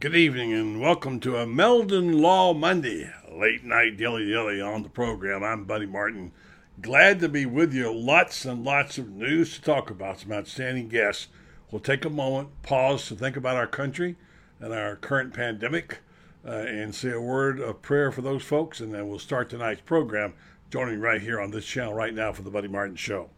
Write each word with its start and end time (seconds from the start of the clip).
Good 0.00 0.16
evening 0.16 0.54
and 0.54 0.80
welcome 0.80 1.20
to 1.20 1.36
a 1.36 1.46
Meldon 1.46 2.22
Law 2.22 2.54
Monday, 2.54 3.12
late 3.30 3.64
night 3.64 3.98
dilly 3.98 4.26
dilly 4.26 4.58
on 4.58 4.82
the 4.82 4.88
program. 4.88 5.44
I'm 5.44 5.64
Buddy 5.64 5.84
Martin. 5.84 6.32
Glad 6.80 7.20
to 7.20 7.28
be 7.28 7.44
with 7.44 7.74
you. 7.74 7.92
Lots 7.92 8.46
and 8.46 8.64
lots 8.64 8.96
of 8.96 9.10
news 9.10 9.56
to 9.56 9.60
talk 9.60 9.90
about, 9.90 10.20
some 10.20 10.32
outstanding 10.32 10.88
guests. 10.88 11.28
We'll 11.70 11.82
take 11.82 12.06
a 12.06 12.08
moment, 12.08 12.62
pause 12.62 13.08
to 13.08 13.14
think 13.14 13.36
about 13.36 13.58
our 13.58 13.66
country 13.66 14.16
and 14.58 14.72
our 14.72 14.96
current 14.96 15.34
pandemic, 15.34 15.98
uh, 16.46 16.50
and 16.50 16.94
say 16.94 17.10
a 17.10 17.20
word 17.20 17.60
of 17.60 17.82
prayer 17.82 18.10
for 18.10 18.22
those 18.22 18.42
folks, 18.42 18.80
and 18.80 18.94
then 18.94 19.06
we'll 19.06 19.18
start 19.18 19.50
tonight's 19.50 19.82
program. 19.82 20.32
Joining 20.70 21.00
right 21.00 21.20
here 21.20 21.38
on 21.38 21.50
this 21.50 21.66
channel 21.66 21.92
right 21.92 22.14
now 22.14 22.32
for 22.32 22.40
the 22.40 22.50
Buddy 22.50 22.68
Martin 22.68 22.96
Show. 22.96 23.28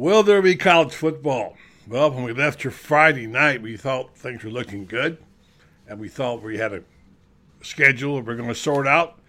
Will 0.00 0.22
there 0.22 0.40
be 0.40 0.56
college 0.56 0.94
football? 0.94 1.58
Well, 1.86 2.10
when 2.10 2.24
we 2.24 2.32
left 2.32 2.62
here 2.62 2.70
Friday 2.70 3.26
night, 3.26 3.60
we 3.60 3.76
thought 3.76 4.16
things 4.16 4.42
were 4.42 4.50
looking 4.50 4.86
good, 4.86 5.18
and 5.86 6.00
we 6.00 6.08
thought 6.08 6.42
we 6.42 6.56
had 6.56 6.72
a 6.72 6.82
schedule 7.60 8.16
that 8.16 8.24
we're 8.24 8.36
going 8.36 8.48
to 8.48 8.54
sort 8.54 8.86
out. 8.86 9.20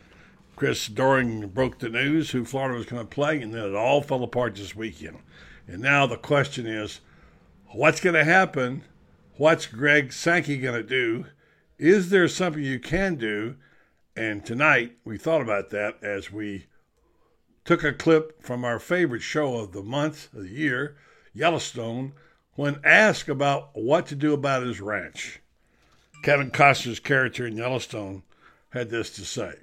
Chris 0.55 0.87
Doering 0.87 1.49
broke 1.49 1.79
the 1.79 1.89
news 1.89 2.31
who 2.31 2.45
Florida 2.45 2.77
was 2.77 2.85
going 2.85 3.01
to 3.01 3.05
play, 3.05 3.41
and 3.41 3.53
then 3.53 3.65
it 3.65 3.75
all 3.75 4.01
fell 4.01 4.23
apart 4.23 4.55
this 4.55 4.73
weekend. 4.73 5.17
And 5.67 5.81
now 5.81 6.07
the 6.07 6.15
question 6.15 6.65
is, 6.65 7.01
what's 7.71 7.99
going 7.99 8.15
to 8.15 8.23
happen? 8.23 8.85
What's 9.35 9.65
Greg 9.65 10.13
Sankey 10.13 10.57
going 10.57 10.81
to 10.81 10.87
do? 10.87 11.25
Is 11.79 12.11
there 12.11 12.29
something 12.29 12.63
you 12.63 12.79
can 12.79 13.15
do? 13.15 13.57
And 14.15 14.45
tonight 14.45 14.93
we 15.03 15.17
thought 15.17 15.41
about 15.41 15.69
that 15.71 16.01
as 16.01 16.31
we 16.31 16.67
took 17.65 17.83
a 17.83 17.93
clip 17.93 18.41
from 18.43 18.65
our 18.65 18.79
favorite 18.79 19.21
show 19.21 19.55
of 19.55 19.71
the 19.71 19.83
month, 19.83 20.33
of 20.33 20.43
the 20.43 20.49
year, 20.49 20.97
Yellowstone, 21.33 22.13
when 22.55 22.79
asked 22.83 23.29
about 23.29 23.69
what 23.73 24.07
to 24.07 24.15
do 24.15 24.33
about 24.33 24.63
his 24.63 24.81
ranch. 24.81 25.39
Kevin 26.23 26.51
Costner's 26.51 26.99
character 26.99 27.47
in 27.47 27.57
Yellowstone 27.57 28.23
had 28.69 28.89
this 28.89 29.09
to 29.15 29.25
say. 29.25 29.53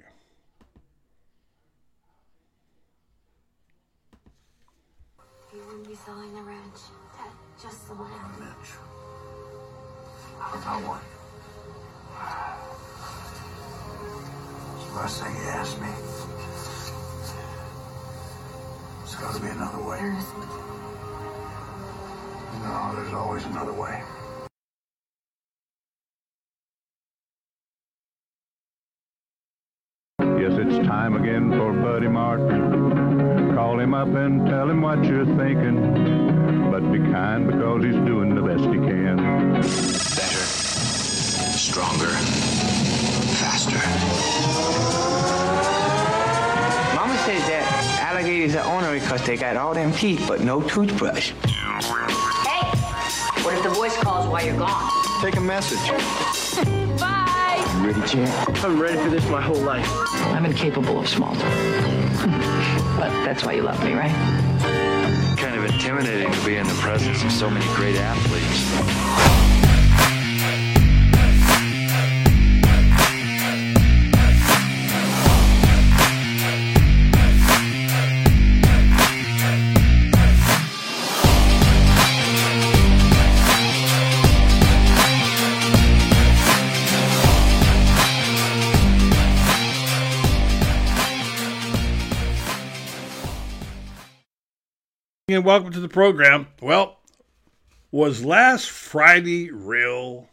You 5.53 5.59
wouldn't 5.65 5.87
be 5.87 5.95
selling 5.95 6.33
the 6.33 6.41
ranch 6.41 6.79
at 7.19 7.61
just 7.61 7.87
the 7.87 7.93
land. 7.93 8.39
Mitch. 8.39 8.71
How 10.39 10.57
about 10.57 10.81
what? 10.87 11.01
It's 14.75 14.89
the 14.89 14.95
last 14.95 15.23
thing 15.23 15.35
he 15.35 15.41
asked 15.47 15.81
me. 15.81 16.08
There's 19.19 19.31
got 19.31 19.41
to 19.41 19.45
be 19.47 19.51
another 19.51 19.83
way. 19.83 19.97
There 19.97 20.17
isn't. 20.17 20.49
No, 22.63 22.91
there's 22.95 23.13
always 23.13 23.43
another 23.45 23.73
way. 23.73 24.01
Yes, 30.19 30.53
it's 30.53 30.87
time 30.87 31.15
again 31.17 31.51
for 31.51 31.73
Buddy 31.73 32.07
Martin. 32.07 33.55
Call 33.55 33.79
him 33.79 33.93
up 33.93 34.07
and 34.07 34.47
tell 34.47 34.69
him 34.69 34.81
what 34.81 35.03
you're 35.03 35.25
thinking. 35.25 36.71
But 36.71 36.89
be 36.91 36.99
kind 37.11 37.45
because 37.45 37.83
he's 37.83 37.95
doing 37.95 38.35
the 38.35 38.41
best 38.41 38.63
he 38.63 38.77
can. 38.77 39.17
Better, 39.53 40.45
stronger, 41.57 42.07
faster. 43.35 44.98
That 48.53 48.59
alligators 48.65 48.65
are 48.65 48.73
ornery 48.73 48.99
because 48.99 49.25
they 49.25 49.37
got 49.37 49.57
all 49.57 49.73
them 49.73 49.91
teeth 49.91 50.25
but 50.27 50.41
no 50.41 50.61
toothbrush. 50.61 51.31
Hey! 51.31 53.43
What 53.43 53.55
if 53.55 53.63
the 53.63 53.69
voice 53.69 53.95
calls 53.97 54.27
while 54.27 54.45
you're 54.45 54.57
gone? 54.57 54.91
Take 55.21 55.37
a 55.37 55.41
message. 55.41 55.79
Bye! 56.99 57.63
You 57.77 57.87
ready, 57.87 58.07
champ? 58.07 58.63
I'm 58.63 58.79
ready 58.79 58.97
for 58.97 59.09
this 59.09 59.27
my 59.29 59.41
whole 59.41 59.61
life. 59.61 59.87
I'm 60.33 60.45
incapable 60.45 60.99
of 60.99 61.07
small 61.07 61.33
talk. 61.33 61.43
but 62.97 63.09
that's 63.23 63.43
why 63.43 63.53
you 63.53 63.63
love 63.63 63.83
me, 63.83 63.93
right? 63.93 64.11
Kind 65.37 65.55
of 65.55 65.65
intimidating 65.65 66.31
to 66.31 66.45
be 66.45 66.55
in 66.55 66.67
the 66.67 66.73
presence 66.75 67.23
of 67.23 67.31
so 67.31 67.49
many 67.49 67.65
great 67.75 67.95
athletes. 67.95 69.58
And 95.39 95.45
welcome 95.45 95.71
to 95.71 95.79
the 95.79 95.87
program. 95.87 96.47
Well, 96.61 96.97
was 97.91 98.25
last 98.25 98.69
Friday 98.69 99.49
real? 99.49 100.27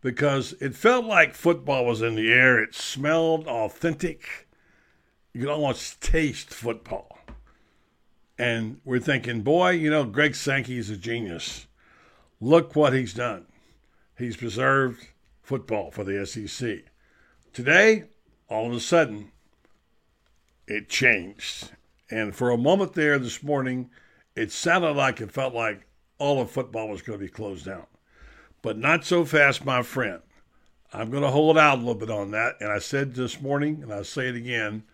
Because 0.00 0.52
it 0.54 0.74
felt 0.74 1.04
like 1.04 1.32
football 1.32 1.86
was 1.86 2.02
in 2.02 2.16
the 2.16 2.32
air. 2.32 2.60
It 2.60 2.74
smelled 2.74 3.46
authentic. 3.46 4.48
You 5.32 5.42
could 5.42 5.48
almost 5.48 6.02
taste 6.02 6.50
football. 6.50 7.20
And 8.36 8.80
we're 8.84 8.98
thinking, 8.98 9.42
boy, 9.42 9.70
you 9.70 9.90
know, 9.90 10.02
Greg 10.02 10.34
Sankey 10.34 10.76
is 10.76 10.90
a 10.90 10.96
genius. 10.96 11.68
Look 12.40 12.74
what 12.74 12.94
he's 12.94 13.14
done. 13.14 13.46
He's 14.18 14.36
preserved 14.36 15.06
football 15.40 15.92
for 15.92 16.02
the 16.02 16.26
SEC. 16.26 16.78
Today, 17.52 18.06
all 18.48 18.66
of 18.66 18.72
a 18.72 18.80
sudden, 18.80 19.30
it 20.66 20.88
changed. 20.88 21.70
And 22.14 22.32
for 22.32 22.50
a 22.50 22.56
moment 22.56 22.92
there 22.92 23.18
this 23.18 23.42
morning, 23.42 23.90
it 24.36 24.52
sounded 24.52 24.92
like 24.92 25.20
it 25.20 25.32
felt 25.32 25.52
like 25.52 25.84
all 26.16 26.40
of 26.40 26.48
football 26.48 26.88
was 26.88 27.02
going 27.02 27.18
to 27.18 27.24
be 27.24 27.28
closed 27.28 27.66
down. 27.66 27.88
But 28.62 28.78
not 28.78 29.04
so 29.04 29.24
fast, 29.24 29.64
my 29.64 29.82
friend. 29.82 30.22
I'm 30.92 31.10
going 31.10 31.24
to 31.24 31.30
hold 31.32 31.58
out 31.58 31.78
a 31.78 31.80
little 31.80 31.96
bit 31.96 32.10
on 32.10 32.30
that. 32.30 32.54
And 32.60 32.70
I 32.70 32.78
said 32.78 33.16
this 33.16 33.42
morning, 33.42 33.82
and 33.82 33.92
I'll 33.92 34.04
say 34.04 34.28
it 34.28 34.36
again 34.36 34.84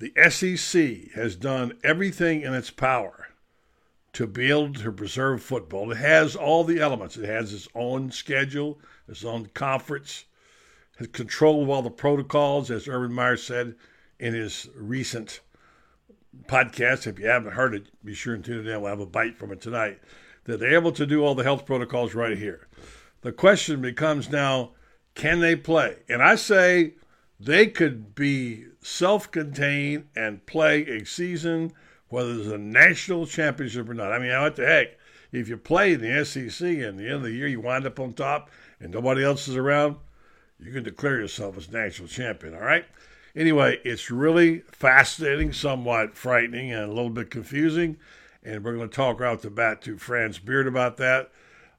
the 0.00 0.12
SEC 0.28 1.12
has 1.12 1.36
done 1.36 1.78
everything 1.84 2.42
in 2.42 2.52
its 2.52 2.70
power 2.70 3.28
to 4.14 4.26
be 4.26 4.50
able 4.50 4.72
to 4.72 4.90
preserve 4.90 5.40
football. 5.40 5.92
It 5.92 5.98
has 5.98 6.34
all 6.34 6.64
the 6.64 6.80
elements, 6.80 7.16
it 7.16 7.26
has 7.26 7.54
its 7.54 7.68
own 7.76 8.10
schedule, 8.10 8.80
its 9.06 9.24
own 9.24 9.46
conference, 9.54 10.24
has 10.98 11.06
control 11.08 11.62
of 11.62 11.70
all 11.70 11.82
the 11.82 11.90
protocols, 11.90 12.72
as 12.72 12.88
Urban 12.88 13.12
Meyer 13.12 13.36
said 13.36 13.76
in 14.18 14.34
his 14.34 14.68
recent 14.74 15.40
podcast. 16.46 17.06
If 17.06 17.18
you 17.18 17.26
haven't 17.26 17.52
heard 17.52 17.74
it, 17.74 17.86
be 18.04 18.14
sure 18.14 18.34
and 18.34 18.44
tune 18.44 18.66
it 18.66 18.70
in. 18.70 18.80
We'll 18.80 18.90
have 18.90 19.00
a 19.00 19.06
bite 19.06 19.38
from 19.38 19.52
it 19.52 19.60
tonight. 19.60 20.00
That 20.44 20.60
they're 20.60 20.74
able 20.74 20.92
to 20.92 21.06
do 21.06 21.22
all 21.22 21.34
the 21.34 21.44
health 21.44 21.66
protocols 21.66 22.14
right 22.14 22.38
here. 22.38 22.68
The 23.20 23.32
question 23.32 23.82
becomes 23.82 24.30
now 24.30 24.72
can 25.14 25.40
they 25.40 25.56
play? 25.56 25.96
And 26.08 26.22
I 26.22 26.36
say 26.36 26.94
they 27.40 27.66
could 27.66 28.14
be 28.14 28.66
self 28.80 29.30
contained 29.30 30.08
and 30.14 30.46
play 30.46 30.82
a 30.82 31.04
season, 31.04 31.72
whether 32.08 32.32
it's 32.34 32.46
a 32.46 32.56
national 32.56 33.26
championship 33.26 33.88
or 33.88 33.94
not. 33.94 34.12
I 34.12 34.20
mean, 34.20 34.30
what 34.40 34.54
the 34.54 34.66
heck? 34.66 34.96
If 35.32 35.48
you 35.48 35.56
play 35.56 35.92
in 35.92 36.00
the 36.00 36.24
SEC 36.24 36.66
and 36.68 36.98
the 36.98 37.06
end 37.06 37.14
of 37.14 37.22
the 37.24 37.32
year 37.32 37.48
you 37.48 37.60
wind 37.60 37.84
up 37.84 38.00
on 38.00 38.14
top 38.14 38.48
and 38.80 38.92
nobody 38.92 39.24
else 39.24 39.48
is 39.48 39.56
around, 39.56 39.96
you 40.58 40.72
can 40.72 40.84
declare 40.84 41.18
yourself 41.18 41.56
as 41.56 41.70
national 41.70 42.08
champion, 42.08 42.54
all 42.54 42.60
right? 42.60 42.86
Anyway, 43.36 43.78
it's 43.84 44.10
really 44.10 44.60
fascinating, 44.70 45.52
somewhat 45.52 46.16
frightening, 46.16 46.72
and 46.72 46.84
a 46.84 46.92
little 46.94 47.10
bit 47.10 47.30
confusing. 47.30 47.96
And 48.42 48.64
we're 48.64 48.76
going 48.76 48.88
to 48.88 48.94
talk 48.94 49.20
right 49.20 49.32
off 49.32 49.42
the 49.42 49.50
bat 49.50 49.82
to 49.82 49.98
Franz 49.98 50.38
Beard 50.38 50.66
about 50.66 50.96
that. 50.98 51.30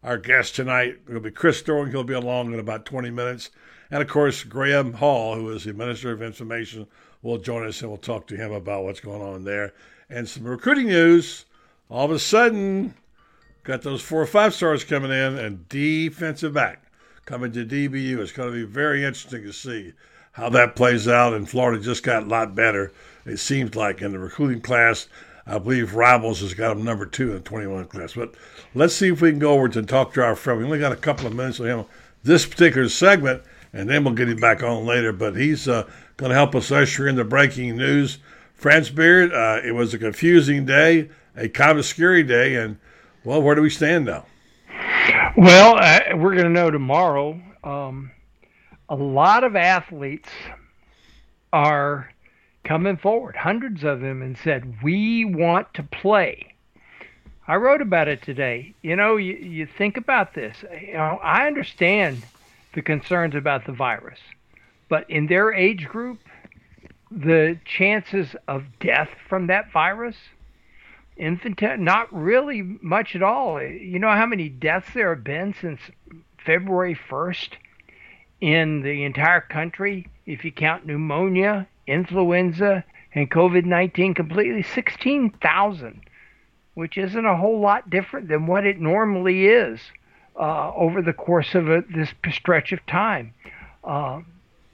Our 0.04 0.18
guest 0.18 0.56
tonight 0.56 1.00
will 1.08 1.20
be 1.20 1.32
Chris 1.32 1.62
Doering. 1.62 1.92
He'll 1.92 2.04
be 2.04 2.14
along 2.14 2.54
in 2.54 2.60
about 2.60 2.86
20 2.86 3.10
minutes. 3.10 3.50
And 3.92 4.02
of 4.02 4.08
course, 4.08 4.44
Graham 4.44 4.94
Hall, 4.94 5.36
who 5.36 5.50
is 5.50 5.64
the 5.64 5.74
Minister 5.74 6.12
of 6.12 6.22
Information, 6.22 6.88
will 7.22 7.38
join 7.38 7.68
us 7.68 7.82
and 7.82 7.90
we'll 7.90 7.98
talk 7.98 8.28
to 8.28 8.38
him 8.38 8.52
about 8.52 8.84
what's 8.84 9.00
going 9.00 9.22
on 9.22 9.44
there. 9.44 9.74
And 10.10 10.28
some 10.30 10.46
recruiting 10.46 10.88
news. 10.88 11.46
All 11.90 12.06
of 12.06 12.12
a 12.12 12.20
sudden, 12.20 12.94
got 13.64 13.82
those 13.82 14.02
four 14.02 14.22
or 14.22 14.28
five 14.28 14.54
stars 14.54 14.84
coming 14.84 15.12
in 15.12 15.38
and 15.38 15.68
defensive 15.68 16.54
back 16.54 16.84
coming 17.26 17.52
to 17.52 17.66
DBU. 17.66 18.20
It's 18.20 18.32
going 18.32 18.52
to 18.52 18.56
be 18.56 18.72
very 18.72 19.04
interesting 19.04 19.44
to 19.44 19.54
see 19.54 19.94
how 20.34 20.50
that 20.50 20.76
plays 20.76 21.08
out. 21.08 21.34
And 21.34 21.50
Florida 21.50 21.82
just 21.82 22.04
got 22.04 22.24
a 22.24 22.28
lot 22.28 22.56
better, 22.56 22.92
it 23.26 23.38
seems 23.38 23.76
like, 23.76 24.02
in 24.02 24.12
the 24.12 24.20
recruiting 24.20 24.62
class. 24.62 25.08
I 25.46 25.58
believe 25.58 25.96
Rivals 25.96 26.42
has 26.42 26.54
got 26.54 26.78
him 26.78 26.84
number 26.84 27.06
two 27.06 27.30
in 27.30 27.34
the 27.36 27.40
21 27.40 27.86
class. 27.86 28.14
But 28.14 28.36
let's 28.76 28.96
see 28.96 29.10
if 29.10 29.22
we 29.22 29.32
can 29.32 29.40
go 29.40 29.54
over 29.54 29.70
to 29.70 29.82
talk 29.82 30.14
to 30.14 30.24
our 30.24 30.36
friend. 30.36 30.60
We 30.60 30.66
only 30.66 30.80
got 30.80 30.92
a 30.92 30.98
couple 30.98 31.26
of 31.26 31.36
minutes 31.36 31.60
with 31.60 31.70
him 31.70 31.86
this 32.24 32.46
particular 32.46 32.90
segment, 32.90 33.42
and 33.74 33.90
then 33.90 34.04
we'll 34.04 34.14
get 34.14 34.30
him 34.30 34.38
back 34.38 34.62
on 34.62 34.86
later. 34.86 35.12
But 35.12 35.36
he's 35.36 35.68
uh, 35.68 35.90
going 36.18 36.30
to 36.30 36.36
help 36.36 36.54
us 36.54 36.72
usher 36.72 37.08
in 37.08 37.16
the 37.16 37.24
breaking 37.24 37.78
news. 37.78 38.20
Franz 38.54 38.90
Beard, 38.90 39.34
uh, 39.34 39.62
it 39.64 39.72
was 39.72 39.94
a 39.94 39.98
confusing 39.98 40.66
day 40.66 41.10
a 41.40 41.50
kind 41.50 41.80
of 41.80 41.86
scary 41.86 42.24
day. 42.24 42.56
And 42.56 42.78
well, 43.24 43.42
where 43.42 43.56
do 43.56 43.62
we 43.62 43.70
stand 43.70 44.06
now? 44.06 44.26
Well, 45.38 45.78
uh, 45.78 46.18
we're 46.18 46.36
going 46.36 46.46
to 46.46 46.50
know 46.50 46.70
tomorrow. 46.70 47.42
Um, 47.64 48.12
a 48.90 48.96
lot 48.96 49.44
of 49.44 49.56
athletes 49.56 50.30
are 51.54 52.10
coming 52.64 52.98
forward, 52.98 53.36
hundreds 53.36 53.84
of 53.84 54.02
them, 54.02 54.22
and 54.22 54.38
said, 54.38 54.82
We 54.84 55.26
want 55.26 55.74
to 55.76 55.84
play. 55.84 56.54
I 57.48 57.56
wrote 57.56 57.82
about 57.82 58.08
it 58.08 58.22
today. 58.22 58.74
You 58.82 58.96
know, 58.96 59.18
you, 59.18 59.34
you 59.36 59.66
think 59.66 59.98
about 59.98 60.34
this. 60.34 60.58
You 60.82 60.94
know, 60.94 61.20
I 61.24 61.48
understand 61.48 62.24
the 62.74 62.82
concerns 62.82 63.36
about 63.36 63.66
the 63.66 63.72
virus, 63.72 64.20
but 64.88 65.10
in 65.10 65.28
their 65.28 65.54
age 65.54 65.88
group, 65.88 66.20
the 67.10 67.60
chances 67.66 68.36
of 68.48 68.66
death 68.80 69.10
from 69.28 69.48
that 69.48 69.72
virus, 69.72 70.16
infantile, 71.18 71.78
not 71.78 72.14
really 72.14 72.62
much 72.62 73.16
at 73.16 73.24
all. 73.24 73.62
You 73.62 73.98
know 73.98 74.12
how 74.12 74.28
many 74.28 74.50
deaths 74.50 74.94
there 74.94 75.14
have 75.16 75.24
been 75.24 75.56
since 75.60 75.80
February 76.46 76.98
1st 77.10 77.50
in 78.42 78.82
the 78.82 79.04
entire 79.04 79.42
country, 79.42 80.08
if 80.26 80.46
you 80.46 80.52
count 80.52 80.86
pneumonia, 80.86 81.68
influenza, 81.88 82.84
and 83.14 83.30
COVID 83.30 83.66
19 83.66 84.14
completely? 84.14 84.64
16,000 84.64 86.02
which 86.80 86.98
isn't 86.98 87.26
a 87.26 87.36
whole 87.36 87.60
lot 87.60 87.90
different 87.90 88.30
than 88.30 88.48
what 88.48 88.66
it 88.66 88.80
normally 88.80 89.48
is 89.48 89.82
uh, 90.40 90.72
over 90.74 91.02
the 91.02 91.12
course 91.12 91.54
of 91.54 91.70
a, 91.70 91.84
this 91.94 92.14
stretch 92.32 92.72
of 92.72 92.86
time. 92.86 93.34
Uh, 93.84 94.22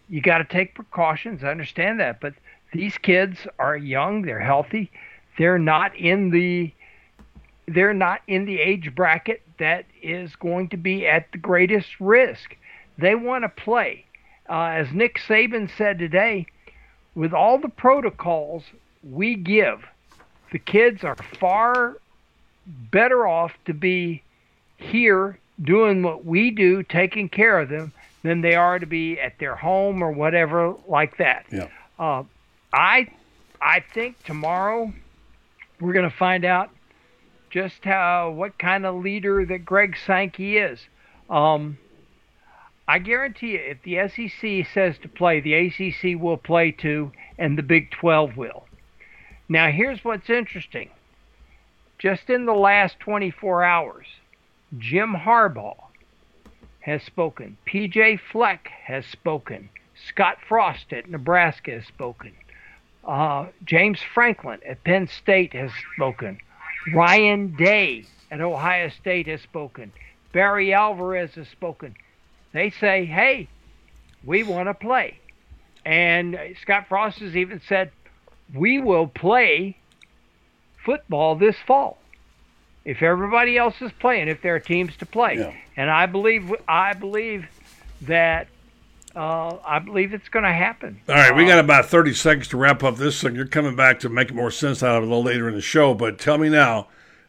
you 0.07 0.21
got 0.21 0.37
to 0.37 0.43
take 0.43 0.75
precautions. 0.75 1.43
I 1.43 1.47
understand 1.47 1.99
that, 1.99 2.21
but 2.21 2.35
these 2.71 2.95
kids 2.99 3.47
are 3.57 3.75
young. 3.75 4.21
They're 4.21 4.39
healthy. 4.39 4.91
They're 5.39 5.57
not 5.57 5.95
in 5.95 6.29
the 6.29 6.71
they're 7.67 7.95
not 7.95 8.21
in 8.27 8.45
the 8.45 8.59
age 8.59 8.93
bracket 8.93 9.41
that 9.57 9.85
is 10.03 10.35
going 10.35 10.69
to 10.69 10.77
be 10.77 11.07
at 11.07 11.31
the 11.31 11.39
greatest 11.39 11.99
risk. 11.99 12.55
They 12.97 13.15
want 13.15 13.43
to 13.43 13.49
play. 13.49 14.05
Uh, 14.49 14.65
as 14.65 14.91
Nick 14.91 15.17
Saban 15.19 15.69
said 15.75 15.99
today, 15.99 16.45
with 17.15 17.33
all 17.33 17.57
the 17.57 17.69
protocols 17.69 18.63
we 19.03 19.35
give 19.35 19.85
the 20.51 20.59
kids 20.59 21.03
are 21.03 21.17
far 21.39 21.97
better 22.65 23.27
off 23.27 23.51
to 23.65 23.73
be 23.73 24.23
here 24.77 25.37
doing 25.61 26.01
what 26.01 26.25
we 26.25 26.51
do, 26.51 26.81
taking 26.83 27.27
care 27.27 27.59
of 27.59 27.67
them, 27.67 27.91
than 28.23 28.39
they 28.39 28.55
are 28.55 28.79
to 28.79 28.85
be 28.85 29.19
at 29.19 29.37
their 29.37 29.55
home 29.55 30.01
or 30.01 30.11
whatever 30.11 30.73
like 30.87 31.17
that. 31.17 31.45
Yeah. 31.51 31.67
Uh, 31.99 32.23
I 32.71 33.07
I 33.61 33.81
think 33.93 34.23
tomorrow 34.23 34.93
we're 35.81 35.93
going 35.93 36.09
to 36.09 36.15
find 36.15 36.45
out 36.45 36.69
just 37.49 37.83
how 37.83 38.31
what 38.31 38.57
kind 38.57 38.85
of 38.85 38.95
leader 38.95 39.45
that 39.45 39.59
Greg 39.59 39.97
Sankey 40.05 40.57
is. 40.57 40.79
Um, 41.29 41.77
I 42.87 42.99
guarantee 42.99 43.53
you, 43.53 43.59
if 43.59 43.81
the 43.81 44.07
SEC 44.07 44.71
says 44.73 44.97
to 44.99 45.07
play, 45.07 45.39
the 45.39 45.53
ACC 45.55 46.21
will 46.21 46.37
play 46.37 46.71
too, 46.71 47.11
and 47.37 47.57
the 47.57 47.63
Big 47.63 47.89
12 47.91 48.37
will. 48.37 48.65
Now, 49.49 49.71
here's 49.71 50.03
what's 50.03 50.29
interesting. 50.29 50.89
Just 51.97 52.29
in 52.29 52.45
the 52.45 52.53
last 52.53 52.99
24 52.99 53.63
hours, 53.63 54.05
Jim 54.77 55.13
Harbaugh 55.13 55.85
has 56.81 57.01
spoken. 57.03 57.57
PJ 57.67 58.19
Fleck 58.31 58.67
has 58.83 59.05
spoken. 59.05 59.69
Scott 60.07 60.37
Frost 60.47 60.91
at 60.91 61.09
Nebraska 61.09 61.71
has 61.71 61.85
spoken. 61.85 62.33
Uh, 63.03 63.47
James 63.63 63.99
Franklin 64.13 64.59
at 64.67 64.83
Penn 64.83 65.07
State 65.07 65.53
has 65.53 65.71
spoken. 65.95 66.39
Ryan 66.93 67.55
Day 67.55 68.05
at 68.29 68.41
Ohio 68.41 68.89
State 68.89 69.27
has 69.27 69.41
spoken. 69.41 69.91
Barry 70.33 70.73
Alvarez 70.73 71.35
has 71.35 71.47
spoken. 71.47 71.95
They 72.55 72.69
say, 72.69 73.03
hey, 73.05 73.49
we 74.23 74.43
want 74.43 74.69
to 74.69 74.73
play. 74.73 75.19
And 75.85 76.39
Scott 76.61 76.85
Frost 76.87 77.19
has 77.19 77.35
even 77.35 77.61
said, 77.67 77.91
we 78.53 78.79
will 78.79 79.07
play 79.07 79.75
football 80.85 81.35
this 81.35 81.55
fall 81.67 81.97
if 82.85 83.01
everybody 83.01 83.57
else 83.57 83.75
is 83.81 83.91
playing 83.99 84.27
if 84.27 84.41
there 84.41 84.55
are 84.55 84.59
teams 84.59 84.95
to 84.97 85.05
play 85.07 85.37
Yeah. 85.39 85.51
and 85.75 85.89
i 85.89 86.05
believe 86.05 86.53
i 86.67 86.93
believe 86.93 87.47
that 88.03 88.47
uh, 89.15 89.57
i 89.65 89.79
believe 89.79 90.13
it's 90.13 90.29
going 90.29 90.45
to 90.45 90.53
happen 90.53 91.01
All 91.09 91.15
right, 91.15 91.35
we 91.35 91.47
got 91.47 91.57
about 91.57 91.87
30 91.87 92.13
seconds 92.13 92.47
to 92.49 92.57
wrap 92.57 92.83
up 92.83 92.97
this 92.97 93.19
thing. 93.19 93.33
You're 93.33 93.47
coming 93.47 93.75
back 93.75 93.99
to 94.01 94.09
make 94.09 94.31
more 94.31 94.51
sense 94.51 94.83
out 94.83 94.97
of 94.97 95.03
it 95.03 95.07
a 95.07 95.09
little 95.09 95.23
later 95.23 95.49
in 95.49 95.55
the 95.55 95.61
show, 95.61 95.95
but 95.95 96.19
tell 96.19 96.37
me 96.37 96.49
now. 96.49 96.87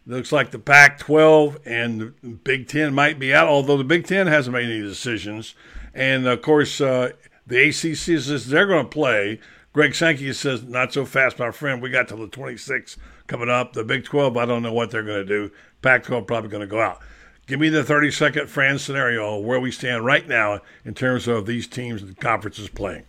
Looks 0.08 0.30
like 0.30 0.52
the 0.52 0.60
Pac 0.60 1.00
12 1.00 1.58
and 1.64 2.00
the 2.00 2.28
Big 2.28 2.68
Ten 2.68 2.94
might 2.94 3.18
be 3.18 3.34
out, 3.34 3.48
although 3.48 3.76
the 3.76 3.82
Big 3.82 4.06
Ten 4.06 4.28
hasn't 4.28 4.54
made 4.54 4.70
any 4.70 4.80
decisions. 4.80 5.54
And 5.94 6.28
of 6.28 6.42
course, 6.42 6.80
uh, 6.80 7.10
the 7.44 7.68
ACC 7.68 7.96
says 7.96 8.46
they're 8.46 8.68
going 8.68 8.84
to 8.84 8.90
play. 8.90 9.40
Greg 9.72 9.96
Sankey 9.96 10.32
says, 10.32 10.62
not 10.62 10.92
so 10.92 11.04
fast, 11.04 11.40
my 11.40 11.50
friend. 11.50 11.82
We 11.82 11.90
got 11.90 12.06
till 12.06 12.18
the 12.18 12.28
26th 12.28 12.96
coming 13.26 13.50
up. 13.50 13.72
The 13.72 13.82
Big 13.82 14.04
12, 14.04 14.36
I 14.36 14.46
don't 14.46 14.62
know 14.62 14.72
what 14.72 14.92
they're 14.92 15.02
going 15.02 15.26
to 15.26 15.48
do. 15.48 15.50
Pac 15.82 16.04
12 16.04 16.24
probably 16.26 16.50
going 16.50 16.60
to 16.60 16.66
go 16.68 16.80
out. 16.80 17.00
Give 17.48 17.58
me 17.58 17.68
the 17.68 17.82
30 17.84 18.12
second 18.12 18.48
Fran 18.48 18.78
scenario 18.78 19.38
where 19.38 19.58
we 19.60 19.72
stand 19.72 20.04
right 20.04 20.26
now 20.26 20.60
in 20.84 20.94
terms 20.94 21.26
of 21.26 21.46
these 21.46 21.66
teams 21.66 22.02
and 22.02 22.16
conferences 22.16 22.68
playing. 22.68 23.04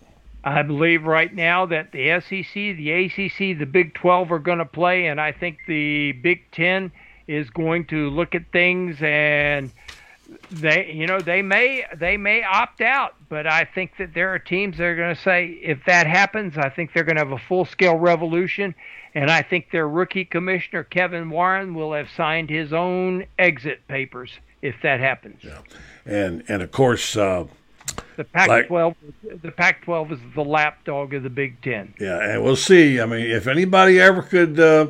I 0.47 0.61
believe 0.61 1.05
right 1.05 1.33
now 1.33 1.65
that 1.65 1.91
the 1.91 2.09
sec 2.21 2.53
the 2.53 2.93
acc 2.93 3.37
the 3.37 3.65
big 3.65 3.93
12 3.93 4.31
are 4.31 4.39
going 4.39 4.57
to 4.57 4.65
play 4.65 5.07
and 5.07 5.19
i 5.19 5.31
think 5.31 5.59
the 5.67 6.11
big 6.13 6.49
10 6.51 6.91
is 7.27 7.49
going 7.49 7.85
to 7.85 8.09
look 8.09 8.35
at 8.35 8.51
things 8.51 8.97
and 9.01 9.71
they 10.51 10.91
you 10.91 11.07
know 11.07 11.19
they 11.19 11.41
may 11.41 11.85
they 11.95 12.17
may 12.17 12.43
opt 12.43 12.81
out 12.81 13.15
but 13.29 13.47
i 13.47 13.63
think 13.63 13.91
that 13.97 14.13
there 14.13 14.33
are 14.33 14.39
teams 14.39 14.77
that 14.77 14.83
are 14.83 14.95
going 14.95 15.15
to 15.15 15.21
say 15.21 15.47
if 15.63 15.79
that 15.85 16.05
happens 16.05 16.57
i 16.57 16.69
think 16.69 16.93
they're 16.93 17.05
going 17.05 17.15
to 17.15 17.23
have 17.23 17.31
a 17.31 17.37
full 17.37 17.63
scale 17.63 17.95
revolution 17.95 18.75
and 19.15 19.31
i 19.31 19.41
think 19.41 19.71
their 19.71 19.87
rookie 19.87 20.25
commissioner 20.25 20.83
kevin 20.83 21.29
warren 21.29 21.73
will 21.73 21.93
have 21.93 22.09
signed 22.15 22.49
his 22.49 22.73
own 22.73 23.25
exit 23.39 23.87
papers 23.87 24.31
if 24.61 24.75
that 24.81 24.99
happens 24.99 25.41
yeah. 25.43 25.59
And 26.07 26.43
and 26.47 26.63
of 26.63 26.71
course, 26.71 27.17
uh, 27.17 27.45
the 28.17 28.23
pac 28.25 28.49
Like- 28.49 28.67
12 28.67 28.95
the 29.43 29.51
pac 29.51 29.83
12 29.83 30.11
is 30.11 30.19
the 30.35 30.43
lapdog 30.43 31.13
of 31.13 31.23
the 31.23 31.29
big 31.29 31.61
10 31.61 31.93
yeah, 31.99 32.19
and 32.33 32.43
we'll 32.43 32.55
see. 32.55 32.99
I 32.99 33.05
mean, 33.05 33.25
if 33.31 33.47
anybody 33.47 33.99
ever 33.99 34.21
could 34.21 34.59
uh, 34.59 34.87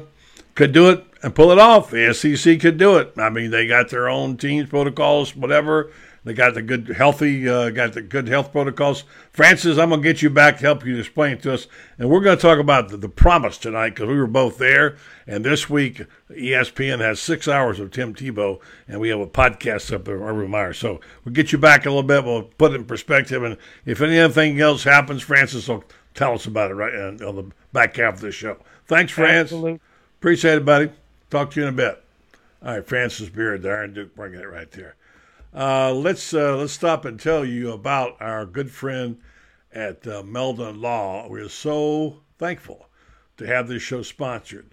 could 0.55 0.71
do 0.71 0.89
it 0.89 1.03
and 1.21 1.35
pull 1.35 1.51
it 1.51 1.59
off, 1.59 1.91
the 1.91 2.13
SEC 2.13 2.59
could 2.59 2.77
do 2.77 2.97
it. 2.97 3.13
I 3.17 3.29
mean, 3.29 3.51
they 3.51 3.67
got 3.67 3.89
their 3.89 4.09
own 4.09 4.37
teams 4.37 4.69
protocols, 4.69 5.35
whatever. 5.35 5.91
They 6.27 6.33
got 6.33 6.55
the 6.55 6.61
good 6.61 6.89
healthy, 6.89 7.47
uh, 7.47 7.69
got 7.69 7.93
the 7.93 8.01
good 8.01 8.27
health 8.27 8.51
protocols. 8.51 9.05
Francis, 9.31 9.77
I'm 9.77 9.91
gonna 9.91 10.01
get 10.01 10.21
you 10.21 10.29
back 10.29 10.57
to 10.57 10.63
help 10.63 10.85
you 10.85 10.99
explain 10.99 11.33
it 11.33 11.41
to 11.43 11.53
us, 11.53 11.67
and 11.97 12.09
we're 12.09 12.19
gonna 12.19 12.35
talk 12.35 12.59
about 12.59 12.89
the, 12.89 12.97
the 12.97 13.07
promise 13.07 13.57
tonight 13.57 13.91
because 13.91 14.09
we 14.09 14.17
were 14.17 14.27
both 14.27 14.57
there. 14.57 14.97
And 15.25 15.45
this 15.45 15.69
week, 15.69 16.01
ESPN 16.29 16.99
has 16.99 17.21
six 17.21 17.47
hours 17.47 17.79
of 17.79 17.91
Tim 17.91 18.13
Tebow, 18.13 18.59
and 18.89 18.99
we 18.99 19.07
have 19.07 19.21
a 19.21 19.25
podcast 19.25 19.93
up 19.93 20.03
there, 20.03 20.19
Urban 20.19 20.51
Meyer. 20.51 20.73
So 20.73 20.99
we'll 21.23 21.33
get 21.33 21.53
you 21.53 21.57
back 21.57 21.85
a 21.85 21.89
little 21.89 22.03
bit. 22.03 22.25
We'll 22.25 22.43
put 22.43 22.73
it 22.73 22.75
in 22.75 22.83
perspective, 22.83 23.41
and 23.41 23.55
if 23.85 24.01
anything 24.01 24.59
else 24.59 24.83
happens, 24.83 25.23
Francis 25.23 25.69
will 25.69 25.85
tell 26.13 26.33
us 26.33 26.45
about 26.45 26.71
it 26.71 26.73
right 26.73 26.93
on 26.93 27.23
on 27.23 27.35
the 27.37 27.45
back 27.71 27.95
half 27.95 28.15
of 28.15 28.19
the 28.19 28.33
show. 28.33 28.57
Thanks, 28.85 29.13
Francis. 29.13 29.53
Absolutely. 29.53 29.79
Appreciate 30.19 30.57
it, 30.57 30.65
buddy. 30.65 30.91
Talk 31.29 31.51
to 31.51 31.61
you 31.61 31.67
in 31.67 31.73
a 31.73 31.77
bit. 31.77 32.03
All 32.61 32.73
right, 32.73 32.85
Francis 32.85 33.29
Beard, 33.29 33.63
Darren 33.63 33.93
Duke, 33.93 34.13
bringing 34.13 34.41
it 34.41 34.49
right 34.49 34.69
there. 34.71 34.97
Uh, 35.57 35.91
let's 35.91 36.35
uh, 36.35 36.55
let's 36.55 36.73
stop 36.73 37.03
and 37.03 37.19
tell 37.19 37.43
you 37.43 37.71
about 37.71 38.15
our 38.21 38.45
good 38.45 38.69
friend 38.69 39.17
at 39.71 40.05
uh, 40.05 40.21
Meldon 40.21 40.79
Law. 40.79 41.27
We're 41.27 41.49
so 41.49 42.21
thankful 42.37 42.89
to 43.37 43.47
have 43.47 43.67
this 43.67 43.81
show 43.81 44.03
sponsored 44.03 44.69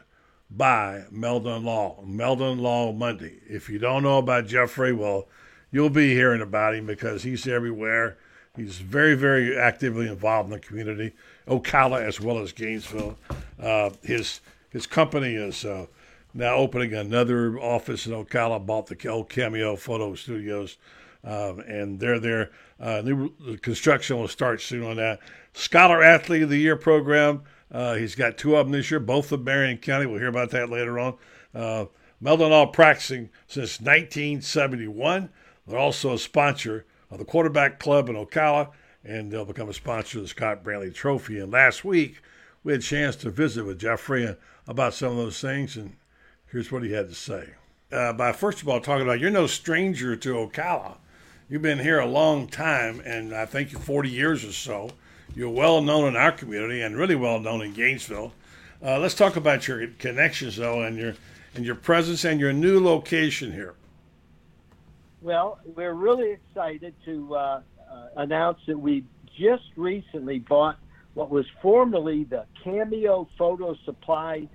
by 0.50 1.04
Meldon 1.10 1.64
Law. 1.64 2.02
Meldon 2.04 2.58
Law 2.58 2.92
Monday. 2.92 3.38
If 3.48 3.70
you 3.70 3.78
don't 3.78 4.02
know 4.02 4.18
about 4.18 4.46
Jeffrey, 4.46 4.92
well, 4.92 5.26
you'll 5.70 5.88
be 5.88 6.12
hearing 6.12 6.42
about 6.42 6.74
him 6.74 6.84
because 6.84 7.22
he's 7.22 7.48
everywhere. 7.48 8.18
He's 8.54 8.76
very, 8.76 9.14
very 9.14 9.56
actively 9.56 10.06
involved 10.06 10.52
in 10.52 10.52
the 10.52 10.66
community, 10.66 11.14
Ocala 11.48 12.02
as 12.02 12.20
well 12.20 12.36
as 12.36 12.52
Gainesville. 12.52 13.16
Uh, 13.58 13.88
his 14.02 14.42
his 14.68 14.86
company 14.86 15.34
is 15.34 15.64
uh, 15.64 15.86
now 16.34 16.56
opening 16.56 16.92
another 16.92 17.58
office 17.58 18.06
in 18.06 18.12
Ocala. 18.12 18.64
Bought 18.64 18.86
the 18.86 19.08
old 19.08 19.30
Cameo 19.30 19.76
Photo 19.76 20.14
Studios, 20.14 20.76
um, 21.22 21.60
and 21.60 22.00
they're 22.00 22.18
there. 22.18 22.50
Uh, 22.80 23.02
the 23.02 23.58
construction 23.62 24.18
will 24.18 24.28
start 24.28 24.60
soon 24.60 24.84
on 24.84 24.96
that. 24.96 25.20
Scholar 25.52 26.02
Athlete 26.02 26.42
of 26.42 26.50
the 26.50 26.58
Year 26.58 26.76
program. 26.76 27.42
Uh, 27.70 27.94
he's 27.94 28.14
got 28.14 28.36
two 28.36 28.56
of 28.56 28.66
them 28.66 28.72
this 28.72 28.90
year, 28.90 29.00
both 29.00 29.32
of 29.32 29.44
Marion 29.44 29.78
County. 29.78 30.06
We'll 30.06 30.18
hear 30.18 30.28
about 30.28 30.50
that 30.50 30.70
later 30.70 30.98
on. 30.98 31.16
Uh, 31.54 31.86
Meldon 32.20 32.72
practicing 32.72 33.30
since 33.46 33.80
1971. 33.80 35.30
They're 35.66 35.78
also 35.78 36.14
a 36.14 36.18
sponsor 36.18 36.84
of 37.10 37.18
the 37.18 37.24
Quarterback 37.24 37.78
Club 37.78 38.08
in 38.08 38.16
Ocala, 38.16 38.70
and 39.04 39.30
they'll 39.30 39.44
become 39.44 39.68
a 39.68 39.74
sponsor 39.74 40.18
of 40.18 40.24
the 40.24 40.28
Scot 40.28 40.64
Brantley 40.64 40.92
Trophy. 40.94 41.38
And 41.38 41.52
last 41.52 41.84
week, 41.84 42.22
we 42.62 42.72
had 42.72 42.80
a 42.80 42.84
chance 42.84 43.16
to 43.16 43.30
visit 43.30 43.64
with 43.64 43.78
Jeffrey 43.78 44.36
about 44.66 44.94
some 44.94 45.12
of 45.12 45.16
those 45.16 45.40
things, 45.40 45.76
and 45.76 45.96
Here's 46.54 46.70
what 46.70 46.84
he 46.84 46.92
had 46.92 47.08
to 47.08 47.16
say. 47.16 47.48
Uh, 47.90 48.12
by 48.12 48.30
first 48.30 48.62
of 48.62 48.68
all, 48.68 48.80
talking 48.80 49.02
about 49.02 49.18
you're 49.18 49.28
no 49.28 49.48
stranger 49.48 50.14
to 50.14 50.34
Ocala. 50.34 50.98
You've 51.48 51.62
been 51.62 51.80
here 51.80 51.98
a 51.98 52.06
long 52.06 52.46
time, 52.46 53.02
and 53.04 53.34
I 53.34 53.44
think 53.44 53.70
40 53.70 54.08
years 54.08 54.44
or 54.44 54.52
so. 54.52 54.90
You're 55.34 55.50
well 55.50 55.82
known 55.82 56.06
in 56.06 56.14
our 56.14 56.30
community 56.30 56.80
and 56.80 56.96
really 56.96 57.16
well 57.16 57.40
known 57.40 57.60
in 57.60 57.72
Gainesville. 57.74 58.32
Uh, 58.80 59.00
let's 59.00 59.16
talk 59.16 59.34
about 59.34 59.66
your 59.66 59.88
connections, 59.98 60.54
though, 60.54 60.82
and 60.82 60.96
your 60.96 61.14
and 61.56 61.66
your 61.66 61.74
presence 61.74 62.24
and 62.24 62.38
your 62.38 62.52
new 62.52 62.78
location 62.78 63.50
here. 63.50 63.74
Well, 65.22 65.58
we're 65.64 65.94
really 65.94 66.30
excited 66.30 66.94
to 67.04 67.34
uh, 67.34 67.62
uh, 67.90 68.06
announce 68.16 68.60
that 68.68 68.78
we 68.78 69.02
just 69.36 69.64
recently 69.74 70.38
bought 70.38 70.78
what 71.14 71.30
was 71.30 71.46
formerly 71.60 72.22
the 72.22 72.44
Cameo 72.62 73.28
Photo 73.36 73.74
Supply 73.84 74.46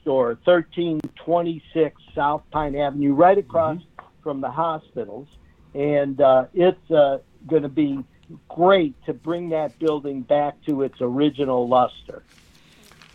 Store, 0.00 0.38
1326 0.44 2.02
South 2.14 2.42
Pine 2.50 2.76
Avenue, 2.76 3.14
right 3.14 3.38
across 3.38 3.76
mm-hmm. 3.76 4.06
from 4.22 4.40
the 4.40 4.50
hospitals. 4.50 5.28
And 5.74 6.20
uh, 6.20 6.46
it's 6.54 6.90
uh, 6.90 7.18
going 7.46 7.62
to 7.62 7.68
be 7.68 8.04
great 8.48 8.94
to 9.06 9.12
bring 9.12 9.50
that 9.50 9.78
building 9.78 10.22
back 10.22 10.60
to 10.66 10.82
its 10.82 10.96
original 11.00 11.68
luster. 11.68 12.22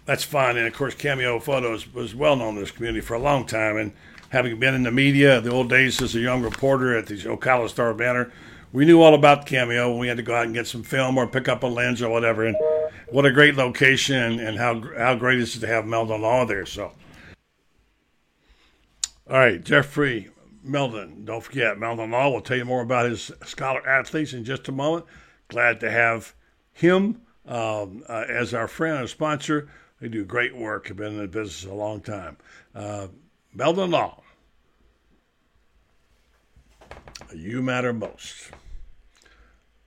That's 0.05 0.23
fine. 0.23 0.57
And 0.57 0.67
of 0.67 0.73
course, 0.73 0.95
Cameo 0.95 1.39
Photos 1.39 1.91
was 1.93 2.13
well 2.13 2.35
known 2.35 2.55
in 2.55 2.61
this 2.61 2.71
community 2.71 3.01
for 3.01 3.13
a 3.13 3.19
long 3.19 3.45
time. 3.45 3.77
And 3.77 3.93
having 4.29 4.59
been 4.59 4.73
in 4.73 4.83
the 4.83 4.91
media, 4.91 5.39
the 5.39 5.51
old 5.51 5.69
days 5.69 6.01
as 6.01 6.15
a 6.15 6.19
young 6.19 6.41
reporter 6.41 6.97
at 6.97 7.07
the 7.07 7.15
Ocala 7.15 7.69
Star 7.69 7.93
Banner, 7.93 8.31
we 8.73 8.85
knew 8.85 9.01
all 9.01 9.13
about 9.13 9.45
Cameo 9.45 9.91
when 9.91 9.99
we 9.99 10.07
had 10.07 10.17
to 10.17 10.23
go 10.23 10.35
out 10.35 10.45
and 10.45 10.53
get 10.53 10.67
some 10.67 10.83
film 10.83 11.17
or 11.17 11.27
pick 11.27 11.47
up 11.47 11.63
a 11.63 11.67
lens 11.67 12.01
or 12.01 12.09
whatever. 12.09 12.45
And 12.45 12.57
what 13.13 13.27
a 13.27 13.31
great 13.31 13.53
location 13.53 14.39
and 14.39 14.57
how 14.57 14.81
how 14.97 15.13
great 15.13 15.37
it 15.37 15.43
is 15.43 15.59
to 15.59 15.67
have 15.67 15.85
Meldon 15.85 16.21
Law 16.21 16.45
there. 16.45 16.65
So, 16.65 16.93
all 19.29 19.37
right, 19.37 19.63
Jeffrey 19.63 20.31
Meldon. 20.63 21.23
Don't 21.23 21.43
forget, 21.43 21.77
Meldon 21.77 22.09
Law 22.09 22.31
will 22.31 22.41
tell 22.41 22.57
you 22.57 22.65
more 22.65 22.81
about 22.81 23.07
his 23.07 23.31
scholar 23.45 23.87
athletes 23.87 24.33
in 24.33 24.43
just 24.43 24.67
a 24.67 24.71
moment. 24.71 25.05
Glad 25.47 25.79
to 25.81 25.91
have 25.91 26.33
him 26.71 27.21
um, 27.45 28.03
uh, 28.09 28.25
as 28.27 28.55
our 28.55 28.67
friend 28.67 28.97
and 28.97 29.09
sponsor. 29.09 29.69
They 30.01 30.07
do 30.07 30.25
great 30.25 30.55
work. 30.55 30.87
Have 30.87 30.97
been 30.97 31.13
in 31.13 31.19
the 31.19 31.27
business 31.27 31.71
a 31.71 31.75
long 31.75 32.01
time. 32.01 32.37
Uh, 32.73 33.09
Meldon 33.53 33.91
Law. 33.91 34.23
You 37.31 37.61
matter 37.61 37.93
most. 37.93 38.49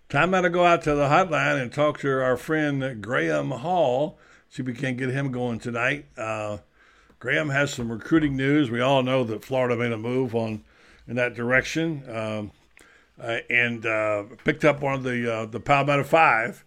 Time 0.09 0.31
now 0.31 0.41
to 0.41 0.51
go 0.51 0.65
out 0.65 0.83
to 0.83 0.95
the 0.95 1.09
hotline 1.09 1.61
and 1.61 1.73
talk 1.73 1.99
to 1.99 2.23
our 2.23 2.37
friend 2.37 3.03
Graham 3.03 3.51
Hall. 3.51 4.17
See 4.49 4.63
if 4.63 4.67
we 4.69 4.73
can 4.73 4.97
get 4.97 5.09
him 5.11 5.33
going 5.33 5.59
tonight. 5.59 6.07
Uh, 6.17 6.59
Graham 7.19 7.49
has 7.49 7.75
some 7.75 7.91
recruiting 7.91 8.37
news. 8.37 8.71
We 8.71 8.81
all 8.81 9.03
know 9.03 9.25
that 9.25 9.45
Florida 9.45 9.75
made 9.75 9.91
a 9.91 9.99
move 9.99 10.33
on 10.33 10.63
in 11.09 11.17
that 11.17 11.35
direction 11.35 12.05
um, 12.09 12.53
uh, 13.21 13.39
and 13.51 13.85
uh, 13.85 14.25
picked 14.45 14.65
up 14.65 14.81
one 14.81 14.95
of 14.95 15.03
the 15.03 15.33
uh, 15.33 15.47
the 15.47 15.59
Palmetto 15.59 16.05
Five, 16.05 16.65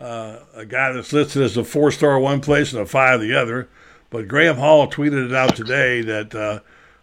uh, 0.00 0.38
a 0.54 0.64
guy 0.64 0.90
that's 0.92 1.12
listed 1.12 1.42
as 1.42 1.58
a 1.58 1.64
four 1.64 1.90
star 1.90 2.18
one 2.18 2.40
place 2.40 2.72
and 2.72 2.80
a 2.80 2.86
five 2.86 3.20
the 3.20 3.34
other. 3.34 3.68
But 4.08 4.28
Graham 4.28 4.56
Hall 4.56 4.88
tweeted 4.88 5.26
it 5.26 5.34
out 5.34 5.54
today 5.54 6.00
that 6.00 6.34
uh, 6.34 6.60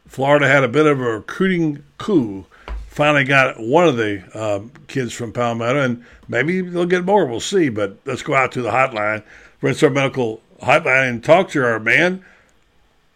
Florida 0.07 0.47
had 0.47 0.63
a 0.63 0.67
bit 0.67 0.87
of 0.87 0.99
a 0.99 1.03
recruiting 1.03 1.83
coup 1.99 2.47
finally 2.95 3.25
got 3.25 3.59
one 3.59 3.85
of 3.85 3.97
the 3.97 4.23
uh, 4.33 4.61
kids 4.87 5.11
from 5.11 5.33
Palmetto, 5.33 5.81
and 5.81 6.03
maybe 6.29 6.61
they'll 6.61 6.85
get 6.85 7.03
more. 7.03 7.25
We'll 7.25 7.41
see. 7.41 7.67
But 7.67 7.97
let's 8.05 8.23
go 8.23 8.33
out 8.33 8.53
to 8.53 8.61
the 8.61 8.71
hotline, 8.71 9.21
Renstar 9.61 9.93
Medical 9.93 10.41
hotline, 10.61 11.09
and 11.09 11.23
talk 11.23 11.49
to 11.49 11.63
our 11.63 11.79
man, 11.79 12.23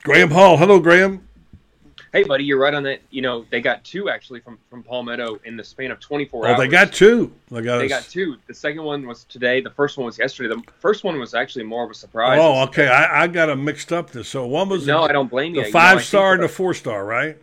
Graham 0.03 0.31
Hall. 0.31 0.57
Hello, 0.57 0.79
Graham. 0.79 1.25
Hey, 2.11 2.23
buddy, 2.23 2.43
you're 2.43 2.59
right 2.59 2.73
on 2.73 2.83
that. 2.83 3.01
You 3.11 3.21
know, 3.21 3.45
they 3.51 3.61
got 3.61 3.85
two 3.85 4.09
actually 4.09 4.41
from 4.41 4.57
from 4.69 4.83
Palmetto 4.83 5.39
in 5.45 5.55
the 5.55 5.63
span 5.63 5.91
of 5.91 5.99
24 6.01 6.45
oh, 6.45 6.49
hours. 6.49 6.59
they 6.59 6.67
got 6.67 6.91
two. 6.91 7.31
They 7.49 7.61
got, 7.61 7.77
they 7.77 7.87
got 7.87 8.03
two. 8.03 8.35
The 8.47 8.53
second 8.53 8.83
one 8.83 9.07
was 9.07 9.23
today. 9.25 9.61
The 9.61 9.69
first 9.69 9.97
one 9.97 10.05
was 10.07 10.17
yesterday. 10.17 10.53
The 10.53 10.63
first 10.79 11.05
one 11.05 11.19
was 11.19 11.33
actually 11.33 11.65
more 11.65 11.85
of 11.85 11.91
a 11.91 11.93
surprise. 11.93 12.39
Oh, 12.41 12.63
okay. 12.63 12.87
I, 12.87 13.23
I 13.23 13.27
got 13.27 13.45
them 13.45 13.63
mixed 13.63 13.93
up. 13.93 14.09
This 14.09 14.27
so 14.27 14.45
one 14.45 14.67
was 14.67 14.85
no, 14.85 15.03
the, 15.03 15.09
I 15.09 15.11
don't 15.13 15.29
blame 15.29 15.53
the 15.53 15.67
you. 15.67 15.71
five 15.71 15.91
you 15.91 15.95
know, 15.97 16.01
star 16.01 16.33
and 16.33 16.43
the 16.43 16.49
four 16.49 16.73
star, 16.73 17.05
right? 17.05 17.37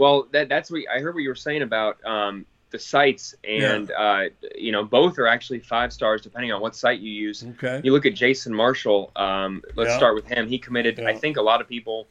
Well, 0.00 0.28
that 0.32 0.48
that's 0.48 0.70
what 0.70 0.80
I 0.90 1.00
heard. 1.00 1.14
What 1.14 1.22
you 1.22 1.28
were 1.28 1.34
saying 1.34 1.60
about 1.60 2.02
um, 2.06 2.46
the 2.70 2.78
sites, 2.78 3.34
and 3.44 3.90
yeah. 3.90 3.94
uh, 4.02 4.28
you 4.56 4.72
know, 4.72 4.82
both 4.82 5.18
are 5.18 5.26
actually 5.26 5.60
five 5.60 5.92
stars 5.92 6.22
depending 6.22 6.52
on 6.52 6.62
what 6.62 6.74
site 6.74 7.00
you 7.00 7.12
use. 7.12 7.44
Okay. 7.44 7.82
You 7.84 7.92
look 7.92 8.06
at 8.06 8.14
Jason 8.14 8.54
Marshall. 8.54 9.12
Um, 9.14 9.62
let's 9.76 9.90
Yeah. 9.90 9.98
start 9.98 10.14
with 10.14 10.24
him. 10.24 10.48
He 10.48 10.58
committed. 10.58 10.96
Yeah. 10.98 11.06
I 11.06 11.14
think 11.14 11.36
a 11.36 11.42
lot 11.42 11.60
of 11.60 11.68
people 11.68 12.06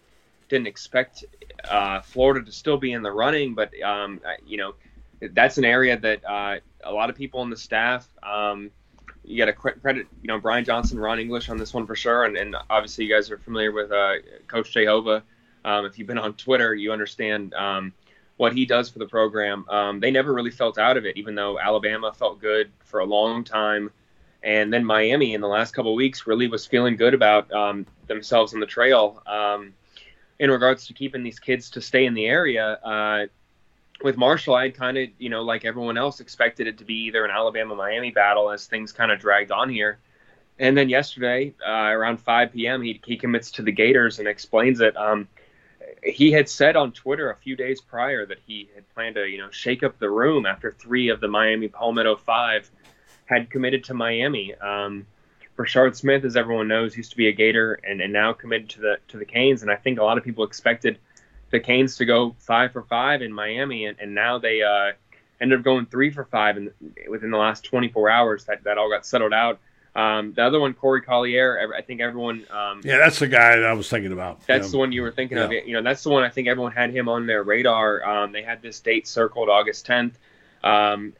didn't 0.50 0.68
expect 0.68 1.26
uh, 1.68 2.02
Florida 2.02 2.46
to 2.46 2.52
still 2.52 2.78
be 2.78 2.92
in 2.92 3.02
the 3.02 3.12
running, 3.12 3.56
but 3.56 3.72
um, 3.82 4.22
I- 4.24 4.38
you 4.46 4.58
know, 4.58 4.76
that's 5.34 5.58
an 5.58 5.66
area 5.66 5.98
that 5.98 6.24
uh, 6.24 6.60
a 6.84 6.94
lot 6.94 7.10
of 7.10 7.16
people 7.16 7.42
in 7.42 7.50
the 7.50 7.58
staff. 7.58 8.08
Um, 8.22 8.70
you 9.24 9.36
got 9.38 9.46
to 9.46 9.54
credit, 9.54 10.06
you 10.22 10.28
know, 10.28 10.40
Brian 10.40 10.64
Johnson, 10.64 11.00
Ron 11.00 11.20
English 11.20 11.50
on 11.50 11.58
this 11.58 11.74
one 11.74 11.88
for 11.88 11.96
sure, 11.96 12.26
and, 12.26 12.38
and 12.38 12.56
obviously 12.70 13.06
you 13.06 13.14
guys 13.14 13.32
are 13.32 13.40
familiar 13.40 13.72
with 13.72 13.92
uh, 13.92 14.14
Coach 14.48 14.72
Jehovah. 14.72 15.24
Um, 15.66 15.86
if 15.86 15.98
you've 15.98 16.08
been 16.08 16.18
on 16.18 16.34
Twitter, 16.34 16.74
you 16.74 16.92
understand 16.92 17.54
um, 17.54 17.94
what 18.38 18.54
he 18.54 18.66
does 18.66 18.90
for 18.90 19.00
the 19.00 19.08
program. 19.08 19.66
Um, 19.70 20.00
they 20.00 20.12
never 20.12 20.34
really 20.34 20.52
felt 20.52 20.78
out 20.78 20.98
of 20.98 21.06
it, 21.06 21.18
even 21.18 21.36
though 21.36 21.60
Alabama 21.60 22.14
felt 22.14 22.40
good 22.40 22.72
for 22.80 23.00
a 23.00 23.06
long 23.06 23.44
time, 23.44 23.92
and 24.44 24.72
then 24.72 24.86
Miami 24.86 25.34
in 25.34 25.42
the 25.42 25.48
last 25.48 25.74
couple 25.74 25.94
weeks 25.96 26.26
really 26.26 26.48
was 26.48 26.66
feeling 26.66 26.96
good 26.96 27.14
about 27.14 27.52
um, 27.52 27.86
themselves 28.08 28.54
on 28.54 28.60
the 28.60 28.66
trail. 28.66 29.22
Um, 29.28 29.74
in 30.40 30.50
regards 30.50 30.88
to 30.88 30.94
keeping 30.94 31.22
these 31.22 31.40
kids 31.40 31.70
to 31.72 31.82
stay 31.82 32.06
in 32.06 32.14
the 32.14 32.26
area, 32.26 32.80
uh, 32.84 33.26
with 34.02 34.18
Marshall, 34.18 34.56
I 34.56 34.70
kind 34.70 34.98
of, 34.98 35.10
you 35.18 35.30
know, 35.30 35.42
like 35.42 35.66
everyone 35.66 35.98
else, 35.98 36.20
expected 36.20 36.68
it 36.68 36.78
to 36.78 36.86
be 36.86 37.06
either 37.06 37.26
an 37.26 37.32
Alabama 37.32 37.76
Miami 37.76 38.12
battle 38.12 38.50
as 38.50 38.66
things 38.66 38.92
kind 38.92 39.12
of 39.12 39.20
dragged 39.20 39.52
on 39.52 39.70
here. 39.70 40.00
And 40.58 40.78
then 40.78 40.90
yesterday, 40.90 41.54
uh, 41.66 41.72
around 41.72 42.20
5 42.20 42.54
p.m., 42.54 42.82
he, 42.82 43.00
he 43.06 43.18
commits 43.18 43.52
to 43.52 43.62
the 43.62 43.72
Gators 43.72 44.20
and 44.20 44.28
explains 44.28 44.82
it. 44.82 44.96
Um, 44.96 45.28
he 46.04 46.32
had 46.32 46.50
said 46.50 46.76
on 46.76 46.92
Twitter 46.92 47.30
a 47.30 47.36
few 47.36 47.56
days 47.56 47.82
prior 47.82 48.26
that 48.26 48.40
he 48.46 48.70
had 48.76 48.88
planned 48.94 49.16
to, 49.16 49.26
you 49.26 49.38
know, 49.38 49.50
shake 49.52 49.84
up 49.84 50.00
the 50.00 50.10
room 50.10 50.46
after 50.46 50.72
three 50.72 51.10
of 51.10 51.20
the 51.20 51.28
Miami 51.28 51.68
Palmetto 51.68 52.16
Five 52.16 52.70
had 53.26 53.50
committed 53.50 53.84
to 53.86 53.94
Miami. 53.94 54.56
Um, 54.56 55.06
Brashard 55.58 55.96
Smith, 55.96 56.24
as 56.24 56.38
everyone 56.38 56.68
knows, 56.68 56.96
used 56.96 57.12
to 57.12 57.18
be 57.18 57.28
a 57.28 57.34
Gator 57.34 57.74
and, 57.84 58.00
and 58.02 58.14
now 58.14 58.34
committed 58.34 58.70
to 58.70 58.82
the 58.82 58.98
to 59.10 59.18
the 59.18 59.26
Canes. 59.26 59.62
And 59.62 59.70
I 59.70 59.76
think 59.76 60.00
a 60.00 60.04
lot 60.04 60.18
of 60.18 60.24
people 60.24 60.46
expected 60.46 60.98
the 61.52 61.60
Canes 61.60 61.98
to 61.98 62.06
go 62.06 62.36
five 62.40 62.72
for 62.72 62.84
five 62.84 63.22
in 63.22 63.34
Miami, 63.34 63.86
and, 63.86 64.00
and 64.00 64.16
now 64.16 64.40
they 64.40 64.62
uh, 64.62 64.94
ended 65.42 65.60
up 65.60 65.66
going 65.66 65.86
three 65.86 66.12
for 66.12 66.24
five 66.24 66.58
in, 66.58 66.72
within 67.10 67.32
the 67.32 67.38
last 67.38 67.66
24 67.66 68.10
hours. 68.10 68.46
That 68.46 68.64
that 68.64 68.78
all 68.78 68.90
got 68.90 69.06
settled 69.06 69.34
out. 69.34 69.60
Um, 69.96 70.34
the 70.34 70.44
other 70.44 70.60
one, 70.60 70.74
Corey 70.74 71.02
Collier, 71.02 71.74
I 71.76 71.82
think 71.82 72.00
everyone. 72.00 72.46
Um, 72.52 72.82
Yeah, 72.84 72.98
that's 73.00 73.20
the 73.20 73.28
guy 73.28 73.56
that 73.58 73.66
I 73.66 73.74
was 73.74 73.90
thinking 73.90 74.12
about. 74.14 74.46
that's 74.46 74.68
Yeah. 74.68 74.72
the 74.72 74.78
one 74.78 74.92
you 74.92 75.02
were 75.02 75.12
thinking 75.12 75.38
of. 75.38 75.52
You 75.52 75.74
know, 75.74 75.82
that's 75.82 76.04
the 76.04 76.10
one 76.10 76.24
I 76.24 76.30
think 76.30 76.48
everyone 76.48 76.72
had 76.72 76.92
him 76.92 77.10
on 77.10 77.26
their 77.26 77.44
radar. 77.44 78.04
Um, 78.08 78.32
they 78.32 78.44
had 78.44 78.62
this 78.62 78.80
date 78.80 79.08
circled, 79.08 79.50
August 79.50 79.88
10th. 79.88 80.14
Um, 80.64 81.14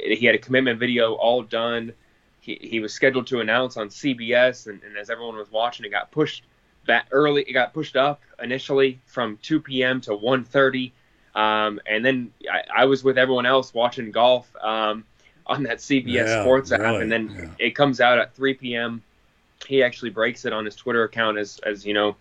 he 0.00 0.26
had 0.26 0.34
a 0.34 0.38
commitment 0.38 0.78
video 0.80 1.14
all 1.14 1.42
done. 1.42 1.92
He, 2.40 2.58
he 2.60 2.80
was 2.80 2.92
scheduled 2.92 3.26
to 3.28 3.40
announce 3.40 3.76
on 3.76 3.88
CBS, 3.88 4.66
and, 4.66 4.82
and 4.82 4.96
as 4.96 5.10
everyone 5.10 5.36
was 5.36 5.50
watching, 5.50 5.84
it 5.86 5.90
got 5.90 6.10
pushed 6.10 6.44
back 6.86 7.06
early. 7.10 7.42
It 7.42 7.52
got 7.52 7.74
pushed 7.74 7.96
up 7.96 8.22
initially 8.42 9.00
from 9.06 9.38
2 9.42 9.60
p.m. 9.60 10.00
to 10.02 10.10
1:30, 10.12 10.92
um, 11.34 11.80
and 11.86 12.04
then 12.04 12.32
I, 12.50 12.82
I 12.82 12.84
was 12.86 13.02
with 13.04 13.18
everyone 13.18 13.46
else 13.46 13.74
watching 13.74 14.10
golf 14.12 14.48
um, 14.62 15.04
on 15.46 15.62
that 15.64 15.78
CBS 15.78 16.06
Yeah, 16.06 16.42
Sports 16.42 16.72
app, 16.72 16.80
really, 16.80 17.02
and 17.02 17.12
then 17.12 17.54
it 17.58 17.74
comes 17.74 18.00
out 18.00 18.18
at 18.18 18.34
3 18.34 18.54
p.m. 18.54 19.02
He 19.66 19.82
actually 19.82 20.10
breaks 20.10 20.44
it 20.44 20.52
on 20.52 20.64
his 20.64 20.76
Twitter 20.76 21.04
account 21.04 21.38
as 21.38 21.58
as 21.64 21.86
you 21.86 21.94
know 21.94 22.16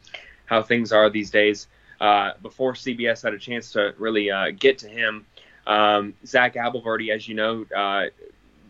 how 0.45 0.61
things 0.61 0.91
are 0.91 1.09
these 1.09 1.29
days. 1.29 1.67
Uh, 1.99 2.31
before 2.41 2.73
CBS 2.73 3.23
had 3.23 3.33
a 3.33 3.39
chance 3.39 3.71
to 3.71 3.95
really 3.97 4.29
uh, 4.29 4.51
get 4.51 4.77
to 4.79 4.87
him, 4.87 5.25
um, 5.65 6.13
Zach 6.25 6.55
Abolverdi, 6.55 7.13
as 7.13 7.27
you 7.27 7.35
know, 7.35 7.65
uh, 7.75 8.07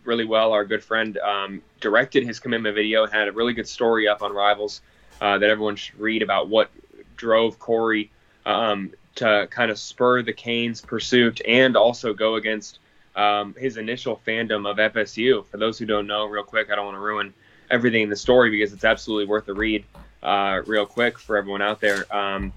really 0.03 0.25
well, 0.25 0.53
our 0.53 0.63
good 0.63 0.83
friend, 0.83 1.17
um, 1.17 1.61
directed 1.81 2.23
his 2.23 2.39
commitment 2.39 2.75
video 2.75 3.03
and 3.03 3.11
had 3.11 3.27
a 3.27 3.31
really 3.31 3.53
good 3.53 3.67
story 3.67 4.07
up 4.07 4.21
on 4.21 4.31
Rivals 4.31 4.81
uh, 5.21 5.37
that 5.37 5.49
everyone 5.49 5.75
should 5.75 5.99
read 5.99 6.21
about 6.21 6.47
what 6.49 6.69
drove 7.17 7.59
Corey 7.59 8.11
um, 8.45 8.91
to 9.15 9.47
kind 9.49 9.71
of 9.71 9.79
spur 9.79 10.21
the 10.21 10.33
Canes' 10.33 10.81
pursuit 10.81 11.41
and 11.47 11.75
also 11.75 12.13
go 12.13 12.35
against 12.35 12.79
um, 13.15 13.55
his 13.57 13.77
initial 13.77 14.21
fandom 14.25 14.69
of 14.69 14.77
FSU. 14.77 15.45
For 15.47 15.57
those 15.57 15.77
who 15.77 15.85
don't 15.85 16.07
know, 16.07 16.25
real 16.25 16.43
quick, 16.43 16.69
I 16.69 16.75
don't 16.75 16.85
want 16.85 16.95
to 16.95 17.01
ruin 17.01 17.33
everything 17.71 18.03
in 18.03 18.09
the 18.09 18.15
story 18.15 18.49
because 18.49 18.73
it's 18.73 18.83
absolutely 18.83 19.25
worth 19.25 19.47
a 19.47 19.53
read, 19.53 19.85
uh, 20.23 20.61
real 20.65 20.85
quick 20.85 21.17
for 21.17 21.37
everyone 21.37 21.61
out 21.61 21.79
there. 21.79 22.05
Um, 22.15 22.53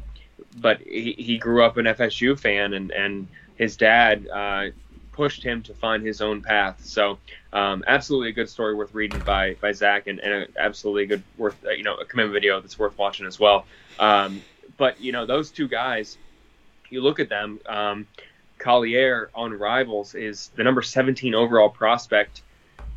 but 0.56 0.80
he, 0.80 1.14
he 1.18 1.38
grew 1.38 1.64
up 1.64 1.76
an 1.76 1.86
FSU 1.86 2.38
fan, 2.38 2.74
and 2.74 2.90
and 2.90 3.28
his 3.56 3.76
dad 3.76 4.28
uh, 4.28 4.66
pushed 5.12 5.42
him 5.42 5.62
to 5.62 5.74
find 5.74 6.04
his 6.04 6.20
own 6.20 6.40
path. 6.40 6.84
So, 6.84 7.18
um, 7.52 7.82
absolutely 7.86 8.28
a 8.30 8.32
good 8.32 8.48
story 8.48 8.74
worth 8.74 8.94
reading 8.94 9.20
by 9.24 9.54
by 9.54 9.72
Zach, 9.72 10.06
and, 10.06 10.20
and 10.20 10.32
a, 10.32 10.60
absolutely 10.60 11.06
good 11.06 11.22
worth 11.36 11.56
uh, 11.64 11.70
you 11.70 11.82
know 11.82 11.96
a 11.96 12.04
commitment 12.04 12.34
video 12.34 12.60
that's 12.60 12.78
worth 12.78 12.96
watching 12.98 13.26
as 13.26 13.38
well. 13.38 13.66
Um, 13.98 14.42
but 14.76 15.00
you 15.00 15.12
know 15.12 15.26
those 15.26 15.50
two 15.50 15.68
guys, 15.68 16.18
you 16.90 17.00
look 17.00 17.20
at 17.20 17.28
them. 17.28 17.60
Um, 17.66 18.06
Collier 18.58 19.30
on 19.34 19.52
Rivals 19.52 20.14
is 20.14 20.50
the 20.56 20.64
number 20.64 20.82
17 20.82 21.34
overall 21.34 21.68
prospect 21.68 22.42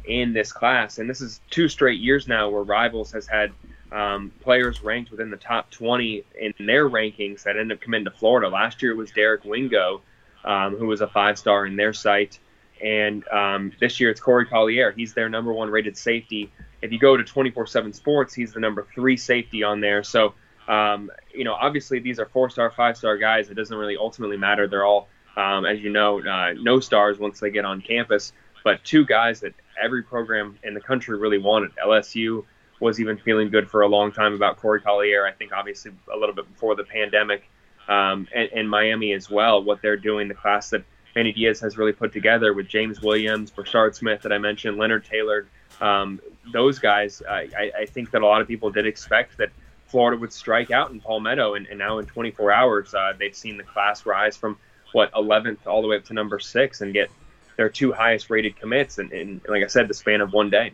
in 0.05 0.33
this 0.33 0.51
class, 0.51 0.97
and 0.97 1.09
this 1.09 1.21
is 1.21 1.41
two 1.49 1.67
straight 1.67 1.99
years 1.99 2.27
now 2.27 2.49
where 2.49 2.63
Rivals 2.63 3.11
has 3.11 3.27
had 3.27 3.51
um, 3.91 4.31
players 4.41 4.81
ranked 4.83 5.11
within 5.11 5.29
the 5.29 5.37
top 5.37 5.69
20 5.69 6.23
in 6.39 6.53
their 6.65 6.89
rankings 6.89 7.43
that 7.43 7.57
end 7.57 7.71
up 7.71 7.81
coming 7.81 8.05
to 8.05 8.11
Florida. 8.11 8.49
Last 8.49 8.81
year 8.81 8.91
it 8.91 8.97
was 8.97 9.11
Derek 9.11 9.43
Wingo, 9.43 10.01
um, 10.43 10.75
who 10.77 10.87
was 10.87 11.01
a 11.01 11.07
five 11.07 11.37
star 11.37 11.65
in 11.65 11.75
their 11.75 11.93
site, 11.93 12.39
and 12.83 13.27
um, 13.27 13.71
this 13.79 13.99
year 13.99 14.09
it's 14.09 14.19
Corey 14.19 14.45
Collier. 14.45 14.91
He's 14.91 15.13
their 15.13 15.29
number 15.29 15.53
one 15.53 15.69
rated 15.69 15.97
safety. 15.97 16.51
If 16.81 16.91
you 16.91 16.97
go 16.97 17.15
to 17.15 17.23
24/7 17.23 17.93
Sports, 17.93 18.33
he's 18.33 18.53
the 18.53 18.59
number 18.59 18.87
three 18.95 19.17
safety 19.17 19.61
on 19.61 19.81
there. 19.81 20.03
So 20.03 20.33
um, 20.67 21.11
you 21.33 21.43
know, 21.43 21.53
obviously 21.53 21.99
these 21.99 22.19
are 22.19 22.25
four 22.25 22.49
star, 22.49 22.71
five 22.71 22.97
star 22.97 23.17
guys. 23.17 23.49
It 23.49 23.55
doesn't 23.55 23.75
really 23.75 23.97
ultimately 23.97 24.37
matter. 24.37 24.67
They're 24.67 24.85
all, 24.85 25.07
um, 25.37 25.65
as 25.65 25.79
you 25.81 25.89
know, 25.89 26.21
uh, 26.21 26.53
no 26.59 26.79
stars 26.79 27.19
once 27.19 27.39
they 27.39 27.51
get 27.51 27.65
on 27.65 27.81
campus. 27.81 28.33
But 28.63 28.83
two 28.83 29.05
guys 29.05 29.39
that 29.41 29.53
every 29.81 30.03
program 30.03 30.57
in 30.63 30.73
the 30.73 30.81
country 30.81 31.17
really 31.17 31.39
wanted. 31.39 31.71
LSU 31.75 32.45
was 32.79 32.99
even 32.99 33.17
feeling 33.17 33.49
good 33.49 33.69
for 33.69 33.81
a 33.81 33.87
long 33.87 34.11
time 34.11 34.33
about 34.33 34.57
Corey 34.57 34.81
Collier. 34.81 35.25
I 35.25 35.31
think 35.31 35.51
obviously 35.51 35.91
a 36.13 36.17
little 36.17 36.35
bit 36.35 36.47
before 36.51 36.75
the 36.75 36.83
pandemic, 36.83 37.49
um, 37.87 38.27
and, 38.33 38.49
and 38.53 38.69
Miami 38.69 39.13
as 39.13 39.29
well. 39.29 39.63
What 39.63 39.81
they're 39.81 39.97
doing, 39.97 40.27
the 40.27 40.33
class 40.33 40.69
that 40.71 40.83
Manny 41.15 41.31
Diaz 41.31 41.59
has 41.59 41.77
really 41.77 41.91
put 41.91 42.13
together 42.13 42.53
with 42.53 42.67
James 42.67 43.01
Williams, 43.01 43.51
Brashard 43.51 43.95
Smith 43.95 44.21
that 44.21 44.31
I 44.31 44.37
mentioned, 44.37 44.77
Leonard 44.77 45.05
Taylor. 45.05 45.47
Um, 45.79 46.19
those 46.51 46.79
guys, 46.79 47.21
I, 47.27 47.71
I 47.79 47.85
think 47.85 48.11
that 48.11 48.21
a 48.21 48.25
lot 48.25 48.41
of 48.41 48.47
people 48.47 48.71
did 48.71 48.85
expect 48.85 49.37
that 49.37 49.49
Florida 49.87 50.17
would 50.19 50.31
strike 50.31 50.71
out 50.71 50.91
in 50.91 51.01
Palmetto, 51.01 51.55
and, 51.55 51.67
and 51.67 51.77
now 51.77 51.99
in 51.99 52.05
24 52.05 52.51
hours, 52.51 52.93
uh, 52.93 53.13
they've 53.17 53.35
seen 53.35 53.57
the 53.57 53.63
class 53.63 54.05
rise 54.05 54.37
from 54.37 54.57
what 54.93 55.11
11th 55.13 55.65
all 55.67 55.81
the 55.81 55.87
way 55.87 55.97
up 55.97 56.05
to 56.05 56.13
number 56.13 56.39
six, 56.39 56.81
and 56.81 56.93
get 56.93 57.09
their 57.57 57.69
two 57.69 57.91
highest 57.91 58.29
rated 58.29 58.55
commits, 58.59 58.97
and, 58.97 59.41
like 59.47 59.63
I 59.63 59.67
said, 59.67 59.87
the 59.87 59.93
span 59.93 60.21
of 60.21 60.33
one 60.33 60.49
day. 60.49 60.71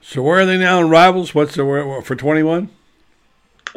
So 0.00 0.22
where 0.22 0.40
are 0.40 0.46
they 0.46 0.58
now 0.58 0.80
in 0.80 0.88
rivals? 0.90 1.34
What's 1.34 1.54
the 1.54 1.64
where, 1.64 2.02
for 2.02 2.16
21? 2.16 2.68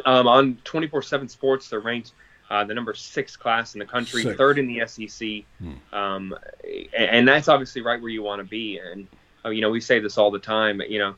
Um, 0.04 0.26
on 0.28 0.56
24/7 0.64 1.30
Sports, 1.30 1.68
they're 1.70 1.80
ranked 1.80 2.12
uh, 2.50 2.64
the 2.64 2.74
number 2.74 2.94
six 2.94 3.36
class 3.36 3.74
in 3.74 3.78
the 3.80 3.86
country, 3.86 4.22
Six. 4.22 4.36
third 4.36 4.58
in 4.58 4.66
the 4.68 4.86
SEC, 4.86 5.44
Hmm. 5.58 5.94
um, 5.94 6.34
and, 6.64 7.10
and 7.10 7.28
that's 7.28 7.48
obviously 7.48 7.82
right 7.82 8.00
where 8.00 8.10
you 8.10 8.22
want 8.22 8.40
to 8.40 8.44
be. 8.48 8.78
And 8.78 9.06
uh, 9.44 9.50
you 9.50 9.60
know, 9.60 9.70
we 9.70 9.80
say 9.80 9.98
this 10.00 10.18
all 10.18 10.30
the 10.30 10.38
time. 10.38 10.80
You 10.88 10.98
know, 10.98 11.14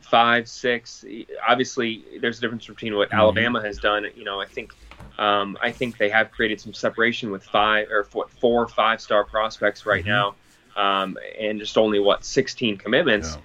five, 0.00 0.48
six. 0.48 1.04
Obviously, 1.46 2.04
there's 2.20 2.38
a 2.38 2.40
difference 2.40 2.66
between 2.66 2.96
what 2.96 3.10
Mhm. 3.10 3.18
Alabama 3.18 3.60
has 3.62 3.78
done. 3.78 4.06
You 4.16 4.24
know, 4.24 4.40
I 4.40 4.46
think. 4.46 4.72
Um, 5.18 5.56
I 5.62 5.70
think 5.70 5.96
they 5.96 6.08
have 6.10 6.32
created 6.32 6.60
some 6.60 6.74
separation 6.74 7.30
with 7.30 7.44
five 7.44 7.88
or 7.90 8.04
four, 8.04 8.26
four 8.40 8.68
five-star 8.68 9.24
prospects 9.24 9.86
right 9.86 10.04
now, 10.04 10.34
um, 10.76 11.16
and 11.38 11.60
just 11.60 11.78
only 11.78 12.00
what 12.00 12.24
16 12.24 12.78
commitments. 12.78 13.36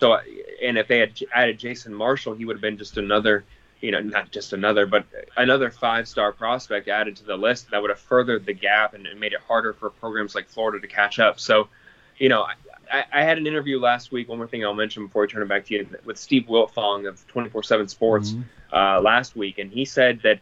So, 0.00 0.18
and 0.62 0.78
if 0.78 0.88
they 0.88 0.98
had 0.98 1.20
added 1.34 1.58
Jason 1.58 1.92
Marshall, 1.92 2.34
he 2.34 2.44
would 2.44 2.56
have 2.56 2.62
been 2.62 2.78
just 2.78 2.96
another, 2.96 3.44
you 3.80 3.90
know, 3.90 4.00
not 4.00 4.30
just 4.30 4.52
another, 4.52 4.86
but 4.86 5.04
another 5.36 5.70
five-star 5.70 6.32
prospect 6.32 6.88
added 6.88 7.16
to 7.16 7.24
the 7.24 7.36
list 7.36 7.70
that 7.72 7.82
would 7.82 7.90
have 7.90 7.98
furthered 7.98 8.46
the 8.46 8.54
gap 8.54 8.94
and, 8.94 9.06
and 9.06 9.20
made 9.20 9.32
it 9.32 9.40
harder 9.46 9.72
for 9.72 9.90
programs 9.90 10.34
like 10.34 10.48
Florida 10.48 10.80
to 10.80 10.86
catch 10.86 11.18
up. 11.18 11.38
So, 11.40 11.68
you 12.16 12.28
know, 12.28 12.46
I, 12.90 13.04
I 13.12 13.22
had 13.22 13.38
an 13.38 13.46
interview 13.46 13.78
last 13.78 14.12
week. 14.12 14.28
One 14.28 14.38
more 14.38 14.46
thing 14.46 14.64
I'll 14.64 14.74
mention 14.74 15.06
before 15.06 15.24
I 15.24 15.26
turn 15.26 15.42
it 15.42 15.48
back 15.48 15.66
to 15.66 15.74
you 15.74 15.86
with 16.04 16.16
Steve 16.16 16.44
Wiltfong 16.48 17.08
of 17.08 17.26
24/7 17.28 17.90
Sports 17.90 18.34
uh, 18.72 19.00
last 19.00 19.36
week, 19.36 19.58
and 19.58 19.70
he 19.70 19.84
said 19.84 20.20
that 20.22 20.40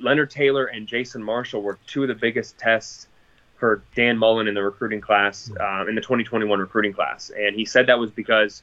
Leonard 0.00 0.30
Taylor 0.30 0.66
and 0.66 0.86
Jason 0.86 1.22
Marshall 1.22 1.62
were 1.62 1.78
two 1.86 2.02
of 2.02 2.08
the 2.08 2.14
biggest 2.14 2.58
tests 2.58 3.08
for 3.56 3.82
Dan 3.94 4.16
Mullen 4.16 4.46
in 4.46 4.54
the 4.54 4.62
recruiting 4.62 5.00
class, 5.00 5.50
um, 5.60 5.88
in 5.88 5.94
the 5.94 6.00
2021 6.00 6.60
recruiting 6.60 6.92
class. 6.92 7.30
And 7.36 7.56
he 7.56 7.64
said 7.64 7.86
that 7.88 7.98
was 7.98 8.10
because 8.10 8.62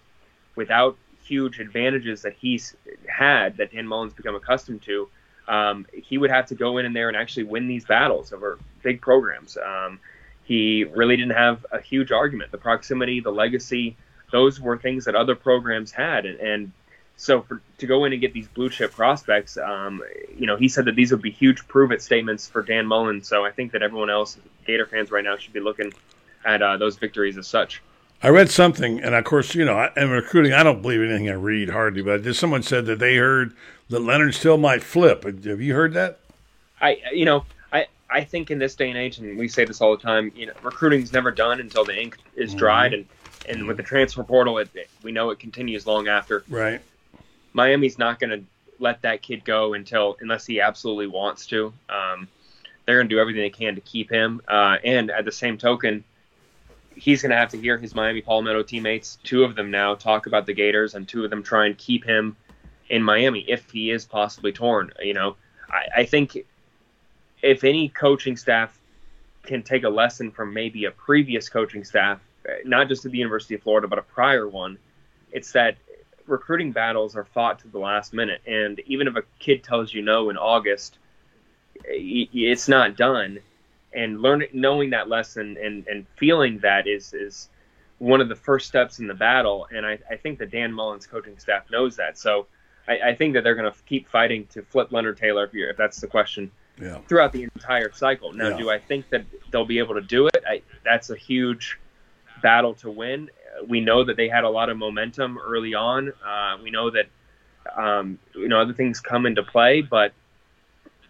without 0.56 0.98
huge 1.24 1.60
advantages 1.60 2.22
that 2.22 2.34
he's 2.34 2.76
had, 3.08 3.58
that 3.58 3.72
Dan 3.72 3.88
Mullen's 3.88 4.14
become 4.14 4.36
accustomed 4.36 4.82
to, 4.84 5.10
um, 5.48 5.86
he 5.94 6.18
would 6.18 6.32
have 6.32 6.46
to 6.48 6.56
go 6.56 6.78
in 6.78 6.86
and 6.86 6.96
there 6.96 7.08
and 7.08 7.18
actually 7.18 7.44
win 7.44 7.68
these 7.68 7.86
battles 7.86 8.32
over 8.32 8.58
big 8.84 9.02
programs. 9.02 9.58
Um, 9.58 10.00
he 10.44 10.84
really 10.84 11.18
didn't 11.18 11.36
have 11.36 11.66
a 11.72 11.82
huge 11.82 12.12
argument. 12.12 12.52
The 12.52 12.58
proximity, 12.58 13.20
the 13.20 13.32
legacy, 13.32 13.98
those 14.32 14.60
were 14.60 14.78
things 14.78 15.06
that 15.06 15.16
other 15.16 15.36
programs 15.36 15.92
had. 15.92 16.26
And, 16.26 16.40
and 16.40 16.72
so 17.18 17.42
for, 17.42 17.62
to 17.78 17.88
go 17.88 18.06
in 18.06 18.12
and 18.14 18.22
get 18.22 18.34
these 18.34 18.48
blue 18.48 18.70
chip 18.70 18.92
prospects, 18.92 19.58
um, 19.58 20.02
you 20.38 20.46
know, 20.46 20.56
he 20.58 20.68
said 20.68 20.86
that 20.86 20.96
these 20.96 21.12
would 21.12 21.22
be 21.22 21.32
huge 21.32 21.68
prove 21.68 21.92
it 21.92 22.02
statements 22.02 22.48
for 22.48 22.62
Dan 22.62 22.86
Mullen. 22.86 23.24
So 23.24 23.46
I 23.46 23.52
think 23.52 23.72
that 23.72 23.82
everyone 23.82 24.10
else, 24.10 24.38
Gator 24.66 24.86
fans 24.86 25.12
right 25.12 25.24
now, 25.24 25.38
should 25.38 25.54
be 25.54 25.60
looking 25.62 25.94
at 26.44 26.62
uh, 26.62 26.78
those 26.78 26.98
victories 26.98 27.38
as 27.38 27.48
such. 27.48 27.82
I 28.24 28.30
read 28.30 28.50
something, 28.50 29.02
and 29.02 29.14
of 29.14 29.24
course, 29.26 29.56
you 29.56 29.66
know, 29.66 29.78
I- 29.78 29.92
in 29.98 30.10
recruiting, 30.10 30.54
I 30.54 30.64
don't 30.64 30.82
believe 30.82 31.02
anything 31.02 31.30
I 31.30 31.34
read 31.34 31.70
hardly, 31.70 32.02
but 32.02 32.24
just 32.24 32.40
someone 32.40 32.64
said 32.64 32.86
that 32.88 33.00
they 33.00 33.16
heard 33.18 33.54
that 33.90 34.00
Leonard 34.00 34.34
still 34.36 34.58
might 34.58 34.82
flip. 34.84 35.24
Have 35.26 35.62
you 35.62 35.74
heard 35.76 35.94
that? 35.94 36.20
I, 36.82 36.98
you 37.14 37.26
know, 37.26 37.46
I, 37.72 37.88
I 38.10 38.24
think 38.24 38.52
in 38.52 38.58
this 38.60 38.76
day 38.76 38.90
and 38.90 38.98
age, 38.98 39.18
and 39.20 39.38
we 39.38 39.48
say 39.48 39.66
this 39.66 39.80
all 39.82 39.96
the 39.96 40.02
time, 40.02 40.32
you 40.36 40.46
know, 40.48 40.54
recruiting's 40.64 41.14
never 41.14 41.30
done 41.32 41.60
until 41.60 41.86
the 41.86 41.98
ink 42.00 42.18
is 42.36 42.54
dried, 42.56 42.94
and, 42.94 43.06
and 43.48 43.68
with 43.68 43.78
the 43.78 43.84
transfer 43.84 44.24
portal, 44.24 44.58
it- 44.60 44.70
we 45.04 45.12
know 45.12 45.30
it 45.30 45.40
continues 45.40 45.86
long 45.86 46.08
after. 46.08 46.44
Right. 46.50 46.82
Miami's 47.56 47.98
not 47.98 48.20
going 48.20 48.30
to 48.32 48.46
let 48.80 49.02
that 49.04 49.22
kid 49.22 49.46
go 49.46 49.74
until 49.76 50.18
unless 50.20 50.46
he 50.46 50.60
absolutely 50.60 51.08
wants 51.08 51.48
to. 51.48 51.72
Um, 51.88 52.28
they're 52.86 52.98
going 52.98 53.08
to 53.08 53.16
do 53.16 53.20
everything 53.20 53.42
they 53.42 53.50
can 53.50 53.76
to 53.76 53.82
keep 53.82 54.12
him. 54.12 54.42
Uh, 54.46 54.76
and 54.84 55.10
at 55.10 55.24
the 55.24 55.32
same 55.32 55.58
token, 55.58 56.04
he's 56.96 57.22
going 57.22 57.30
to 57.30 57.38
have 57.38 57.50
to 57.52 57.58
hear 57.58 57.78
his 57.78 57.96
Miami 57.96 58.22
Palmetto 58.22 58.62
teammates, 58.62 59.18
two 59.24 59.46
of 59.46 59.56
them 59.56 59.72
now, 59.72 59.96
talk 59.96 60.28
about 60.28 60.46
the 60.46 60.54
Gators, 60.54 60.96
and 60.96 61.08
two 61.08 61.24
of 61.24 61.30
them 61.30 61.44
try 61.44 61.66
and 61.66 61.78
keep 61.78 62.04
him 62.04 62.36
in 62.90 63.02
Miami 63.02 63.46
if 63.48 63.72
he 63.72 63.90
is 63.90 64.04
possibly 64.04 64.52
torn. 64.52 64.92
You 65.02 65.14
know, 65.14 65.38
I, 65.70 66.02
I 66.02 66.06
think 66.06 66.38
if 67.42 67.64
any 67.64 67.88
coaching 67.88 68.36
staff 68.36 68.78
can 69.44 69.64
take 69.64 69.86
a 69.86 69.90
lesson 69.90 70.30
from 70.30 70.54
maybe 70.54 70.86
a 70.86 70.92
previous 70.92 71.48
coaching 71.48 71.86
staff, 71.86 72.20
not 72.66 72.90
just 72.90 73.06
at 73.06 73.14
the 73.14 73.18
University 73.18 73.56
of 73.56 73.64
Florida, 73.64 73.88
but 73.88 73.98
a 73.98 74.04
prior 74.04 74.46
one, 74.46 74.78
it's 75.32 75.54
that 75.54 75.78
recruiting 76.28 76.72
battles 76.72 77.16
are 77.16 77.26
fought 77.26 77.60
to 77.60 77.68
the 77.68 77.80
last 77.80 78.14
minute. 78.14 78.42
And 78.46 78.80
even 78.86 79.08
if 79.08 79.16
a 79.16 79.24
kid 79.40 79.64
tells 79.64 79.94
you 79.94 80.02
no 80.02 80.30
in 80.30 80.38
August, 80.38 80.98
it's 81.84 82.68
not 82.68 82.96
done. 82.96 83.40
And 83.94 84.22
learning, 84.22 84.50
knowing 84.54 84.90
that 84.90 85.08
lesson 85.08 85.58
and, 85.62 85.88
and 85.88 86.06
feeling 86.18 86.60
that 86.60 86.88
is, 86.88 87.14
is 87.14 87.50
one 88.00 88.20
of 88.22 88.28
the 88.28 88.36
first 88.36 88.68
steps 88.68 89.00
in 89.00 89.08
the 89.08 89.14
battle. 89.14 89.68
And 89.74 89.86
I, 89.86 89.98
I 90.10 90.18
think 90.18 90.40
that 90.40 90.52
Dan 90.52 90.74
Mullen's 90.74 91.08
coaching 91.08 91.38
staff 91.38 91.70
knows 91.72 91.96
that. 91.96 92.18
So 92.18 92.48
I, 92.88 93.00
I 93.10 93.16
think 93.16 93.34
that 93.34 93.44
they're 93.44 93.56
going 93.56 93.72
to 93.72 93.80
keep 93.86 94.10
fighting 94.10 94.48
to 94.48 94.62
flip 94.64 94.92
Leonard 94.92 95.18
Taylor, 95.18 95.46
if, 95.46 95.54
you're, 95.54 95.70
if 95.70 95.78
that's 95.78 96.02
the 96.02 96.08
question, 96.08 96.52
Yeah. 96.82 97.00
throughout 97.08 97.32
the 97.32 97.44
entire 97.44 97.92
cycle. 97.94 98.34
Now, 98.34 98.50
Yeah. 98.50 98.58
do 98.58 98.70
I 98.70 98.80
think 98.80 99.10
that 99.12 99.24
they'll 99.52 99.66
be 99.66 99.80
able 99.80 99.96
to 99.96 100.02
do 100.02 100.28
it? 100.28 100.44
I, 100.48 100.62
that's 100.84 101.10
a 101.10 101.16
huge 101.16 101.80
battle 102.42 102.74
to 102.76 102.92
win. 102.92 103.30
We 103.68 103.82
know 103.82 104.04
that 104.04 104.18
they 104.18 104.28
had 104.28 104.44
a 104.44 104.50
lot 104.50 104.70
of 104.70 104.78
momentum 104.78 105.38
early 105.38 105.74
on. 105.74 106.14
Uh, 106.26 106.58
we 106.62 106.72
know 106.72 106.90
that 106.92 107.08
um, 107.76 108.20
you 108.34 108.48
know 108.48 108.62
other 108.62 108.74
things 108.74 109.00
come 109.00 109.26
into 109.26 109.44
play, 109.44 109.82
but 109.82 110.14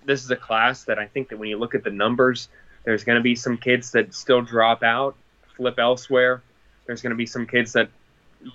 this 0.05 0.23
is 0.23 0.31
a 0.31 0.35
class 0.35 0.83
that 0.85 0.99
I 0.99 1.07
think 1.07 1.29
that 1.29 1.37
when 1.37 1.49
you 1.49 1.57
look 1.57 1.75
at 1.75 1.83
the 1.83 1.89
numbers, 1.89 2.49
there's 2.83 3.03
going 3.03 3.17
to 3.17 3.23
be 3.23 3.35
some 3.35 3.57
kids 3.57 3.91
that 3.91 4.13
still 4.13 4.41
drop 4.41 4.83
out, 4.83 5.15
flip 5.55 5.79
elsewhere. 5.79 6.41
There's 6.85 7.01
going 7.01 7.11
to 7.11 7.17
be 7.17 7.25
some 7.25 7.47
kids 7.47 7.73
that 7.73 7.89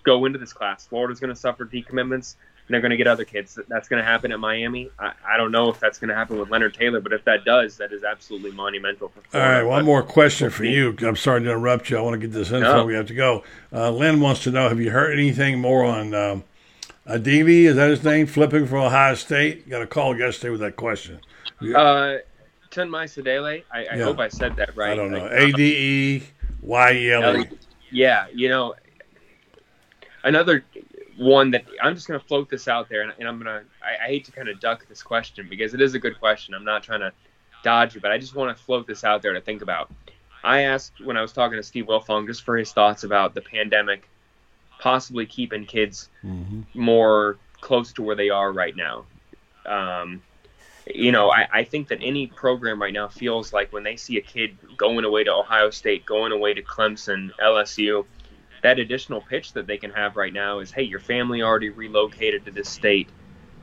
go 0.05 0.24
into 0.24 0.38
this 0.38 0.53
class. 0.53 0.87
Florida's 0.87 1.20
going 1.20 1.35
to 1.35 1.40
suffer 1.40 1.64
decommitments, 1.64 2.37
and 2.70 2.74
they're 2.76 2.80
going 2.80 2.92
to 2.92 2.96
get 2.96 3.09
other 3.09 3.24
kids. 3.24 3.59
That's 3.66 3.88
going 3.88 4.00
to 4.00 4.09
happen 4.09 4.30
at 4.30 4.38
Miami. 4.38 4.90
I, 4.96 5.11
I 5.28 5.37
don't 5.37 5.50
know 5.50 5.70
if 5.70 5.80
that's 5.80 5.98
going 5.98 6.11
to 6.11 6.14
happen 6.14 6.38
with 6.38 6.50
Leonard 6.50 6.72
Taylor, 6.72 7.00
but 7.00 7.12
if 7.12 7.24
that 7.24 7.44
does, 7.44 7.76
that 7.78 7.92
is 7.92 8.04
absolutely 8.04 8.52
monumental 8.52 9.09
for 9.09 9.22
All 9.37 9.40
right, 9.44 9.64
one 9.64 9.80
But- 9.80 9.87
more 9.87 10.02
question 10.04 10.50
for 10.50 10.62
you. 10.64 10.96
I'm 11.00 11.16
sorry 11.16 11.40
to 11.42 11.46
interrupt 11.50 11.90
you. 11.90 11.98
I 11.98 12.00
want 12.00 12.14
to 12.20 12.24
get 12.28 12.33
this 12.33 12.52
info. 12.52 12.76
No. 12.76 12.85
We 12.87 12.94
have 12.94 13.09
to 13.09 13.14
go. 13.14 13.42
Uh, 13.72 13.90
Lynn 13.90 14.20
wants 14.20 14.44
to 14.44 14.52
know: 14.52 14.68
Have 14.68 14.80
you 14.80 14.92
heard 14.92 15.12
anything 15.18 15.59
more 15.59 15.85
on 15.85 16.14
um, 16.14 16.44
Adivi? 17.09 17.64
Is 17.64 17.74
that 17.74 17.90
his 17.90 18.04
name? 18.04 18.28
Flipping 18.28 18.68
from 18.68 18.78
Ohio 18.83 19.16
State. 19.16 19.68
Got 19.68 19.83
a 19.83 19.87
call 19.88 20.16
yesterday 20.16 20.50
with 20.50 20.61
that 20.61 20.76
question. 20.76 21.18
Uh, 21.61 22.18
Tunmise 22.70 23.20
Adeleye. 23.20 23.64
I, 23.72 23.78
I 23.87 23.96
Yeah. 23.96 24.04
hope 24.04 24.20
I 24.20 24.28
said 24.28 24.54
that 24.54 24.76
right. 24.76 24.92
I 24.92 24.94
don't 24.94 25.11
know. 25.11 25.26
A 25.28 25.50
D 25.50 25.74
E 26.18 26.22
Y 26.62 26.92
E 26.92 27.11
L 27.11 27.37
E. 27.40 27.48
Yeah, 27.90 28.26
you 28.33 28.48
know, 28.48 28.76
another 30.22 30.64
one 31.20 31.50
that 31.50 31.66
I'm 31.83 31.94
just 31.94 32.09
going 32.09 32.18
to 32.18 32.26
float 32.26 32.48
this 32.48 32.66
out 32.66 32.88
there, 32.88 33.02
and, 33.02 33.12
and 33.18 33.28
I'm 33.28 33.40
going 33.40 33.61
to. 33.61 33.66
I 33.85 34.06
hate 34.06 34.24
to 34.24 34.33
kind 34.33 34.48
of 34.48 34.59
duck 34.59 34.88
this 34.88 35.02
question 35.02 35.46
because 35.50 35.74
it 35.74 35.83
is 35.83 35.94
a 35.94 35.98
good 35.98 36.18
question. 36.18 36.54
I'm 36.54 36.64
not 36.64 36.83
trying 36.83 37.00
to 37.00 37.12
dodge 37.62 37.94
it, 37.94 38.00
but 38.00 38.11
I 38.11 38.16
just 38.16 38.35
want 38.35 38.56
to 38.56 38.62
float 38.64 38.87
this 38.87 39.04
out 39.04 39.20
there 39.20 39.35
to 39.35 39.40
think 39.40 39.61
about. 39.61 39.92
I 40.42 40.62
asked 40.62 41.04
when 41.04 41.18
I 41.18 41.22
was 41.22 41.33
talking 41.33 41.59
to 41.59 41.62
Steve 41.62 41.87
Wiltfong 41.87 42.26
just 42.26 42.42
for 42.42 42.56
his 42.56 42.72
thoughts 42.72 43.04
about 43.04 43.35
the 43.35 43.42
pandemic 43.42 44.09
possibly 44.78 45.26
keeping 45.26 45.66
kids 45.66 46.09
more 46.72 47.37
close 47.61 47.92
to 47.92 48.02
where 48.02 48.16
they 48.16 48.30
are 48.30 48.50
right 48.50 48.74
now. 48.74 49.04
Um, 49.66 50.22
you 50.87 51.12
know, 51.12 51.30
I, 51.30 51.46
I 51.52 51.64
think 51.64 51.88
that 51.88 51.98
any 52.00 52.28
program 52.28 52.80
right 52.80 52.94
now 52.94 53.09
feels 53.09 53.52
like 53.52 53.74
when 53.74 53.83
they 53.83 53.96
see 53.96 54.16
a 54.16 54.22
kid 54.22 54.56
going 54.78 55.04
away 55.04 55.24
to 55.24 55.35
Ohio 55.35 55.68
State, 55.68 56.06
going 56.06 56.33
away 56.33 56.54
to 56.54 56.62
Clemson, 56.62 57.30
LSU, 57.42 58.06
that 58.62 58.79
additional 58.79 59.20
pitch 59.20 59.53
that 59.55 59.66
they 59.66 59.79
can 59.79 59.90
have 59.90 60.16
right 60.16 60.33
now 60.33 60.59
is, 60.61 60.70
hey, 60.70 60.83
your 60.83 61.01
family 61.01 61.42
already 61.42 61.70
relocated 61.70 62.44
to 62.44 62.51
this 62.51 62.68
state. 62.68 63.09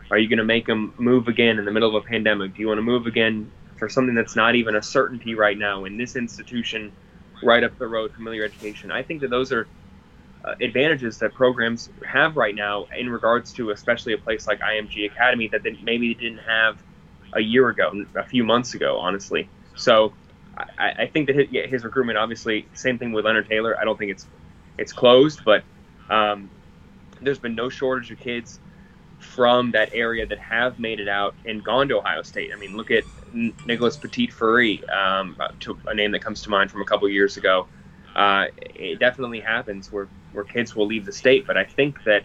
Are 0.10 0.17
you 0.17 0.27
going 0.27 0.38
to 0.38 0.45
make 0.45 0.65
them 0.65 0.93
move 0.97 1.27
again 1.27 1.60
in 1.60 1.65
the 1.65 1.71
middle 1.71 1.95
of 1.95 2.03
a 2.03 2.07
pandemic? 2.07 2.55
Do 2.55 2.62
you 2.62 2.67
want 2.67 2.77
to 2.77 2.83
move 2.83 3.07
again 3.07 3.51
for 3.77 3.89
something 3.89 4.15
that's 4.15 4.36
not 4.36 4.55
even 4.55 4.75
a 4.75 4.81
certainty 4.81 5.36
right 5.36 5.57
now 5.57 5.86
in 5.86 5.97
this 5.97 6.15
institution 6.15 6.91
right 7.43 7.63
up 7.63 7.77
the 7.77 7.88
road, 7.88 8.13
familiar 8.13 8.43
education? 8.43 8.91
I 8.91 9.03
think 9.03 9.21
that 9.21 9.29
those 9.29 9.51
are 9.51 9.67
uh, 10.45 10.55
advantages 10.62 11.17
that 11.19 11.33
programs 11.33 11.89
have 12.05 12.38
right 12.38 12.55
now 12.55 12.88
in 12.97 13.10
regards 13.10 13.51
to 13.53 13.71
especially 13.71 14.13
a 14.13 14.17
place 14.17 14.47
like 14.47 14.60
IMG 14.62 15.12
Academy 15.12 15.49
that 15.49 15.63
they 15.63 15.77
maybe 15.83 16.13
didn't 16.13 16.39
have 16.39 16.81
a 17.33 17.41
year 17.41 17.67
ago, 17.69 18.05
a 18.15 18.23
few 18.23 18.43
months 18.43 18.73
ago, 18.73 18.97
honestly. 18.97 19.49
So 19.75 20.13
I, 20.57 20.91
I 20.99 21.07
think 21.07 21.27
that 21.27 21.36
his, 21.36 21.47
yeah, 21.51 21.67
his, 21.67 21.83
recruitment, 21.83 22.17
obviously, 22.17 22.67
same 22.73 22.97
thing 22.97 23.12
with 23.12 23.25
Leonard 23.25 23.49
Taylor. 23.49 23.77
I 23.79 23.83
don't 23.83 23.97
think 23.97 24.12
it's 24.12 24.25
it's 24.77 24.93
closed, 24.93 25.43
but 25.43 25.63
um, 26.09 26.49
there's 27.21 27.39
been 27.39 27.55
no 27.55 27.69
shortage 27.69 28.11
of 28.11 28.19
kids 28.19 28.59
from 29.19 29.71
that 29.71 29.89
area 29.93 30.25
that 30.25 30.37
have 30.37 30.79
made 30.79 30.99
it 30.99 31.07
out 31.07 31.35
and 31.45 31.63
gone 31.63 31.87
to 31.87 31.97
Ohio 31.97 32.21
State. 32.21 32.51
I 32.53 32.57
mean, 32.57 32.77
look 32.77 32.91
at 32.91 33.03
Nicholas 33.33 33.97
Petit 33.97 34.27
Frere, 34.27 34.79
um, 34.91 35.35
to 35.61 35.77
a 35.87 35.93
name 35.93 36.11
that 36.11 36.21
comes 36.21 36.41
to 36.43 36.49
mind 36.49 36.71
from 36.71 36.81
a 36.81 36.85
couple 36.85 37.09
years 37.09 37.37
ago. 37.37 37.67
Uh, 38.15 38.45
it 38.57 38.99
definitely 38.99 39.39
happens 39.39 39.91
where, 39.91 40.07
where 40.31 40.43
kids 40.43 40.75
will 40.75 40.87
leave 40.87 41.05
the 41.05 41.11
state, 41.11 41.45
but 41.45 41.57
I 41.57 41.65
think 41.65 42.03
that 42.05 42.23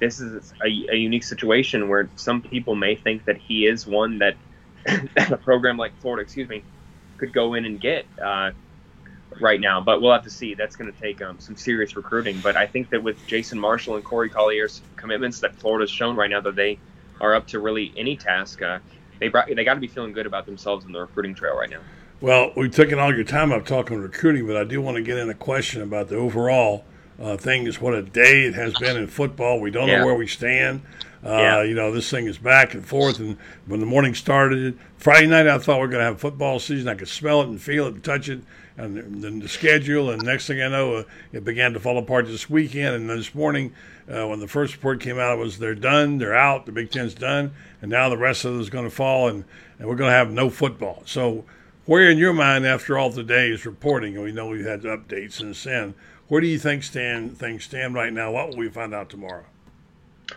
this 0.00 0.20
is 0.20 0.52
a, 0.64 0.66
a, 0.66 0.96
unique 0.96 1.24
situation 1.24 1.88
where 1.88 2.08
some 2.16 2.40
people 2.40 2.74
may 2.74 2.94
think 2.94 3.24
that 3.24 3.36
he 3.36 3.66
is 3.66 3.86
one 3.86 4.18
that, 4.18 4.36
that 4.86 5.30
a 5.30 5.36
program 5.36 5.76
like 5.76 5.92
Florida, 6.00 6.22
excuse 6.22 6.48
me, 6.48 6.62
could 7.18 7.32
go 7.32 7.54
in 7.54 7.64
and 7.64 7.80
get 7.80 8.06
uh, 8.22 8.52
right 9.40 9.60
now. 9.60 9.80
But 9.80 10.00
we'll 10.02 10.12
have 10.12 10.24
to 10.24 10.30
see. 10.30 10.54
That's 10.54 10.76
going 10.76 10.92
to 10.92 11.00
take 11.00 11.22
um, 11.22 11.38
some 11.38 11.56
serious 11.56 11.96
recruiting. 11.96 12.40
But 12.40 12.56
I 12.56 12.66
think 12.66 12.90
that 12.90 13.02
with 13.02 13.24
Jason 13.26 13.58
Marshall 13.58 13.96
and 13.96 14.04
Corey 14.04 14.28
Collier's 14.28 14.82
commitments 14.96 15.40
that 15.40 15.54
Florida's 15.56 15.90
shown 15.90 16.16
right 16.16 16.30
now 16.30 16.40
that 16.40 16.56
they 16.56 16.78
are 17.20 17.34
up 17.34 17.46
to 17.48 17.58
really 17.58 17.92
any 17.96 18.16
task, 18.16 18.62
uh, 18.62 18.78
they 19.18 19.28
brought, 19.28 19.48
they 19.48 19.64
got 19.64 19.74
to 19.74 19.80
be 19.80 19.88
feeling 19.88 20.12
good 20.12 20.26
about 20.26 20.46
themselves 20.46 20.84
in 20.84 20.92
the 20.92 21.00
recruiting 21.00 21.34
trail 21.34 21.56
right 21.56 21.70
now. 21.70 21.80
Well, 22.20 22.52
we've 22.56 22.74
taken 22.74 22.98
all 22.98 23.14
your 23.14 23.24
time 23.24 23.52
up 23.52 23.64
talking 23.64 23.98
recruiting, 23.98 24.46
but 24.46 24.56
I 24.56 24.64
do 24.64 24.80
want 24.80 24.96
to 24.96 25.02
get 25.02 25.18
in 25.18 25.30
a 25.30 25.34
question 25.34 25.82
about 25.82 26.08
the 26.08 26.16
overall 26.16 26.84
uh, 27.20 27.36
thing. 27.36 27.66
Is 27.66 27.80
what 27.80 27.94
a 27.94 28.02
day 28.02 28.42
it 28.42 28.54
has 28.54 28.74
been 28.74 28.96
in 28.96 29.06
football. 29.06 29.60
We 29.60 29.70
don't 29.70 29.88
yeah. 29.88 29.98
know 29.98 30.06
where 30.06 30.14
we 30.14 30.26
stand. 30.26 30.82
Uh, 31.24 31.30
yeah. 31.30 31.62
You 31.62 31.74
know, 31.74 31.92
this 31.92 32.10
thing 32.10 32.26
is 32.26 32.38
back 32.38 32.74
and 32.74 32.86
forth. 32.86 33.18
And 33.18 33.36
when 33.66 33.80
the 33.80 33.86
morning 33.86 34.14
started, 34.14 34.78
Friday 34.96 35.26
night, 35.26 35.46
I 35.46 35.58
thought 35.58 35.76
we 35.76 35.82
were 35.82 35.88
going 35.88 36.00
to 36.00 36.06
have 36.06 36.20
football 36.20 36.58
season. 36.58 36.88
I 36.88 36.94
could 36.94 37.08
smell 37.08 37.42
it 37.42 37.48
and 37.48 37.60
feel 37.60 37.86
it 37.86 37.94
and 37.94 38.04
touch 38.04 38.28
it. 38.28 38.40
And 38.78 39.22
then 39.22 39.40
the 39.40 39.48
schedule, 39.48 40.10
and 40.10 40.22
next 40.22 40.46
thing 40.46 40.62
I 40.62 40.68
know, 40.68 40.94
uh, 40.94 41.02
it 41.32 41.44
began 41.44 41.72
to 41.72 41.80
fall 41.80 41.98
apart 41.98 42.26
this 42.26 42.48
weekend. 42.48 42.94
And 42.94 43.10
this 43.10 43.34
morning, 43.34 43.74
uh, 44.08 44.28
when 44.28 44.38
the 44.38 44.46
first 44.46 44.72
report 44.72 45.00
came 45.00 45.18
out, 45.18 45.36
it 45.36 45.40
was 45.40 45.58
they're 45.58 45.74
done, 45.74 46.18
they're 46.18 46.34
out, 46.34 46.64
the 46.64 46.70
Big 46.70 46.92
Ten's 46.92 47.12
done, 47.12 47.52
and 47.82 47.90
now 47.90 48.08
the 48.08 48.16
rest 48.16 48.44
of 48.44 48.54
it 48.54 48.60
is 48.60 48.70
going 48.70 48.84
to 48.84 48.90
fall, 48.90 49.28
and, 49.28 49.44
and 49.80 49.88
we're 49.88 49.96
going 49.96 50.10
to 50.10 50.16
have 50.16 50.30
no 50.30 50.48
football. 50.48 51.02
So 51.06 51.44
where 51.86 52.08
in 52.08 52.18
your 52.18 52.32
mind, 52.32 52.66
after 52.66 52.96
all 52.96 53.10
today's 53.10 53.66
reporting, 53.66 54.14
and 54.14 54.22
we 54.22 54.30
know 54.30 54.46
we've 54.46 54.64
had 54.64 54.82
updates 54.82 55.32
since 55.32 55.64
then, 55.64 55.94
where 56.28 56.40
do 56.40 56.46
you 56.46 56.58
think 56.58 56.84
stand 56.84 57.36
things 57.36 57.64
stand 57.64 57.94
right 57.94 58.12
now? 58.12 58.30
What 58.30 58.50
will 58.50 58.58
we 58.58 58.68
find 58.68 58.94
out 58.94 59.10
tomorrow? 59.10 59.44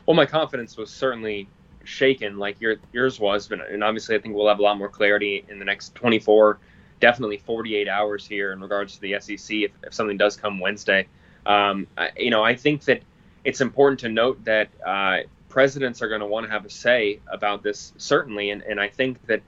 Well, 0.06 0.15
my 0.15 0.25
confidence 0.25 0.77
was 0.77 0.89
certainly 0.89 1.47
shaken, 1.84 2.38
like 2.38 2.60
your, 2.60 2.77
yours 2.91 3.19
was, 3.19 3.47
but 3.47 3.69
and 3.69 3.84
obviously 3.84 4.15
I 4.15 4.19
think 4.19 4.34
we'll 4.34 4.47
have 4.47 4.60
a 4.60 4.63
lot 4.63 4.77
more 4.77 4.89
clarity 4.89 5.45
in 5.47 5.60
the 5.60 5.65
next 5.65 5.93
24, 5.95 6.58
definitely 7.02 7.38
48 7.38 7.90
hours 7.90 8.26
here 8.26 8.54
in 8.54 8.62
regards 8.62 8.96
to 8.96 9.02
the 9.02 9.20
SEC 9.20 9.58
if, 9.58 9.72
if 9.84 9.94
something 9.94 10.18
does 10.18 10.38
come 10.38 10.60
Wednesday. 10.60 11.08
Um, 11.46 11.88
I, 11.98 12.12
you 12.16 12.30
know, 12.30 12.44
I 12.44 12.56
think 12.56 12.86
that 12.86 13.02
it's 13.44 13.60
important 13.60 14.00
to 14.02 14.10
note 14.10 14.46
that 14.46 14.70
uh, 14.86 15.18
presidents 15.50 16.02
are 16.02 16.08
going 16.08 16.22
to 16.22 16.28
want 16.28 16.46
to 16.46 16.52
have 16.52 16.66
a 16.66 16.70
say 16.70 17.20
about 17.28 17.64
this 17.64 17.92
certainly, 17.98 18.52
and, 18.52 18.62
and 18.62 18.80
I 18.80 18.88
think 18.88 19.26
that 19.26 19.42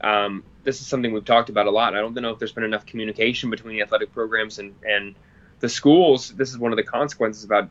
um, 0.00 0.44
this 0.64 0.80
is 0.80 0.86
something 0.86 1.12
we've 1.12 1.24
talked 1.24 1.50
about 1.50 1.66
a 1.66 1.70
lot. 1.70 1.94
I 1.94 1.98
don't 1.98 2.14
know 2.14 2.30
if 2.30 2.38
there's 2.38 2.52
been 2.52 2.64
enough 2.64 2.86
communication 2.86 3.50
between 3.50 3.76
the 3.76 3.82
athletic 3.82 4.12
programs 4.12 4.58
and, 4.58 4.74
and 4.88 5.14
the 5.58 5.68
schools. 5.68 6.30
This 6.30 6.50
is 6.50 6.58
one 6.58 6.72
of 6.72 6.76
the 6.76 6.82
consequences 6.82 7.44
about 7.44 7.68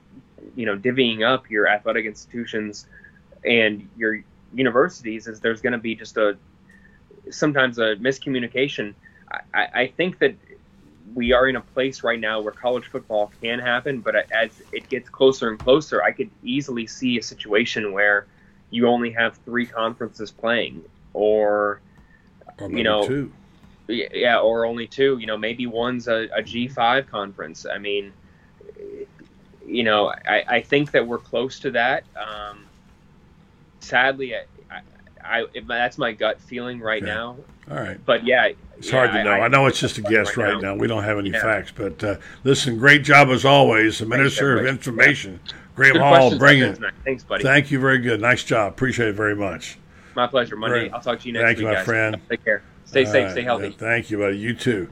you 0.56 0.66
know 0.66 0.78
divvying 0.78 1.26
up 1.28 1.50
your 1.50 1.68
athletic 1.68 2.06
institutions 2.06 2.88
and 3.44 3.90
your 3.98 4.24
universities 4.54 5.28
is 5.28 5.40
there's 5.40 5.62
going 5.62 5.74
to 5.74 5.80
be 5.80 5.96
just 5.96 6.18
a 6.18 6.38
sometimes 7.30 7.78
a 7.78 7.96
miscommunication. 7.96 8.94
I, 9.32 9.68
I 9.74 9.88
think 9.88 10.20
that 10.20 10.36
we 11.14 11.34
are 11.34 11.48
in 11.48 11.56
a 11.56 11.62
place 11.62 12.04
right 12.04 12.20
now 12.20 12.42
where 12.42 12.52
college 12.52 12.86
football 12.86 13.32
can 13.42 13.60
happen, 13.60 14.02
but 14.02 14.16
as 14.32 14.62
it 14.72 14.90
gets 14.90 15.10
closer 15.10 15.50
and 15.50 15.60
closer, 15.60 16.04
I 16.04 16.12
could 16.12 16.30
easily 16.44 16.88
see 16.88 17.18
a 17.18 17.24
situation 17.24 17.92
where 17.92 18.28
you 18.70 18.88
only 18.88 19.12
have 19.12 19.38
three 19.46 19.66
conferences 19.66 20.32
playing, 20.32 20.84
or 21.14 21.82
or 22.60 22.70
you 22.70 22.84
know, 22.84 23.08
two. 23.08 23.32
Yeah, 23.88 24.40
or 24.40 24.66
only 24.66 24.88
two. 24.88 25.18
You 25.20 25.26
know, 25.26 25.38
maybe 25.38 25.66
one's 25.66 26.08
a 26.08 26.28
a 26.36 26.44
G5 26.44 27.08
conference. 27.08 27.66
I 27.66 27.80
mean, 27.80 28.14
you 29.66 29.84
know, 29.84 30.14
I, 30.28 30.44
I 30.48 30.62
think 30.62 30.92
that 30.92 31.08
we're 31.08 31.18
close 31.18 31.60
to 31.62 31.72
that. 31.72 32.04
Um, 32.16 32.66
sadly, 33.80 34.36
I, 34.36 34.44
I, 34.72 34.82
I, 35.24 35.46
that's 35.68 35.98
my 35.98 36.12
gut 36.12 36.40
feeling 36.42 36.80
right 36.80 37.02
okay. 37.02 37.12
now. 37.12 37.38
All 37.70 37.78
right. 37.78 38.04
But 38.06 38.26
yeah, 38.26 38.50
it's 38.80 38.88
yeah, 38.88 38.94
hard 38.94 39.12
to 39.12 39.24
know. 39.26 39.32
I, 39.32 39.40
I, 39.42 39.48
know 39.50 39.66
it's 39.66 39.80
just 39.80 39.98
a 39.98 40.02
guess 40.02 40.38
right, 40.38 40.54
right 40.54 40.62
now. 40.62 40.74
now. 40.74 40.76
We 40.80 40.88
don't 40.88 41.04
have 41.04 41.20
any 41.20 41.32
yeah. 41.32 41.42
facts, 41.42 41.74
but 41.76 42.02
uh, 42.02 42.16
listen, 42.46 42.78
great 42.78 43.04
job 43.04 43.28
as 43.28 43.44
always. 43.44 44.00
The 44.00 44.06
Minister 44.06 44.58
of 44.58 44.66
Information, 44.66 45.42
Graham 45.76 45.94
good 45.94 46.02
Hall, 46.02 46.38
bring 46.38 46.60
it. 46.62 46.80
Thanks, 47.04 47.24
buddy. 47.24 47.44
Thank 47.44 47.72
you 47.72 47.80
very 47.80 48.00
good. 48.00 48.22
Nice 48.22 48.44
job. 48.44 48.72
Appreciate 48.72 49.10
it 49.10 49.16
very 49.16 49.36
much. 49.36 49.78
My 50.16 50.28
pleasure. 50.28 50.56
Monday. 50.56 50.80
Great. 50.80 50.94
I'll 50.94 51.02
talk 51.02 51.20
to 51.20 51.28
you 51.28 51.34
next 51.34 51.44
Thank 51.44 51.58
week. 51.58 51.58
Thank 51.58 51.60
you, 51.60 51.66
my 51.66 51.74
guys. 51.74 51.86
friend. 51.86 52.22
Take 52.30 52.46
care. 52.46 52.64
Stay 52.86 53.06
All 53.06 53.12
safe. 53.12 53.24
Right. 53.26 53.32
Stay 53.34 53.42
healthy. 53.42 53.68
Yeah, 53.68 53.78
thank 53.78 54.10
you, 54.10 54.18
buddy. 54.18 54.38
You 54.38 54.54
too. 54.54 54.90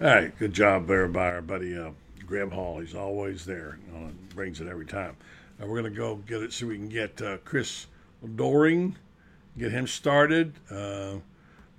All 0.00 0.06
right. 0.06 0.38
Good 0.38 0.52
job 0.52 0.86
there 0.86 1.08
by 1.08 1.32
our 1.32 1.42
buddy 1.42 1.78
uh, 1.78 1.90
Graham 2.26 2.50
Hall. 2.50 2.78
He's 2.78 2.94
always 2.94 3.46
there. 3.46 3.78
Uh, 3.94 4.08
brings 4.34 4.60
it 4.60 4.68
every 4.68 4.86
time. 4.86 5.16
Uh, 5.60 5.66
we're 5.66 5.80
going 5.80 5.92
to 5.92 5.98
go 5.98 6.16
get 6.16 6.42
it 6.42 6.52
so 6.52 6.66
we 6.66 6.76
can 6.76 6.90
get 6.90 7.20
uh, 7.22 7.38
Chris 7.38 7.86
Doering, 8.36 8.96
get 9.56 9.72
him 9.72 9.86
started. 9.86 10.54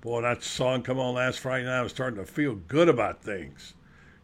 Boy, 0.01 0.21
that 0.21 0.41
song 0.41 0.81
come 0.81 0.99
on 0.99 1.13
last 1.13 1.39
Friday 1.39 1.65
night. 1.65 1.77
I 1.77 1.83
was 1.83 1.91
starting 1.91 2.17
to 2.17 2.25
feel 2.25 2.55
good 2.55 2.89
about 2.89 3.21
things. 3.21 3.75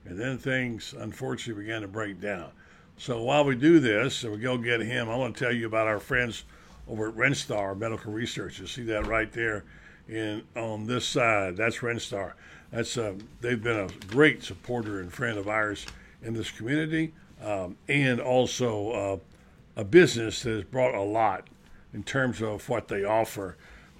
And 0.05 0.19
then 0.19 0.39
things, 0.39 0.95
unfortunately, 0.97 1.65
began 1.65 1.83
to 1.83 1.87
break 1.87 2.19
down. 2.19 2.49
So 2.97 3.21
while 3.21 3.45
we 3.45 3.55
do 3.55 3.79
this, 3.79 4.23
and 4.23 4.33
we 4.33 4.39
go 4.39 4.57
get 4.57 4.81
him, 4.81 5.07
I 5.07 5.15
want 5.15 5.35
to 5.35 5.43
tell 5.43 5.53
you 5.53 5.67
about 5.67 5.85
our 5.85 5.99
friends 5.99 6.45
over 6.87 7.09
at 7.09 7.15
Renstar 7.15 7.77
Medical 7.77 8.11
Research. 8.11 8.59
You 8.59 8.65
see 8.65 8.85
that 8.85 9.05
right 9.05 9.31
there 9.31 9.65
in 10.09 10.41
on 10.55 10.87
this 10.87 11.05
side. 11.05 11.57
That's 11.57 11.77
Renstar. 11.77 12.33
That's 12.71 12.97
uh, 12.97 13.13
they've 13.41 13.61
been 13.61 13.79
a 13.79 13.89
great 14.07 14.43
supporter 14.43 14.99
and 14.99 15.13
friend 15.13 15.37
of 15.37 15.47
ours 15.47 15.85
in 16.23 16.33
this 16.33 16.49
community, 16.49 17.13
um, 17.43 17.77
and 17.87 18.19
also 18.19 18.89
uh, 18.89 19.17
a 19.75 19.83
business 19.83 20.41
that 20.41 20.49
has 20.49 20.63
brought 20.63 20.95
a 20.95 21.01
lot 21.01 21.47
in 21.93 22.01
terms 22.01 22.41
of 22.41 22.67
what 22.67 22.87
they 22.87 23.03
offer. 23.03 23.57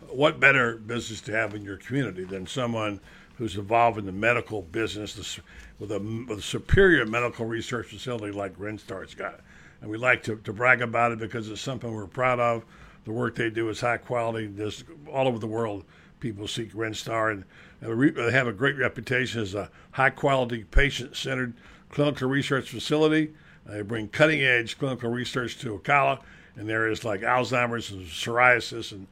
What 0.09 0.39
better 0.39 0.77
business 0.77 1.21
to 1.21 1.33
have 1.33 1.53
in 1.53 1.63
your 1.63 1.77
community 1.77 2.23
than 2.23 2.47
someone 2.47 2.99
who's 3.37 3.55
involved 3.55 3.99
in 3.99 4.05
the 4.05 4.11
medical 4.11 4.61
business 4.61 5.39
with 5.79 5.91
a, 5.91 5.99
with 6.27 6.39
a 6.39 6.41
superior 6.41 7.05
medical 7.05 7.45
research 7.45 7.87
facility 7.87 8.31
like 8.31 8.57
Renstar's 8.57 9.13
got? 9.13 9.41
And 9.81 9.89
we 9.89 9.97
like 9.97 10.23
to, 10.23 10.37
to 10.37 10.53
brag 10.53 10.81
about 10.81 11.11
it 11.11 11.19
because 11.19 11.49
it's 11.49 11.61
something 11.61 11.93
we're 11.93 12.07
proud 12.07 12.39
of. 12.39 12.65
The 13.05 13.11
work 13.11 13.35
they 13.35 13.49
do 13.49 13.69
is 13.69 13.81
high 13.81 13.97
quality. 13.97 14.47
There's 14.47 14.83
all 15.11 15.27
over 15.27 15.39
the 15.39 15.47
world 15.47 15.85
people 16.19 16.47
seek 16.47 16.73
Renstar, 16.73 17.31
and 17.31 17.43
they 17.81 18.31
have 18.31 18.47
a 18.47 18.53
great 18.53 18.77
reputation 18.77 19.41
as 19.41 19.53
a 19.53 19.69
high 19.91 20.09
quality, 20.09 20.63
patient 20.63 21.15
centered 21.15 21.53
clinical 21.89 22.27
research 22.27 22.69
facility. 22.69 23.33
They 23.65 23.81
bring 23.81 24.07
cutting 24.07 24.41
edge 24.41 24.77
clinical 24.77 25.09
research 25.09 25.59
to 25.59 25.77
Ocala 25.77 26.21
in 26.55 26.69
areas 26.69 27.05
like 27.05 27.21
Alzheimer's 27.21 27.91
and 27.91 28.05
psoriasis 28.05 28.91
and 28.91 29.07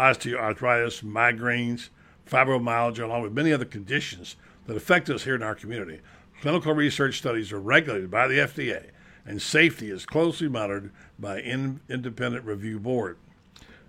osteoarthritis, 0.00 1.04
migraines, 1.04 1.90
fibromyalgia, 2.26 3.04
along 3.04 3.22
with 3.22 3.32
many 3.32 3.52
other 3.52 3.66
conditions 3.66 4.36
that 4.66 4.76
affect 4.76 5.10
us 5.10 5.24
here 5.24 5.34
in 5.34 5.42
our 5.42 5.54
community. 5.54 6.00
Clinical 6.40 6.72
research 6.72 7.18
studies 7.18 7.52
are 7.52 7.60
regulated 7.60 8.10
by 8.10 8.26
the 8.26 8.36
FDA, 8.36 8.86
and 9.26 9.42
safety 9.42 9.90
is 9.90 10.06
closely 10.06 10.48
monitored 10.48 10.90
by 11.18 11.40
an 11.40 11.80
independent 11.90 12.46
review 12.46 12.80
board. 12.80 13.18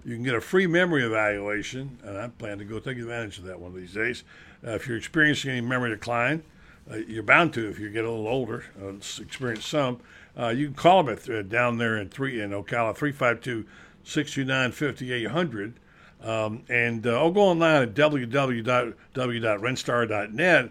You 0.03 0.15
can 0.15 0.23
get 0.23 0.35
a 0.35 0.41
free 0.41 0.67
memory 0.67 1.05
evaluation, 1.05 1.99
and 2.03 2.17
I 2.17 2.27
plan 2.27 2.57
to 2.57 2.65
go 2.65 2.79
take 2.79 2.97
advantage 2.97 3.37
of 3.37 3.45
that 3.45 3.59
one 3.59 3.71
of 3.71 3.77
these 3.77 3.93
days. 3.93 4.23
Uh, 4.65 4.71
if 4.71 4.87
you're 4.87 4.97
experiencing 4.97 5.51
any 5.51 5.61
memory 5.61 5.91
decline, 5.91 6.43
uh, 6.91 6.97
you're 6.97 7.23
bound 7.23 7.53
to 7.53 7.69
if 7.69 7.79
you 7.79 7.89
get 7.89 8.03
a 8.03 8.09
little 8.09 8.27
older, 8.27 8.65
uh, 8.81 8.93
experience 9.23 9.65
some. 9.65 9.99
Uh, 10.37 10.47
you 10.47 10.67
can 10.67 10.75
call 10.75 11.03
them 11.03 11.15
at, 11.15 11.29
uh, 11.29 11.41
down 11.43 11.77
there 11.77 11.97
in 11.97 12.09
three 12.09 12.41
in 12.41 12.49
Ocala, 12.49 12.95
352 12.95 13.65
629 14.03 14.71
5800. 14.71 15.79
Um, 16.23 16.63
and 16.69 17.05
uh, 17.07 17.17
I'll 17.19 17.31
go 17.31 17.41
online 17.41 17.81
at 17.83 17.93
www.renstar.net 17.95 20.69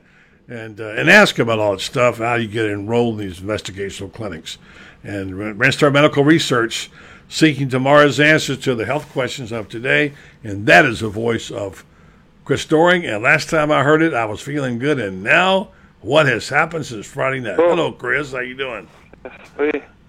and 0.49 0.81
uh, 0.81 0.89
and 0.89 1.11
ask 1.11 1.39
about 1.39 1.59
all 1.59 1.73
that 1.73 1.81
stuff, 1.81 2.19
how 2.19 2.35
you 2.35 2.49
get 2.49 2.67
enrolled 2.67 3.21
in 3.21 3.29
these 3.29 3.41
investigational 3.41 4.13
clinics. 4.13 4.59
And 5.03 5.33
Renstar 5.35 5.93
Medical 5.93 6.25
Research 6.25 6.91
seeking 7.29 7.69
tomorrow's 7.69 8.19
answers 8.21 8.59
to 8.59 8.75
the 8.75 8.85
health 8.85 9.11
questions 9.13 9.53
of 9.53 9.69
today, 9.69 10.13
and 10.43 10.67
that 10.67 10.85
is 10.85 11.01
the 11.01 11.09
voice 11.09 11.51
of 11.51 11.85
Chris 12.45 12.65
Doering. 12.65 13.07
And 13.07 13.23
last 13.23 13.49
time 13.49 13.71
I 13.71 13.85
heard 13.85 14.03
it, 14.03 14.13
I 14.15 14.25
was 14.25 14.41
feeling 14.41 14.79
good, 14.79 14.99
and 14.99 15.23
now 15.23 15.69
what 16.01 16.27
has 16.27 16.49
happened 16.49 16.87
since 16.87 17.07
Friday 17.07 17.41
night? 17.41 17.57
Hello, 17.57 17.93
Chris. 17.93 18.33
How 18.33 18.41
you 18.41 18.57
doing? 18.57 18.89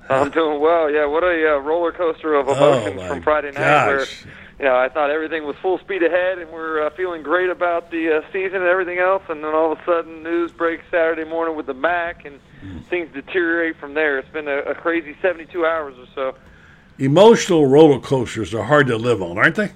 I'm 0.10 0.30
doing 0.32 0.60
well. 0.60 0.90
Yeah, 0.90 1.06
what 1.06 1.24
a 1.24 1.56
uh, 1.56 1.60
roller 1.60 1.92
coaster 1.92 2.34
of 2.36 2.48
emotions 2.48 3.00
Oh, 3.02 3.08
from 3.08 3.22
Friday 3.22 3.52
night. 3.52 3.56
gosh. 3.56 4.26
Where 4.26 4.28
you 4.62 4.68
know 4.68 4.78
I 4.78 4.90
thought 4.90 5.10
everything 5.10 5.46
was 5.46 5.56
full 5.60 5.80
speed 5.80 6.04
ahead, 6.04 6.38
and 6.38 6.52
we're 6.52 6.86
uh, 6.86 6.92
feeling 6.92 7.24
great 7.24 7.50
about 7.50 7.90
the 7.90 8.18
uh, 8.18 8.32
season 8.32 8.58
and 8.58 8.68
everything 8.68 9.00
else, 9.00 9.24
and 9.28 9.44
then 9.44 9.56
all 9.56 9.72
of 9.72 9.80
a 9.80 9.86
sudden 9.86 10.22
news 10.22 10.52
breaks 10.52 10.84
Saturday 10.92 11.24
morning 11.24 11.56
with 11.56 11.66
the 11.66 11.74
Mac, 11.74 12.26
and 12.26 12.40
things 12.88 13.10
deteriorate 13.12 13.78
from 13.78 13.96
there. 13.96 14.20
It's 14.20 14.30
been 14.30 14.48
a, 14.48 14.60
a 14.60 14.76
crazy 14.76 15.18
72 15.20 15.66
hours 15.66 15.96
or 15.98 16.06
so. 16.14 16.36
Emotional 17.00 17.66
roller 17.66 18.00
coasters 18.00 18.54
are 18.54 18.64
hard 18.64 18.86
to 18.86 18.98
live 18.98 19.24
on, 19.24 19.40
aren't 19.40 19.56
they? 19.56 19.72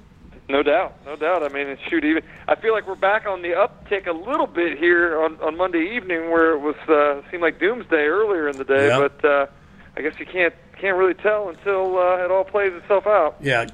No 0.47 0.61
doubt, 0.61 1.03
no 1.03 1.15
doubt. 1.15 1.41
I 1.41 1.49
mean, 1.49 1.75
shoot, 1.89 2.05
even 2.05 2.21
I 2.47 2.53
feel 2.53 2.73
like 2.73 2.87
we're 2.87 2.93
back 2.93 3.25
on 3.25 3.41
the 3.41 3.53
uptick 3.53 4.05
a 4.05 4.11
little 4.11 4.45
bit 4.45 4.77
here 4.77 5.19
on 5.19 5.41
on 5.41 5.57
Monday 5.57 5.95
evening, 5.95 6.29
where 6.29 6.51
it 6.51 6.59
was 6.59 6.75
uh, 6.87 7.27
seemed 7.31 7.41
like 7.41 7.59
doomsday 7.59 8.05
earlier 8.05 8.47
in 8.47 8.55
the 8.55 8.63
day. 8.63 8.89
Yeah. 8.89 8.99
But 8.99 9.25
uh, 9.25 9.47
I 9.97 10.01
guess 10.01 10.19
you 10.19 10.27
can't 10.27 10.53
can't 10.85 10.97
really 10.97 11.15
tell 11.15 11.49
until 11.49 11.97
uh, 11.97 12.23
it 12.23 12.29
all 12.31 12.43
plays 12.43 12.71
itself 12.73 13.07
out. 13.07 13.37
Yeah, 13.41 13.65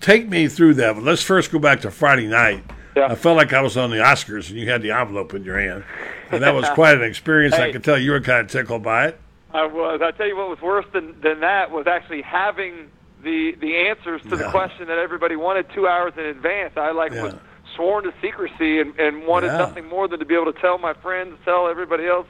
take 0.00 0.28
me 0.28 0.46
through 0.48 0.74
that. 0.74 0.94
But 0.94 1.02
let's 1.02 1.22
first 1.22 1.50
go 1.50 1.58
back 1.58 1.80
to 1.80 1.90
Friday 1.90 2.28
night. 2.28 2.62
Yeah. 2.96 3.06
I 3.06 3.14
felt 3.16 3.36
like 3.36 3.52
I 3.52 3.60
was 3.60 3.76
on 3.76 3.90
the 3.90 3.96
Oscars 3.96 4.48
and 4.48 4.58
you 4.58 4.70
had 4.70 4.80
the 4.80 4.92
envelope 4.92 5.34
in 5.34 5.42
your 5.44 5.58
hand. 5.58 5.84
And 6.30 6.42
that 6.42 6.54
was 6.54 6.68
quite 6.74 6.96
an 6.96 7.02
experience. 7.02 7.54
I 7.54 7.66
Hey. 7.66 7.72
could 7.72 7.82
tell 7.84 7.98
you 7.98 8.12
were 8.12 8.20
kind 8.20 8.40
of 8.40 8.50
tickled 8.50 8.82
by 8.84 9.08
it. 9.08 9.20
I 9.52 9.66
was. 9.66 10.00
I 10.02 10.12
tell 10.12 10.26
you 10.26 10.36
what 10.36 10.48
was 10.48 10.60
worse 10.60 10.86
than 10.92 11.20
than 11.20 11.40
that 11.40 11.70
was 11.72 11.86
actually 11.86 12.22
having 12.22 12.90
the 13.24 13.56
the 13.60 13.76
answers 13.88 14.22
to 14.22 14.36
the 14.36 14.48
question 14.50 14.86
that 14.88 14.98
everybody 14.98 15.34
wanted 15.36 15.66
two 15.74 15.88
hours 15.88 16.12
in 16.16 16.24
advance. 16.26 16.74
I 16.76 16.92
like 16.92 17.10
was 17.12 17.34
sworn 17.74 18.04
to 18.04 18.12
secrecy 18.22 18.80
and 18.80 18.98
and 19.00 19.26
wanted 19.26 19.48
Yeah. 19.48 19.58
nothing 19.58 19.86
more 19.88 20.06
than 20.08 20.18
to 20.20 20.24
be 20.24 20.34
able 20.34 20.52
to 20.52 20.60
tell 20.60 20.78
my 20.78 20.94
friends, 20.94 21.36
tell 21.44 21.68
everybody 21.68 22.06
else 22.06 22.26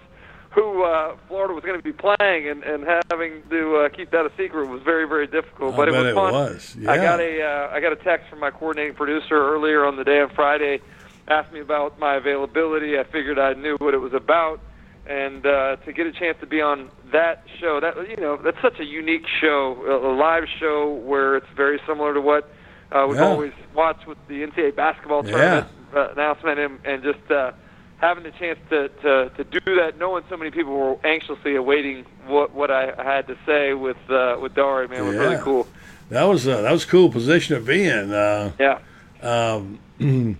who 0.57 0.83
uh, 0.85 1.14
Florida 1.29 1.53
was 1.55 1.62
going 1.62 1.79
to 1.79 1.85
be 1.85 1.92
playing, 1.92 2.49
and 2.49 2.64
and 2.64 2.85
having 3.11 3.42
to 3.51 3.77
uh, 3.77 3.88
keep 3.90 4.11
that 4.11 4.25
a 4.27 4.33
secret 4.37 4.66
was 4.69 4.83
very 4.83 5.07
very 5.07 5.27
difficult. 5.29 5.75
I 5.75 5.77
but 5.77 5.88
it 5.88 5.92
was 5.92 6.07
it 6.07 6.14
fun. 6.14 6.33
was. 6.33 6.77
I 6.88 6.97
got 6.97 7.21
a 7.21 7.42
uh, 7.42 7.69
I 7.73 7.81
got 7.81 7.92
a 7.92 7.97
text 7.97 8.29
from 8.31 8.40
my 8.40 8.51
coordinating 8.51 8.95
producer 8.97 9.37
earlier 9.55 9.85
on 9.85 9.97
the 9.97 10.05
day 10.05 10.19
on 10.21 10.31
Friday, 10.35 10.81
asked 11.29 11.53
me 11.53 11.61
about 11.61 11.99
my 11.99 12.16
availability. 12.16 12.99
I 12.99 13.05
figured 13.05 13.38
I 13.38 13.53
knew 13.53 13.77
what 13.79 13.92
it 13.92 13.99
was 13.99 14.14
about, 14.14 14.61
and 15.07 15.45
uh, 15.45 15.77
to 15.85 15.92
get 15.92 16.07
a 16.07 16.12
chance 16.12 16.38
to 16.40 16.47
be 16.47 16.62
on 16.62 16.90
that 17.12 17.45
show, 17.61 17.79
that 17.81 17.95
you 18.09 18.16
know, 18.16 18.38
that's 18.42 18.61
such 18.62 18.81
a 18.81 18.85
unique 18.85 19.27
show, 19.40 19.77
a, 19.87 20.11
live 20.16 20.45
show 20.59 20.90
where 21.05 21.37
it's 21.37 21.47
very 21.55 21.79
similar 21.87 22.14
to 22.14 22.21
what 22.23 22.49
uh, 22.92 23.05
we've 23.07 23.19
Yeah. 23.19 23.29
always 23.29 23.53
watched 23.75 24.07
with 24.07 24.19
the 24.27 24.42
NCAA 24.42 24.75
basketball 24.75 25.23
tournament 25.23 25.66
uh, 25.95 26.09
announcement, 26.12 26.59
and, 26.59 26.79
and 26.87 27.03
just. 27.03 27.31
Uh, 27.31 27.53
Having 27.99 28.25
the 28.25 28.31
chance 28.33 28.59
to, 28.69 28.89
to, 28.89 29.31
to 29.37 29.45
do 29.45 29.75
that, 29.77 29.99
knowing 29.99 30.23
so 30.29 30.37
many 30.37 30.51
people 30.51 30.73
were 30.73 30.99
anxiously 31.07 31.57
awaiting 31.57 32.05
what 32.27 32.53
what 32.53 32.71
I 32.71 32.93
had 33.03 33.27
to 33.29 33.39
say 33.47 33.73
with 33.73 33.97
uh, 34.11 34.37
with 34.41 34.55
Dari, 34.55 34.87
man, 34.89 35.07
was 35.07 35.17
really 35.17 35.39
cool. 35.39 35.67
That 36.11 36.25
was 36.25 36.47
a, 36.47 36.63
that 36.63 36.73
was 36.73 36.85
a 36.85 36.89
cool 36.89 37.11
position 37.11 37.57
to 37.57 37.65
be 37.65 37.85
in. 37.85 38.13
Uh, 38.13 38.53
Yeah. 38.59 38.79
Um, 39.23 39.79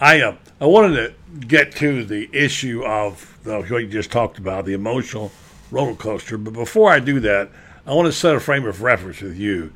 I 0.00 0.20
uh, 0.20 0.36
I 0.60 0.66
wanted 0.66 0.94
to 0.96 1.46
get 1.46 1.72
to 1.76 2.04
the 2.04 2.28
issue 2.32 2.84
of 2.84 3.38
the, 3.44 3.60
what 3.62 3.82
you 3.82 3.88
just 3.88 4.10
talked 4.10 4.38
about, 4.38 4.66
the 4.66 4.74
emotional 4.74 5.32
roller 5.70 5.94
coaster. 5.94 6.38
But 6.38 6.52
before 6.52 6.90
I 6.90 7.00
do 7.00 7.20
that, 7.20 7.50
I 7.86 7.94
want 7.94 8.06
to 8.06 8.12
set 8.12 8.34
a 8.34 8.40
frame 8.40 8.66
of 8.66 8.82
reference 8.82 9.20
with 9.20 9.36
you, 9.36 9.72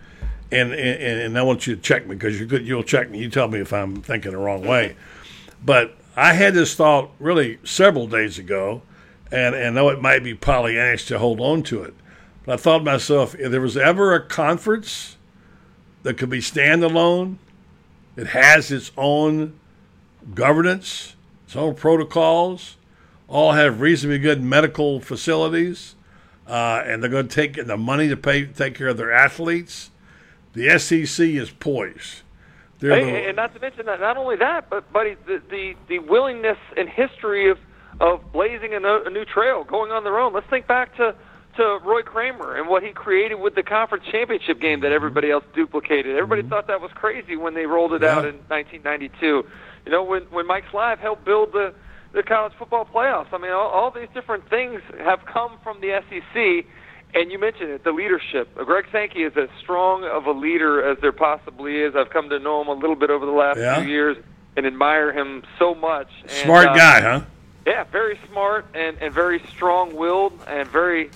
and 0.53 0.73
and, 0.73 1.21
and 1.21 1.39
I 1.39 1.43
want 1.43 1.67
you 1.67 1.75
to 1.75 1.81
check 1.81 2.07
me 2.07 2.15
because 2.15 2.39
you 2.39 2.47
could 2.47 2.67
you'll 2.67 2.83
check 2.83 3.11
me. 3.11 3.19
You 3.19 3.31
tell 3.31 3.49
me 3.49 3.61
if 3.61 3.73
I'm 3.73 4.03
thinking 4.03 4.33
the 4.33 4.39
wrong 4.39 4.63
way. 4.67 4.97
But 5.65 5.97
I 6.17 6.35
had 6.35 6.55
this 6.55 6.75
thought 6.75 7.11
really 7.19 7.59
several 7.65 8.07
days 8.07 8.39
ago, 8.39 8.83
and 9.33 9.55
and 9.55 9.75
know 9.75 9.89
it 9.89 10.01
might 10.01 10.23
be 10.23 10.35
Pollyannish 10.35 11.07
to 11.09 11.19
hold 11.19 11.41
on 11.41 11.63
to 11.65 11.83
it. 11.83 11.95
But 12.45 12.55
I 12.55 12.57
thought 12.57 12.79
to 12.79 12.85
myself, 12.85 13.35
if 13.35 13.51
there 13.51 13.61
was 13.61 13.77
ever 13.77 14.15
a 14.15 14.21
conference 14.21 15.17
that 16.03 16.19
could 16.19 16.31
be 16.31 16.39
standalone, 16.39 17.39
it 18.17 18.29
has 18.29 18.71
its 18.71 18.93
own 18.97 19.59
governance, 20.35 21.17
its 21.47 21.57
own 21.57 21.75
protocols, 21.75 22.77
all 23.27 23.53
have 23.53 23.81
reasonably 23.81 24.19
good 24.19 24.43
medical 24.43 25.01
facilities, 25.01 25.97
uh, 26.47 26.83
and 26.85 27.03
they're 27.03 27.11
going 27.11 27.27
to 27.27 27.35
take 27.35 27.67
the 27.67 27.77
money 27.77 28.09
to 28.09 28.17
pay 28.17 28.45
take 28.45 28.77
care 28.77 28.89
of 28.89 28.97
their 28.97 29.13
athletes. 29.13 29.91
The 30.53 30.79
SEC 30.79 31.27
is 31.27 31.51
poised. 31.51 32.23
Hey, 32.91 33.27
and 33.29 33.37
not 33.37 33.55
to 33.55 33.61
mention 33.61 33.87
that, 33.87 34.01
not 34.01 34.17
only 34.17 34.37
that, 34.37 34.69
but 34.71 34.93
buddy, 34.93 35.17
the 35.27 35.41
the, 35.51 35.75
the 35.89 35.99
willingness 36.01 36.59
and 36.77 36.89
history 36.89 37.51
of 37.51 37.59
of 38.01 38.33
blazing 38.33 38.75
a, 38.75 38.81
no, 38.81 39.03
a 39.05 39.11
new 39.11 39.25
trail, 39.25 39.65
going 39.65 39.93
on 39.93 40.05
their 40.05 40.19
own. 40.19 40.33
Let's 40.33 40.49
think 40.51 40.67
back 40.67 40.97
to 40.97 41.15
to 41.57 41.79
Roy 41.85 42.03
Kramer 42.03 42.57
and 42.57 42.69
what 42.69 42.83
he 42.83 42.91
created 42.91 43.37
with 43.37 43.55
the 43.55 43.63
conference 43.63 44.05
championship 44.11 44.61
game 44.61 44.81
that 44.81 44.93
everybody 44.93 45.31
else 45.31 45.45
duplicated. 45.55 46.17
Everybody 46.17 46.43
thought 46.49 46.67
that 46.67 46.81
was 46.81 46.91
crazy 46.95 47.37
when 47.37 47.55
they 47.55 47.67
rolled 47.67 47.93
it 47.93 48.03
out 48.03 48.25
in 48.25 48.37
1992. 48.49 49.45
You 49.87 49.93
know, 49.93 50.03
when 50.03 50.23
when 50.25 50.47
Mike 50.47 50.65
Slive 50.73 50.99
helped 50.99 51.25
build 51.25 51.53
the 51.53 51.75
the 52.13 52.23
college 52.23 52.53
football 52.59 52.85
playoffs. 52.87 53.33
I 53.33 53.39
mean, 53.39 53.51
all, 53.51 53.69
all 53.69 53.91
these 53.91 54.09
different 54.15 54.49
things 54.49 54.81
have 54.99 55.21
come 55.27 55.59
from 55.63 55.81
the 55.81 56.01
SEC. 56.09 56.67
And 57.13 57.31
you 57.31 57.39
mentioned 57.39 57.71
it, 57.71 57.85
the 57.85 57.93
leadership. 57.93 58.53
Greg 58.57 58.87
Sankey 58.91 59.23
is 59.23 59.33
as 59.37 59.49
strong 59.61 60.05
of 60.05 60.27
a 60.27 60.33
leader 60.33 60.83
as 60.91 60.99
there 61.01 61.13
possibly 61.13 61.81
is. 61.81 61.95
I've 61.95 62.11
come 62.11 62.29
to 62.31 62.39
know 62.41 62.61
him 62.61 62.69
a 62.69 62.73
little 62.73 62.97
bit 62.97 63.11
over 63.11 63.25
the 63.25 63.33
last 63.33 63.59
Yeah. 63.59 63.81
few 63.81 63.89
years 63.89 64.17
and 64.57 64.67
admire 64.67 65.13
him 65.13 65.45
so 65.59 65.75
much. 65.75 66.09
And, 66.29 66.45
smart 66.45 66.69
uh, 66.69 66.75
guy, 66.75 67.01
huh? 67.01 67.21
Yeah, 67.67 67.85
very 67.85 68.19
smart 68.31 68.67
and, 68.75 68.97
and 69.01 69.15
very 69.15 69.41
strong-willed 69.51 70.33
and 70.49 70.69
very, 70.69 71.11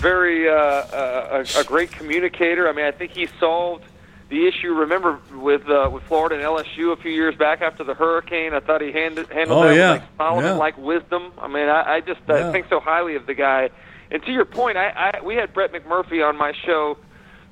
very 0.00 0.48
uh, 0.48 0.52
uh, 0.52 1.44
a, 1.54 1.60
a 1.60 1.64
great 1.64 1.92
communicator. 1.92 2.68
I 2.68 2.72
mean, 2.72 2.84
I 2.86 2.90
think 2.90 3.12
he 3.12 3.28
solved 3.38 3.84
the 4.30 4.46
issue. 4.48 4.72
Remember 4.74 5.18
with 5.34 5.68
uh, 5.68 5.88
with 5.92 6.02
Florida 6.04 6.34
and 6.34 6.44
LSU 6.44 6.92
a 6.92 6.96
few 6.96 7.12
years 7.12 7.36
back 7.36 7.62
after 7.62 7.84
the 7.84 7.94
hurricane. 7.94 8.54
I 8.54 8.60
thought 8.60 8.80
he 8.80 8.90
handled 8.92 9.30
handled 9.30 9.64
Oh, 9.64 9.68
that 9.68 9.76
yeah. 9.76 9.92
with 9.92 10.00
like 10.02 10.10
Solomon-like 10.18 10.78
wisdom. 10.78 11.32
I 11.38 11.46
mean, 11.48 11.68
I, 11.68 11.94
I 11.96 12.00
just 12.00 12.20
uh, 12.28 12.34
Yeah. 12.38 12.52
think 12.52 12.66
so 12.68 12.80
highly 12.80 13.14
of 13.14 13.26
the 13.26 13.34
guy. 13.34 13.70
And 14.14 14.22
to 14.22 14.32
your 14.32 14.44
point, 14.44 14.76
I, 14.76 15.12
I 15.16 15.20
we 15.24 15.34
had 15.34 15.52
Brett 15.52 15.72
McMurphy 15.72 16.26
on 16.26 16.38
my 16.38 16.52
show 16.64 16.96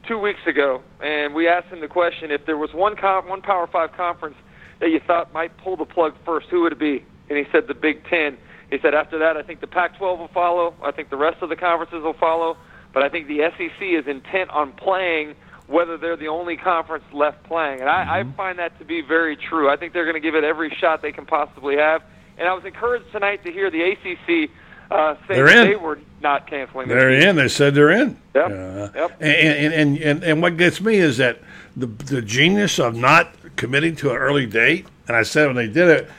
two 0.07 0.17
weeks 0.17 0.39
ago, 0.47 0.81
and 1.03 1.35
we 1.35 1.49
asked 1.49 1.67
him 1.67 1.81
the 1.81 1.89
question: 1.89 2.31
if 2.31 2.47
there 2.47 2.57
was 2.57 2.73
one 2.73 2.95
con- 2.95 3.29
one 3.29 3.43
Power 3.43 3.67
Five 3.67 3.93
conference 3.95 4.37
that 4.79 4.91
you 4.91 5.01
thought 5.05 5.33
might 5.33 5.57
pull 5.59 5.77
the 5.77 5.85
plug 5.85 6.15
first, 6.25 6.47
who 6.51 6.63
would 6.63 6.71
it 6.71 6.79
be? 6.79 7.05
And 7.29 7.37
he 7.37 7.47
said 7.51 7.67
the 7.67 7.75
Big 7.75 8.05
Ten. 8.09 8.39
He 8.71 8.79
said 8.81 8.95
after 8.95 9.19
that, 9.19 9.37
I 9.37 9.43
think 9.43 9.61
the 9.61 9.67
Pac-12 9.67 10.19
will 10.19 10.29
follow. 10.29 10.73
I 10.85 10.93
think 10.93 11.11
the 11.11 11.17
rest 11.17 11.43
of 11.43 11.49
the 11.49 11.57
conferences 11.57 12.05
will 12.05 12.15
follow. 12.15 12.57
But 12.95 13.03
I 13.03 13.09
think 13.09 13.27
the 13.27 13.41
SEC 13.59 13.83
is 13.83 14.07
intent 14.07 14.51
on 14.51 14.73
playing 14.73 15.35
whether 15.67 15.99
they're 15.99 16.17
the 16.17 16.29
only 16.29 16.57
conference 16.57 17.05
left 17.13 17.43
playing. 17.45 17.81
And 17.81 17.89
I, 17.89 18.21
I 18.21 18.23
mm-hmm. 18.23 18.37
find 18.37 18.59
that 18.61 18.79
to 18.79 18.85
be 18.85 19.03
very 19.03 19.37
true. 19.37 19.69
I 19.69 19.77
think 19.77 19.93
they're 19.93 20.05
going 20.05 20.15
to 20.15 20.21
give 20.21 20.37
it 20.37 20.45
every 20.45 20.71
shot 20.81 21.03
they 21.03 21.13
can 21.13 21.27
possibly 21.27 21.77
have. 21.77 22.03
And 22.39 22.49
I 22.49 22.55
was 22.55 22.65
encouraged 22.65 23.11
tonight 23.13 23.45
to 23.45 23.53
hear 23.53 23.71
the 23.71 23.83
ACC 23.83 24.51
uh, 24.93 25.17
in. 25.31 25.45
they 25.47 25.77
were 25.77 25.99
not 26.21 26.47
canceling. 26.47 26.89
They're 26.89 27.15
season. 27.17 27.31
in. 27.31 27.37
They 27.37 27.49
said 27.49 27.75
they're 27.75 27.91
in. 27.91 28.17
Yep. 28.35 28.45
Uh, 28.47 28.89
Yep. 28.95 29.11
And, 29.21 29.75
and, 29.75 29.99
and, 29.99 30.25
and, 30.25 30.43
what 30.43 30.57
gets 30.57 30.81
me 30.81 30.97
is 30.97 31.17
that 31.19 31.39
the, 31.77 31.87
the 31.87 32.23
genius 32.23 32.79
of 32.79 32.95
not 32.95 33.35
committing 33.57 33.97
to 33.97 34.11
an 34.11 34.17
early 34.17 34.47
date, 34.47 34.87
and 35.09 35.17
I 35.17 35.23
said 35.23 35.47
when 35.47 35.57
they 35.57 35.67
did 35.69 35.89
it, 35.89 36.11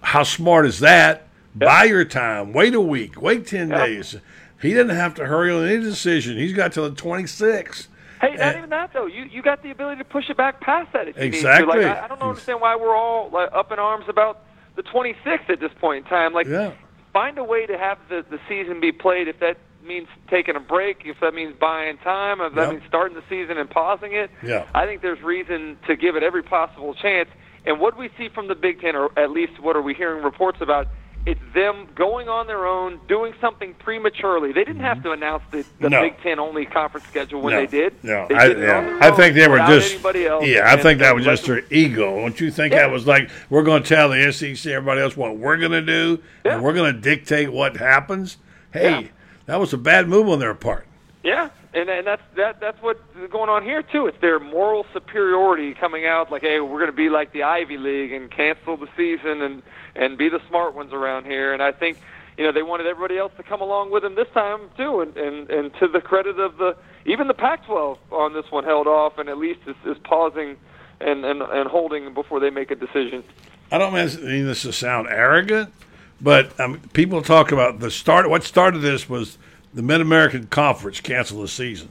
how 0.00 0.22
smart 0.22 0.66
is 0.66 0.80
that? 0.80 1.28
Buy 1.54 1.84
your 1.84 2.04
time. 2.04 2.52
Wait 2.52 2.74
a 2.74 2.80
week. 2.80 3.20
Wait 3.20 3.46
10 3.46 3.70
Yep. 3.70 3.78
days. 3.86 4.16
He 4.60 4.70
didn't 4.70 4.96
have 4.96 5.14
to 5.14 5.26
hurry 5.26 5.52
on 5.52 5.66
any 5.66 5.80
decision. 5.80 6.36
He's 6.36 6.52
got 6.52 6.72
till 6.72 6.88
the 6.88 6.96
26th. 6.96 7.86
Hey, 8.20 8.34
not 8.34 8.56
even 8.56 8.70
that 8.70 8.92
though. 8.92 9.06
You 9.06 9.24
you 9.24 9.42
got 9.42 9.62
the 9.62 9.70
ability 9.70 9.98
to 9.98 10.04
push 10.04 10.28
it 10.28 10.36
back 10.36 10.60
past 10.60 10.92
that 10.92 11.06
if 11.06 11.16
you 11.16 11.22
Exactly. 11.22 11.76
need 11.76 11.82
to. 11.82 11.88
Like 11.88 11.98
I, 11.98 12.04
I 12.04 12.08
don't 12.08 12.20
understand 12.20 12.60
why 12.60 12.74
we're 12.74 12.94
all 12.96 13.30
like, 13.30 13.48
up 13.52 13.70
in 13.70 13.78
arms 13.78 14.06
about 14.08 14.40
the 14.74 14.82
26th 14.82 15.48
at 15.48 15.60
this 15.60 15.70
point 15.80 16.04
in 16.04 16.10
time. 16.10 16.32
Like, 16.32 16.48
Yeah. 16.48 16.72
Find 17.12 17.38
a 17.38 17.44
way 17.44 17.66
to 17.66 17.76
have 17.78 17.98
the 18.08 18.24
the 18.28 18.38
season 18.48 18.80
be 18.80 18.92
played. 18.92 19.28
If 19.28 19.40
that 19.40 19.58
means 19.82 20.08
taking 20.28 20.56
a 20.56 20.60
break, 20.60 21.02
if 21.04 21.18
that 21.20 21.34
means 21.34 21.54
buying 21.58 21.96
time, 21.98 22.40
if 22.40 22.54
that 22.54 22.62
Yep. 22.62 22.70
means 22.70 22.82
starting 22.88 23.16
the 23.16 23.22
season 23.28 23.58
and 23.58 23.70
pausing 23.70 24.12
it. 24.12 24.30
Yeah. 24.42 24.64
I 24.74 24.86
think 24.86 25.02
there's 25.02 25.22
reason 25.22 25.78
to 25.86 25.96
give 25.96 26.16
it 26.16 26.22
every 26.22 26.42
possible 26.42 26.94
chance. 26.94 27.28
And 27.64 27.80
what 27.80 27.96
we 27.96 28.10
see 28.18 28.28
from 28.28 28.48
the 28.48 28.54
Big 28.54 28.80
Ten, 28.80 28.96
or 28.96 29.10
at 29.18 29.30
least 29.30 29.58
what 29.60 29.76
are 29.76 29.82
we 29.82 29.94
hearing 29.94 30.22
reports 30.22 30.60
about, 30.60 30.88
it's 31.26 31.40
them 31.54 31.88
going 31.94 32.28
on 32.28 32.46
their 32.46 32.66
own, 32.66 33.00
doing 33.06 33.34
something 33.40 33.74
prematurely. 33.74 34.52
They 34.52 34.64
didn't 34.64 34.80
have 34.80 34.98
mm-hmm. 34.98 35.08
to 35.08 35.12
announce 35.12 35.42
the, 35.50 35.64
the 35.80 35.90
No. 35.90 36.00
Big 36.02 36.20
Ten 36.22 36.38
only 36.38 36.64
conference 36.64 37.06
schedule 37.06 37.42
when 37.42 37.54
no, 37.54 37.60
they 37.60 37.66
did. 37.66 38.02
No, 38.02 38.26
They 38.28 38.34
I, 38.34 38.48
did 38.48 38.58
yeah. 38.58 38.98
I 39.00 39.10
think 39.10 39.34
they 39.34 39.46
were 39.48 39.58
just. 39.58 39.94
anybody 39.94 40.26
else, 40.26 40.46
yeah, 40.46 40.72
I 40.72 40.76
think 40.76 41.00
that 41.00 41.14
was 41.14 41.24
just 41.24 41.44
their 41.46 41.62
ego. 41.70 42.20
Don't 42.20 42.40
you 42.40 42.50
think 42.50 42.72
Yeah. 42.72 42.80
that 42.80 42.90
was 42.90 43.06
like 43.06 43.30
we're 43.50 43.62
going 43.62 43.82
to 43.82 43.88
tell 43.88 44.08
the 44.08 44.32
SEC, 44.32 44.72
everybody 44.72 45.00
else, 45.00 45.16
what 45.16 45.36
we're 45.36 45.58
going 45.58 45.72
to 45.72 45.82
do, 45.82 46.22
and 46.44 46.62
we're 46.62 46.72
going 46.74 46.94
to 46.94 47.00
dictate 47.00 47.52
what 47.52 47.76
happens? 47.76 48.38
Hey, 48.72 48.90
Yeah. 48.90 49.08
that 49.46 49.60
was 49.60 49.72
a 49.72 49.78
bad 49.78 50.08
move 50.08 50.28
on 50.28 50.38
their 50.38 50.54
part. 50.54 50.86
Yeah, 51.22 51.50
and 51.78 51.88
and 51.88 52.06
that's 52.06 52.22
that 52.36 52.60
that's 52.60 52.80
what's 52.82 53.00
going 53.30 53.48
on 53.48 53.62
here 53.62 53.82
too. 53.82 54.06
It's 54.06 54.20
their 54.20 54.38
moral 54.40 54.84
superiority 54.92 55.74
coming 55.74 56.06
out 56.06 56.30
like, 56.30 56.42
hey, 56.42 56.60
we're 56.60 56.78
going 56.78 56.90
to 56.90 56.96
be 56.96 57.08
like 57.08 57.32
the 57.32 57.44
Ivy 57.44 57.78
League 57.78 58.12
and 58.12 58.30
cancel 58.30 58.76
the 58.76 58.88
season 58.96 59.42
and 59.42 59.62
and 59.94 60.18
be 60.18 60.28
the 60.28 60.40
smart 60.48 60.74
ones 60.74 60.92
around 60.92 61.26
here. 61.26 61.52
And 61.52 61.62
I 61.62 61.72
think 61.72 61.98
you 62.36 62.44
know 62.44 62.52
they 62.52 62.62
wanted 62.62 62.86
everybody 62.86 63.18
else 63.18 63.32
to 63.36 63.42
come 63.42 63.60
along 63.60 63.90
with 63.90 64.02
them 64.02 64.14
this 64.14 64.28
time 64.34 64.70
too. 64.76 65.00
And 65.00 65.16
and 65.16 65.50
and 65.50 65.74
to 65.74 65.88
the 65.88 66.00
credit 66.00 66.38
of 66.38 66.58
the 66.58 66.76
even 67.06 67.28
the 67.28 67.34
Pac-12 67.34 67.98
on 68.10 68.34
this 68.34 68.50
one 68.50 68.64
held 68.64 68.86
off 68.86 69.18
and 69.18 69.28
at 69.28 69.38
least 69.38 69.60
is, 69.66 69.76
is 69.86 69.96
pausing 70.04 70.56
and, 71.00 71.24
and 71.24 71.42
and 71.42 71.68
holding 71.68 72.12
before 72.12 72.40
they 72.40 72.50
make 72.50 72.70
a 72.70 72.76
decision. 72.76 73.22
I 73.70 73.78
don't 73.78 73.92
mean 73.92 74.46
this 74.46 74.62
to 74.62 74.72
sound 74.72 75.08
arrogant, 75.10 75.72
but 76.20 76.58
um, 76.58 76.80
people 76.94 77.20
talk 77.20 77.52
about 77.52 77.80
the 77.80 77.90
start. 77.90 78.28
What 78.30 78.42
started 78.42 78.78
this 78.78 79.08
was 79.08 79.36
the 79.74 79.82
Mid 79.82 80.00
American 80.00 80.46
Conference 80.46 81.00
canceled 81.00 81.44
the 81.44 81.48
season, 81.48 81.88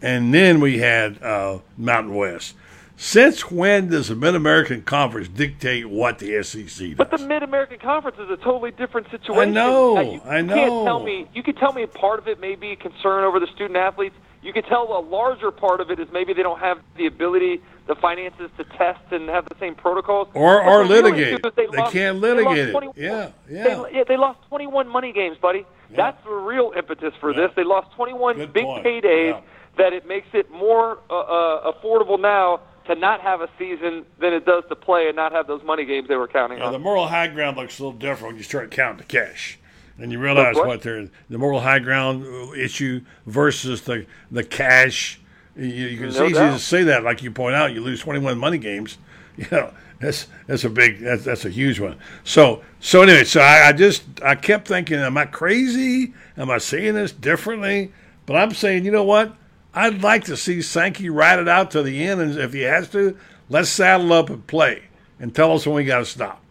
and 0.00 0.32
then 0.32 0.60
we 0.60 0.78
had 0.78 1.22
uh, 1.22 1.58
Mountain 1.76 2.14
West. 2.14 2.54
Since 2.96 3.50
when 3.50 3.88
does 3.88 4.08
the 4.08 4.14
Mid 4.14 4.34
American 4.36 4.82
Conference 4.82 5.26
dictate 5.28 5.88
what 5.88 6.18
the 6.20 6.40
SEC 6.42 6.66
does? 6.66 6.94
But 6.96 7.10
the 7.10 7.18
Mid 7.18 7.42
American 7.42 7.78
Conference 7.80 8.18
is 8.20 8.30
a 8.30 8.36
totally 8.36 8.70
different 8.70 9.10
situation. 9.10 9.40
I 9.40 9.44
know, 9.52 9.96
Uh, 9.96 10.00
you 10.02 10.20
I 10.24 10.28
Can't 10.36 10.46
know. 10.46 10.84
tell 10.84 11.02
me. 11.02 11.26
You 11.34 11.42
could 11.42 11.56
tell 11.56 11.72
me 11.72 11.84
part 11.86 12.20
of 12.20 12.28
it 12.28 12.38
may 12.40 12.54
be 12.54 12.72
a 12.72 12.76
concern 12.76 13.24
over 13.24 13.40
the 13.40 13.48
student 13.48 13.76
athletes. 13.76 14.14
You 14.42 14.52
could 14.52 14.66
tell 14.66 14.96
a 14.98 15.00
larger 15.00 15.50
part 15.52 15.80
of 15.80 15.90
it 15.90 16.00
is 16.00 16.08
maybe 16.12 16.32
they 16.32 16.42
don't 16.42 16.58
have 16.58 16.78
the 16.96 17.06
ability, 17.06 17.60
the 17.86 17.94
finances 17.94 18.50
to 18.58 18.64
test 18.76 19.00
and 19.12 19.28
have 19.28 19.44
the 19.48 19.54
same 19.60 19.74
protocols. 19.76 20.28
Or- 20.34 20.62
But 20.62 20.68
or 20.68 20.84
litigate. 20.84 21.34
is 21.44 21.52
They 21.54 21.66
lost- 21.68 21.92
can't 21.92 22.20
they 22.20 22.32
litigate 22.34 22.68
it. 22.68 22.72
21 22.72 22.94
Yeah, 22.96 23.28
yeah. 23.48 23.62
They, 23.62 23.92
yeah, 23.98 24.04
they 24.06 24.16
lost 24.16 24.40
21 24.48 24.88
money 24.88 25.12
games, 25.12 25.36
buddy. 25.38 25.64
That's 25.90 26.22
the 26.24 26.30
real 26.30 26.72
impetus 26.76 27.12
for 27.20 27.32
this. 27.32 27.50
They 27.54 27.64
lost 27.64 27.92
21 27.94 28.46
big 28.52 28.64
point. 28.64 28.84
paydays 28.84 29.34
Yeah. 29.34 29.40
that 29.76 29.92
it 29.92 30.06
makes 30.08 30.28
it 30.32 30.50
more 30.50 30.98
uh, 31.10 31.18
uh, 31.20 31.72
affordable 31.72 32.18
now 32.18 32.60
to 32.86 32.94
not 32.96 33.20
have 33.20 33.42
a 33.42 33.48
season 33.58 34.04
than 34.18 34.32
it 34.32 34.44
does 34.44 34.64
to 34.70 34.74
play 34.74 35.06
and 35.06 35.14
not 35.14 35.30
have 35.32 35.46
those 35.46 35.62
money 35.62 35.84
games 35.84 36.08
they 36.08 36.16
were 36.16 36.26
counting 36.26 36.58
Yeah, 36.58 36.64
on. 36.66 36.72
the 36.72 36.78
moral 36.80 37.06
high 37.06 37.28
ground 37.28 37.56
looks 37.58 37.78
a 37.78 37.84
little 37.84 37.96
different 37.98 38.32
when 38.32 38.36
you 38.38 38.42
start 38.42 38.70
counting 38.72 38.98
the 38.98 39.04
cash, 39.04 39.58
and 39.98 40.12
you 40.12 40.18
realize 40.18 40.56
what? 40.56 40.66
what 40.66 40.82
they're 40.82 41.08
the 41.28 41.38
moral 41.38 41.60
high 41.60 41.78
ground 41.78 42.56
issue 42.56 43.02
versus 43.26 43.82
the 43.82 44.06
the 44.30 44.44
cash. 44.44 45.20
You, 45.56 45.66
you 45.66 45.98
can 45.98 46.08
it's 46.08 46.18
No 46.18 46.26
easy 46.26 46.38
to 46.38 46.58
say 46.58 46.84
that, 46.84 47.04
like 47.04 47.22
you 47.22 47.30
point 47.30 47.54
out, 47.54 47.72
you 47.72 47.80
lose 47.80 48.00
twenty 48.00 48.20
one 48.20 48.38
money 48.38 48.58
games. 48.58 48.98
You 49.34 49.46
know, 49.50 49.72
that's 49.98 50.26
that's 50.46 50.64
a 50.64 50.68
big 50.68 50.98
that's 51.00 51.24
that's 51.24 51.46
a 51.46 51.48
huge 51.48 51.80
one. 51.80 51.96
So 52.22 52.62
so 52.80 53.00
anyway, 53.02 53.24
so 53.24 53.40
I, 53.40 53.68
I 53.68 53.72
just 53.72 54.02
I 54.22 54.34
kept 54.34 54.68
thinking, 54.68 54.98
am 54.98 55.16
I 55.16 55.24
crazy? 55.24 56.12
Am 56.36 56.50
I 56.50 56.58
seeing 56.58 56.92
this 56.92 57.12
differently? 57.12 57.92
But 58.26 58.36
I'm 58.36 58.52
saying, 58.52 58.84
you 58.84 58.90
know 58.90 59.04
what? 59.04 59.34
I'd 59.74 60.02
like 60.02 60.24
to 60.24 60.36
see 60.36 60.60
Sankey 60.60 61.08
ride 61.08 61.38
it 61.38 61.48
out 61.48 61.70
to 61.70 61.82
the 61.82 62.04
end, 62.04 62.20
and 62.20 62.36
if 62.36 62.52
he 62.52 62.60
has 62.60 62.90
to, 62.90 63.16
let's 63.48 63.70
saddle 63.70 64.12
up 64.12 64.28
and 64.28 64.46
play, 64.46 64.82
and 65.18 65.34
tell 65.34 65.52
us 65.54 65.66
when 65.66 65.76
we 65.76 65.84
got 65.84 66.00
to 66.00 66.04
stop. 66.04 66.41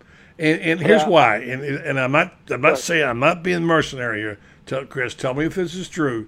And, 0.41 0.59
and 0.59 0.79
here's 0.79 1.03
Yeah. 1.03 1.07
why. 1.09 1.35
And, 1.37 1.63
and 1.63 1.99
I'm 1.99 2.11
not 2.11 2.33
I'm 2.49 2.61
not 2.61 2.79
saying 2.79 3.07
I'm 3.07 3.19
not 3.19 3.43
being 3.43 3.63
mercenary 3.63 4.19
here. 4.21 4.39
Tell 4.65 4.85
Chris, 4.85 5.13
tell 5.13 5.35
me 5.35 5.45
if 5.45 5.55
this 5.55 5.75
is 5.75 5.87
true. 5.87 6.27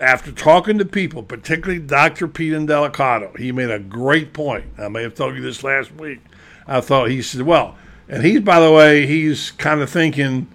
After 0.00 0.32
talking 0.32 0.78
to 0.78 0.84
people, 0.84 1.22
particularly 1.22 1.78
Dr. 1.80 2.26
Pete 2.26 2.52
Indelicato, 2.52 3.38
he 3.38 3.52
made 3.52 3.70
a 3.70 3.78
great 3.78 4.32
point. 4.32 4.64
I 4.76 4.88
may 4.88 5.02
have 5.04 5.14
told 5.14 5.36
you 5.36 5.40
this 5.42 5.62
last 5.62 5.92
week. 5.94 6.20
I 6.66 6.80
thought 6.80 7.10
he 7.10 7.22
said, 7.22 7.42
well, 7.42 7.76
and 8.08 8.24
he's 8.24 8.40
by 8.40 8.58
the 8.58 8.72
way, 8.72 9.06
he's 9.06 9.52
kind 9.52 9.80
of 9.80 9.88
thinking, 9.88 10.48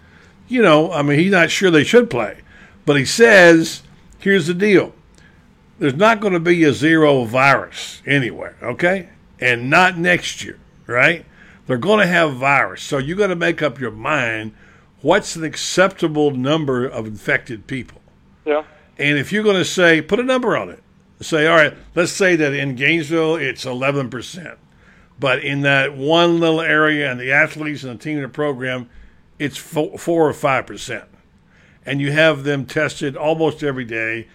you 0.49 0.61
know, 0.61 0.91
I 0.91 1.01
mean, 1.01 1.17
he's 1.17 1.31
not 1.31 1.51
sure 1.51 1.71
they 1.71 1.85
should 1.85 2.09
play, 2.09 2.39
but 2.85 2.97
he 2.97 3.05
says, 3.05 3.83
here's 4.17 4.47
the 4.47 4.53
deal: 4.53 4.93
there's 5.79 5.95
not 5.95 6.19
going 6.19 6.33
to 6.33 6.39
be 6.41 6.61
a 6.65 6.73
zero 6.73 7.23
virus 7.23 8.01
anywhere, 8.05 8.57
okay? 8.61 9.07
And 9.39 9.69
not 9.69 9.97
next 9.97 10.43
year, 10.43 10.59
right? 10.85 11.25
They're 11.69 11.77
going 11.77 11.99
to 11.99 12.07
have 12.07 12.33
virus. 12.33 12.81
So 12.81 12.97
you 12.97 13.15
got 13.15 13.27
to 13.27 13.35
make 13.35 13.61
up 13.61 13.79
your 13.79 13.91
mind 13.91 14.55
what's 15.03 15.35
an 15.35 15.43
acceptable 15.43 16.31
number 16.31 16.83
of 16.83 17.05
infected 17.05 17.67
people. 17.67 18.01
Yeah. 18.43 18.63
And 18.97 19.19
if 19.19 19.31
you're 19.31 19.43
going 19.43 19.57
to 19.57 19.63
say, 19.63 20.01
put 20.01 20.19
a 20.19 20.23
number 20.23 20.57
on 20.57 20.71
it, 20.71 20.81
say, 21.21 21.45
all 21.45 21.55
right, 21.55 21.75
let's 21.93 22.11
say 22.11 22.35
that 22.37 22.55
in 22.55 22.73
Gainesville 22.73 23.35
it's 23.35 23.65
11%, 23.65 24.57
but 25.19 25.43
in 25.43 25.61
that 25.61 25.95
one 25.95 26.39
little 26.39 26.59
area 26.59 27.11
and 27.11 27.19
the 27.19 27.31
athletes 27.31 27.83
and 27.83 27.99
the 27.99 28.03
team 28.03 28.17
and 28.17 28.25
the 28.25 28.29
program, 28.29 28.89
it's 29.37 29.57
four, 29.57 29.99
four 29.99 30.27
or 30.27 30.33
5%. 30.33 31.05
And 31.85 32.01
you 32.01 32.11
have 32.11 32.45
them 32.45 32.65
tested 32.65 33.15
almost 33.15 33.61
every 33.61 33.85
day. 33.85 34.27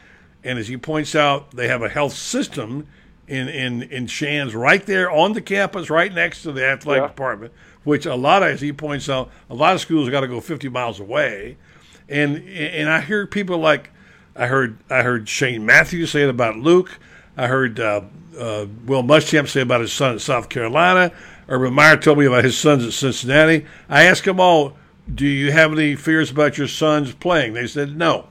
And 0.44 0.56
as 0.56 0.68
he 0.68 0.76
points 0.76 1.16
out, 1.16 1.50
they 1.50 1.66
have 1.66 1.82
a 1.82 1.88
health 1.88 2.12
system 2.12 2.86
in, 3.28 3.48
in, 3.48 3.82
in 3.84 4.06
Shands 4.06 4.54
right 4.54 4.84
there 4.84 5.10
on 5.10 5.32
the 5.32 5.40
campus, 5.40 5.88
right 5.90 6.12
next 6.12 6.42
to 6.42 6.52
the 6.52 6.64
athletic 6.66 7.02
Yeah. 7.02 7.08
department, 7.08 7.52
which 7.84 8.06
a 8.06 8.14
lot 8.14 8.42
of, 8.42 8.50
as 8.50 8.60
he 8.60 8.72
points 8.72 9.08
out, 9.08 9.30
a 9.48 9.54
lot 9.54 9.74
of 9.74 9.80
schools 9.80 10.08
got 10.10 10.20
to 10.20 10.28
go 10.28 10.40
50 10.40 10.68
miles 10.68 11.00
away. 11.00 11.56
And 12.08 12.46
and 12.48 12.90
I 12.90 13.00
hear 13.00 13.26
people 13.26 13.58
like, 13.58 13.90
I 14.36 14.46
heard 14.46 14.76
I 14.90 15.02
heard 15.02 15.26
Shane 15.28 15.64
Matthews 15.64 16.10
say 16.10 16.22
it 16.24 16.28
about 16.28 16.56
Luke. 16.56 16.98
I 17.36 17.46
heard 17.46 17.80
uh, 17.80 18.02
uh, 18.38 18.66
Will 18.84 19.02
Muschamp 19.02 19.48
say 19.48 19.62
about 19.62 19.80
his 19.80 19.92
son 19.92 20.14
at 20.14 20.20
South 20.20 20.48
Carolina. 20.50 21.12
Urban 21.48 21.72
Meyer 21.72 21.96
told 21.96 22.18
me 22.18 22.26
about 22.26 22.44
his 22.44 22.58
sons 22.58 22.84
at 22.84 22.92
Cincinnati. 22.92 23.64
I 23.88 24.04
asked 24.04 24.24
them 24.24 24.38
all, 24.38 24.74
"Do 25.12 25.26
you 25.26 25.50
have 25.52 25.72
any 25.72 25.94
fears 25.96 26.30
about 26.30 26.58
your 26.58 26.68
sons 26.68 27.14
playing?" 27.14 27.54
They 27.54 27.66
said 27.66 27.96
no. 27.96 28.28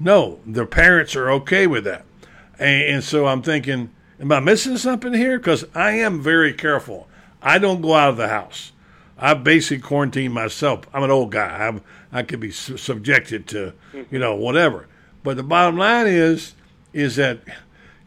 No, 0.00 0.40
their 0.46 0.66
parents 0.66 1.14
are 1.16 1.30
okay 1.32 1.66
with 1.66 1.84
that, 1.84 2.04
and, 2.62 2.82
and 2.96 3.04
so 3.04 3.26
I'm 3.26 3.42
thinking, 3.42 3.90
am 4.20 4.32
I 4.32 4.40
missing 4.40 4.76
something 4.76 5.12
here? 5.12 5.38
Because 5.38 5.64
I 5.74 5.92
am 5.92 6.22
very 6.22 6.52
careful. 6.52 7.08
I 7.42 7.58
don't 7.58 7.80
go 7.82 7.94
out 7.94 8.10
of 8.10 8.16
the 8.16 8.28
house. 8.28 8.72
I 9.18 9.34
basically 9.34 9.82
quarantine 9.82 10.32
myself. 10.32 10.80
I'm 10.92 11.02
an 11.02 11.10
old 11.10 11.30
guy. 11.32 11.66
I'm, 11.66 11.82
I 12.12 12.22
could 12.22 12.40
be 12.40 12.50
su- 12.50 12.76
subjected 12.76 13.46
to, 13.48 13.72
you 14.10 14.18
know, 14.18 14.34
whatever. 14.34 14.88
But 15.22 15.36
the 15.36 15.42
bottom 15.42 15.76
line 15.76 16.06
is, 16.06 16.54
is 16.92 17.16
that, 17.16 17.40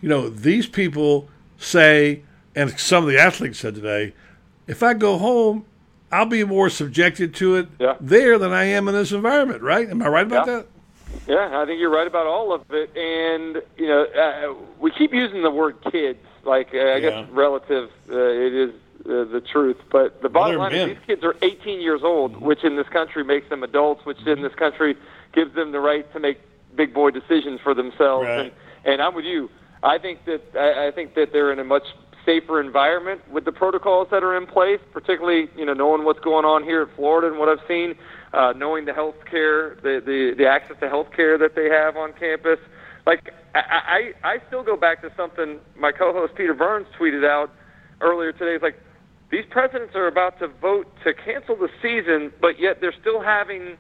you 0.02 0.10
know, 0.10 0.30
these 0.30 0.68
people 0.68 1.30
say, 1.58 2.24
and 2.56 2.78
some 2.80 3.04
of 3.06 3.10
the 3.10 3.18
athletes 3.20 3.60
said 3.60 3.76
today, 3.76 4.14
if 4.68 4.84
I 4.84 4.94
go 4.94 5.18
home, 5.18 5.66
I'll 6.12 6.26
be 6.26 6.44
more 6.44 6.70
subjected 6.70 7.34
to 7.36 7.56
it 7.56 7.68
Yeah. 7.80 7.96
there 8.00 8.38
than 8.38 8.52
I 8.52 8.66
am 8.66 8.88
in 8.88 8.94
this 8.96 9.12
environment. 9.12 9.62
Right? 9.62 9.90
Am 9.90 10.02
I 10.02 10.08
right 10.08 10.26
about 10.28 10.48
Yeah. 10.48 10.54
that? 10.58 10.68
Yeah, 11.28 11.62
I 11.62 11.66
think 11.66 11.80
you're 11.80 11.90
right 11.92 12.08
about 12.08 12.28
all 12.28 12.54
of 12.54 12.62
it. 12.70 12.96
And 12.96 13.62
you 13.78 13.88
know, 13.88 14.06
uh, 14.06 14.54
we 14.80 14.92
keep 14.92 15.14
using 15.14 15.42
the 15.44 15.52
word 15.52 15.78
kids, 15.92 16.20
like 16.44 16.70
uh, 16.74 16.78
I 16.78 16.82
Yeah. 16.98 17.00
guess 17.00 17.30
relative. 17.32 17.90
Uh, 18.10 18.16
it 18.18 18.54
is 18.54 18.72
uh, 19.06 19.24
the 19.32 19.42
truth, 19.42 19.78
but 19.92 20.22
the 20.22 20.30
bottom 20.30 20.52
they're 20.54 20.60
line 20.60 20.72
men. 20.72 20.90
is 20.90 20.98
these 20.98 21.06
kids 21.08 21.24
are 21.24 21.36
18 21.42 21.80
years 21.82 22.02
old, 22.04 22.42
which 22.42 22.64
in 22.64 22.76
this 22.76 22.88
country 22.90 23.24
makes 23.24 23.50
them 23.50 23.64
adults, 23.64 24.06
which 24.06 24.18
in 24.26 24.42
this 24.42 24.54
country 24.56 24.96
gives 25.34 25.54
them 25.56 25.72
the 25.72 25.80
right 25.80 26.12
to 26.14 26.20
make 26.20 26.40
big 26.76 26.94
boy 26.94 27.12
decisions 27.12 27.60
for 27.62 27.74
themselves. 27.74 28.26
Right. 28.28 28.40
And 28.40 28.52
and 28.94 29.02
I'm 29.02 29.16
with 29.16 29.26
you. 29.26 29.50
I 29.84 29.98
think 29.98 30.26
that 30.26 30.42
I, 30.56 30.88
I 30.88 30.92
think 30.92 31.16
that 31.16 31.32
they're 31.34 31.52
in 31.52 31.60
a 31.60 31.64
much 31.64 31.84
safer 32.26 32.60
environment 32.60 33.22
with 33.32 33.46
the 33.46 33.52
protocols 33.52 34.08
that 34.10 34.24
are 34.24 34.36
in 34.36 34.48
place, 34.48 34.80
particularly 34.94 35.48
you 35.56 35.66
know 35.66 35.74
knowing 35.74 36.04
what's 36.06 36.20
going 36.22 36.46
on 36.46 36.64
here 36.64 36.82
in 36.84 36.90
Florida 36.96 37.28
and 37.28 37.38
what 37.38 37.50
I've 37.50 37.66
seen, 37.68 37.96
uh, 38.36 38.54
knowing 38.56 38.86
the 38.86 38.94
health 38.94 39.16
care, 39.30 39.76
the, 39.82 40.02
the 40.06 40.34
the 40.38 40.46
access 40.48 40.78
to 40.82 40.90
health 40.90 41.08
care 41.16 41.38
that 41.38 41.56
they 41.56 41.70
have 41.70 41.96
on 41.96 42.14
campus. 42.14 42.60
Like 43.06 43.34
I, 43.54 44.14
I 44.24 44.30
I 44.34 44.38
still 44.48 44.64
go 44.64 44.76
back 44.76 45.02
to 45.02 45.12
something 45.16 45.60
my 45.78 45.92
co-host 45.92 46.36
Peter 46.36 46.54
Burns 46.54 46.88
tweeted 47.00 47.26
out 47.26 47.50
earlier 48.02 48.32
today. 48.34 48.56
It's 48.56 48.64
like 48.64 48.80
these 49.32 49.46
presidents 49.50 49.96
are 49.96 50.08
about 50.08 50.38
to 50.40 50.48
vote 50.48 50.88
to 51.04 51.14
cancel 51.14 51.56
the 51.56 51.70
season, 51.82 52.32
but 52.42 52.60
yet 52.60 52.82
they're 52.82 52.96
still 53.00 53.22
having 53.22 53.78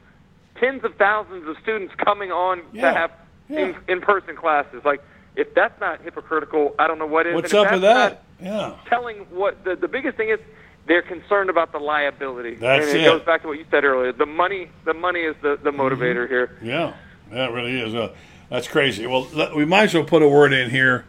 tens 0.59 0.83
of 0.83 0.95
thousands 0.95 1.47
of 1.47 1.55
students 1.61 1.93
coming 2.03 2.31
on 2.31 2.61
Yeah, 2.73 2.91
to 2.91 2.97
have 2.97 3.11
yeah. 3.49 3.59
in, 3.59 3.75
in-person 3.87 4.35
classes. 4.37 4.81
Like, 4.85 5.01
if 5.35 5.53
that's 5.53 5.79
not 5.81 6.01
hypocritical, 6.01 6.73
I 6.79 6.87
don't 6.87 6.97
know 6.97 7.05
what 7.05 7.27
is. 7.27 7.35
What's 7.35 7.53
up 7.53 7.71
with 7.71 7.81
that? 7.81 8.23
Yeah. 8.41 8.77
Telling 8.89 9.17
what 9.29 9.63
the 9.63 9.75
the 9.75 9.87
biggest 9.87 10.17
thing 10.17 10.29
is, 10.29 10.39
they're 10.87 11.01
concerned 11.01 11.49
about 11.49 11.71
the 11.71 11.79
liability. 11.79 12.55
That's 12.55 12.87
and 12.87 12.97
it, 12.97 13.01
it. 13.01 13.05
goes 13.05 13.21
back 13.23 13.41
to 13.41 13.47
what 13.47 13.57
you 13.57 13.65
said 13.71 13.83
earlier. 13.83 14.11
The 14.11 14.25
money, 14.25 14.69
the 14.85 14.93
money 14.93 15.21
is 15.21 15.35
the 15.41 15.57
the 15.61 15.71
motivator 15.71 16.27
here. 16.27 16.57
Yeah, 16.61 16.93
that 17.31 17.51
really 17.51 17.79
is. 17.79 17.95
Uh, 17.95 18.13
that's 18.49 18.67
crazy. 18.67 19.07
Well, 19.07 19.27
let- 19.33 19.55
we 19.55 19.65
might 19.65 19.83
as 19.85 19.93
well 19.93 20.03
put 20.03 20.21
a 20.21 20.27
word 20.27 20.53
in 20.53 20.69
here 20.69 21.05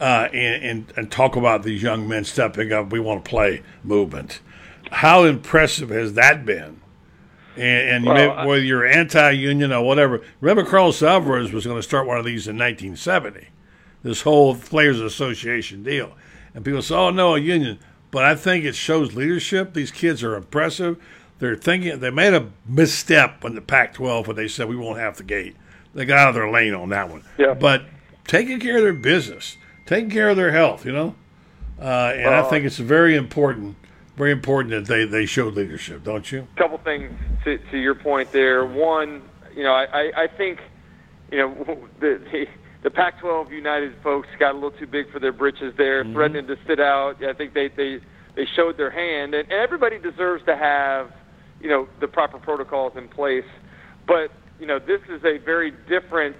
uh, 0.00 0.28
and, 0.32 0.64
and, 0.64 0.92
and 0.96 1.12
talk 1.12 1.36
about 1.36 1.62
these 1.62 1.82
young 1.82 2.08
men 2.08 2.24
stepping 2.24 2.72
up. 2.72 2.90
We 2.90 3.00
want 3.00 3.24
to 3.24 3.28
play 3.28 3.62
movement. 3.84 4.40
How 4.90 5.24
impressive 5.24 5.90
has 5.90 6.14
that 6.14 6.46
been 6.46 6.80
And, 7.56 8.06
and 8.06 8.06
Well, 8.06 8.14
may, 8.14 8.46
whether 8.46 8.62
you're 8.62 8.86
anti-union 8.86 9.70
or 9.72 9.84
whatever, 9.84 10.22
remember 10.40 10.68
Carlos 10.68 11.02
Alvarez 11.02 11.52
was 11.52 11.66
going 11.66 11.76
to 11.76 11.82
start 11.82 12.06
one 12.06 12.16
of 12.18 12.24
these 12.24 12.48
in 12.48 12.56
1970. 12.56 13.48
This 14.02 14.22
whole 14.22 14.54
Players 14.54 15.00
Association 15.00 15.82
deal, 15.82 16.12
and 16.54 16.64
people 16.64 16.80
say, 16.80 16.94
"Oh 16.94 17.10
no, 17.10 17.34
a 17.34 17.38
union." 17.38 17.78
But 18.10 18.24
I 18.24 18.34
think 18.34 18.64
it 18.64 18.74
shows 18.74 19.14
leadership. 19.14 19.74
These 19.74 19.90
kids 19.90 20.22
are 20.22 20.34
impressive. 20.34 20.96
They're 21.38 21.56
thinking 21.56 22.00
they 22.00 22.10
made 22.10 22.34
a 22.34 22.50
misstep 22.66 23.44
in 23.44 23.54
the 23.54 23.60
Pac-12 23.60 24.26
when 24.26 24.36
they 24.36 24.48
said 24.48 24.68
we 24.68 24.76
won't 24.76 24.98
have 24.98 25.16
the 25.16 25.22
gate. 25.22 25.56
They 25.94 26.04
got 26.04 26.18
out 26.18 26.28
of 26.30 26.34
their 26.34 26.50
lane 26.50 26.74
on 26.74 26.88
that 26.90 27.08
one. 27.10 27.24
Yeah. 27.36 27.54
But 27.54 27.84
taking 28.26 28.60
care 28.60 28.78
of 28.78 28.82
their 28.82 28.92
business, 28.92 29.56
taking 29.86 30.10
care 30.10 30.30
of 30.30 30.36
their 30.36 30.52
health, 30.52 30.84
you 30.84 30.92
know, 30.92 31.14
uh, 31.80 32.12
and 32.16 32.34
I 32.34 32.42
think 32.48 32.64
it's 32.64 32.78
very 32.78 33.14
important, 33.14 33.76
very 34.16 34.32
important 34.32 34.70
that 34.70 34.86
they 34.86 35.04
they 35.04 35.26
showed 35.26 35.54
leadership, 35.54 36.02
don't 36.02 36.30
you? 36.30 36.48
A 36.56 36.58
couple 36.58 36.78
things 36.78 37.12
to, 37.44 37.58
to 37.70 37.78
your 37.78 37.94
point 37.94 38.32
there. 38.32 38.64
One, 38.64 39.22
you 39.54 39.62
know, 39.62 39.72
I, 39.72 39.84
I, 39.84 40.22
I 40.22 40.26
think, 40.26 40.60
you 41.30 41.38
know, 41.38 41.88
the, 42.00 42.20
the 42.32 42.46
the 42.82 42.90
Pac-12 42.90 43.50
United 43.50 43.94
folks 44.02 44.28
got 44.38 44.52
a 44.52 44.54
little 44.54 44.70
too 44.70 44.86
big 44.86 45.10
for 45.10 45.18
their 45.18 45.32
britches 45.32 45.74
there, 45.76 46.04
mm-hmm. 46.04 46.14
threatening 46.14 46.46
to 46.46 46.56
sit 46.66 46.80
out. 46.80 47.22
I 47.24 47.32
think 47.32 47.54
they 47.54 47.68
they 47.68 48.00
they 48.36 48.46
showed 48.54 48.76
their 48.76 48.90
hand, 48.90 49.34
and, 49.34 49.50
and 49.50 49.60
everybody 49.60 49.98
deserves 49.98 50.44
to 50.46 50.56
have, 50.56 51.12
you 51.60 51.68
know, 51.68 51.88
the 52.00 52.06
proper 52.06 52.38
protocols 52.38 52.92
in 52.96 53.08
place. 53.08 53.44
But 54.06 54.30
you 54.60 54.66
know, 54.66 54.78
this 54.78 55.00
is 55.08 55.24
a 55.24 55.38
very 55.38 55.72
different 55.88 56.36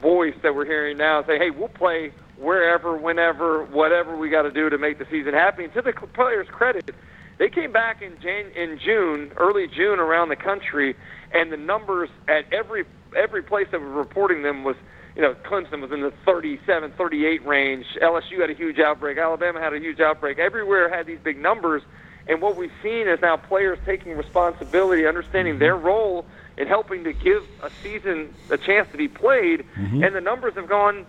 voice 0.00 0.34
that 0.42 0.54
we're 0.54 0.64
hearing 0.64 0.96
now. 0.96 1.24
Say, 1.26 1.38
hey, 1.38 1.50
we'll 1.50 1.68
play 1.68 2.12
wherever, 2.38 2.96
whenever, 2.96 3.64
whatever 3.64 4.16
we 4.16 4.28
got 4.28 4.42
to 4.42 4.50
do 4.50 4.68
to 4.68 4.78
make 4.78 4.98
the 4.98 5.06
season 5.10 5.32
happy. 5.32 5.64
And 5.64 5.72
to 5.74 5.82
the 5.82 5.92
players' 5.92 6.48
credit, 6.50 6.94
they 7.38 7.48
came 7.48 7.72
back 7.72 8.02
in 8.02 8.18
Jan- 8.20 8.52
in 8.54 8.78
June, 8.78 9.32
early 9.36 9.66
June, 9.68 9.98
around 9.98 10.28
the 10.28 10.36
country, 10.36 10.96
and 11.32 11.52
the 11.52 11.56
numbers 11.56 12.08
at 12.28 12.50
every 12.52 12.84
every 13.16 13.42
place 13.42 13.66
that 13.72 13.80
was 13.80 13.90
reporting 13.90 14.42
them 14.42 14.64
was, 14.64 14.76
you 15.16 15.22
know, 15.22 15.34
Clemson 15.34 15.80
was 15.80 15.90
in 15.92 16.02
the 16.02 16.12
37, 16.24 16.92
38 16.92 17.46
range. 17.46 17.86
LSU 18.02 18.40
had 18.40 18.50
a 18.50 18.54
huge 18.54 18.78
outbreak. 18.78 19.16
Alabama 19.16 19.60
had 19.60 19.72
a 19.72 19.78
huge 19.78 19.98
outbreak. 19.98 20.38
Everywhere 20.38 20.90
had 20.94 21.06
these 21.06 21.18
big 21.18 21.38
numbers. 21.38 21.82
And 22.28 22.42
what 22.42 22.56
we've 22.56 22.72
seen 22.82 23.08
is 23.08 23.20
now 23.22 23.36
players 23.36 23.78
taking 23.86 24.16
responsibility, 24.16 25.06
understanding 25.06 25.58
their 25.58 25.76
role 25.76 26.26
in 26.58 26.66
helping 26.66 27.04
to 27.04 27.12
give 27.12 27.44
a 27.62 27.70
season 27.82 28.34
a 28.50 28.58
chance 28.58 28.90
to 28.92 28.98
be 28.98 29.08
played, 29.08 29.64
mm-hmm. 29.76 30.02
and 30.02 30.14
the 30.14 30.20
numbers 30.20 30.54
have 30.54 30.68
gone 30.68 31.06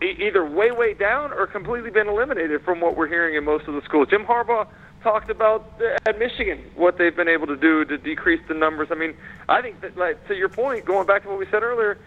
either 0.00 0.44
way, 0.44 0.70
way 0.70 0.94
down 0.94 1.32
or 1.32 1.46
completely 1.46 1.90
been 1.90 2.08
eliminated 2.08 2.62
from 2.62 2.80
what 2.80 2.96
we're 2.96 3.06
hearing 3.06 3.34
in 3.36 3.44
most 3.44 3.66
of 3.68 3.74
the 3.74 3.82
schools. 3.82 4.08
Jim 4.08 4.24
Harbaugh 4.24 4.66
talked 5.02 5.30
about 5.30 5.80
at 6.06 6.18
Michigan 6.18 6.58
what 6.74 6.98
they've 6.98 7.14
been 7.14 7.28
able 7.28 7.46
to 7.46 7.56
do 7.56 7.84
to 7.84 7.98
decrease 7.98 8.40
the 8.48 8.54
numbers. 8.54 8.88
I 8.90 8.94
mean, 8.94 9.14
I 9.48 9.60
think 9.60 9.80
that, 9.82 9.96
like 9.96 10.26
to 10.28 10.34
your 10.34 10.48
point, 10.48 10.84
going 10.84 11.06
back 11.06 11.22
to 11.22 11.28
what 11.28 11.38
we 11.38 11.46
said 11.50 11.62
earlier, 11.62 11.98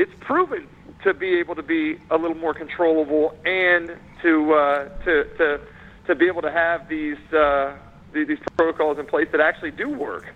it's 0.00 0.12
proven 0.20 0.66
to 1.04 1.12
be 1.12 1.38
able 1.38 1.54
to 1.54 1.62
be 1.62 1.98
a 2.10 2.16
little 2.16 2.36
more 2.36 2.54
controllable 2.54 3.36
and 3.44 3.96
to 4.22 4.54
uh, 4.54 4.88
to 5.04 5.24
to 5.36 5.60
to 6.06 6.14
be 6.14 6.26
able 6.26 6.40
to 6.40 6.50
have 6.50 6.88
these 6.88 7.18
uh, 7.34 7.76
these 8.14 8.38
protocols 8.56 8.98
in 8.98 9.04
place 9.04 9.28
that 9.30 9.40
actually 9.40 9.72
do 9.72 9.90
work. 9.90 10.32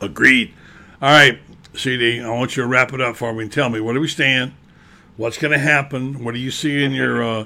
Agreed. 0.00 0.54
All 1.02 1.10
right, 1.10 1.38
CD, 1.74 2.20
I 2.22 2.30
want 2.30 2.56
you 2.56 2.62
to 2.62 2.68
wrap 2.68 2.94
it 2.94 3.02
up 3.02 3.16
for 3.16 3.34
me 3.34 3.42
and 3.42 3.52
tell 3.52 3.68
me 3.68 3.80
where 3.80 3.92
do 3.92 4.00
we 4.00 4.08
stand? 4.08 4.54
What's 5.18 5.36
going 5.36 5.52
to 5.52 5.58
happen? 5.58 6.24
What 6.24 6.32
do 6.32 6.40
you 6.40 6.50
see 6.50 6.82
in 6.82 6.92
your 6.92 7.22
uh, 7.22 7.44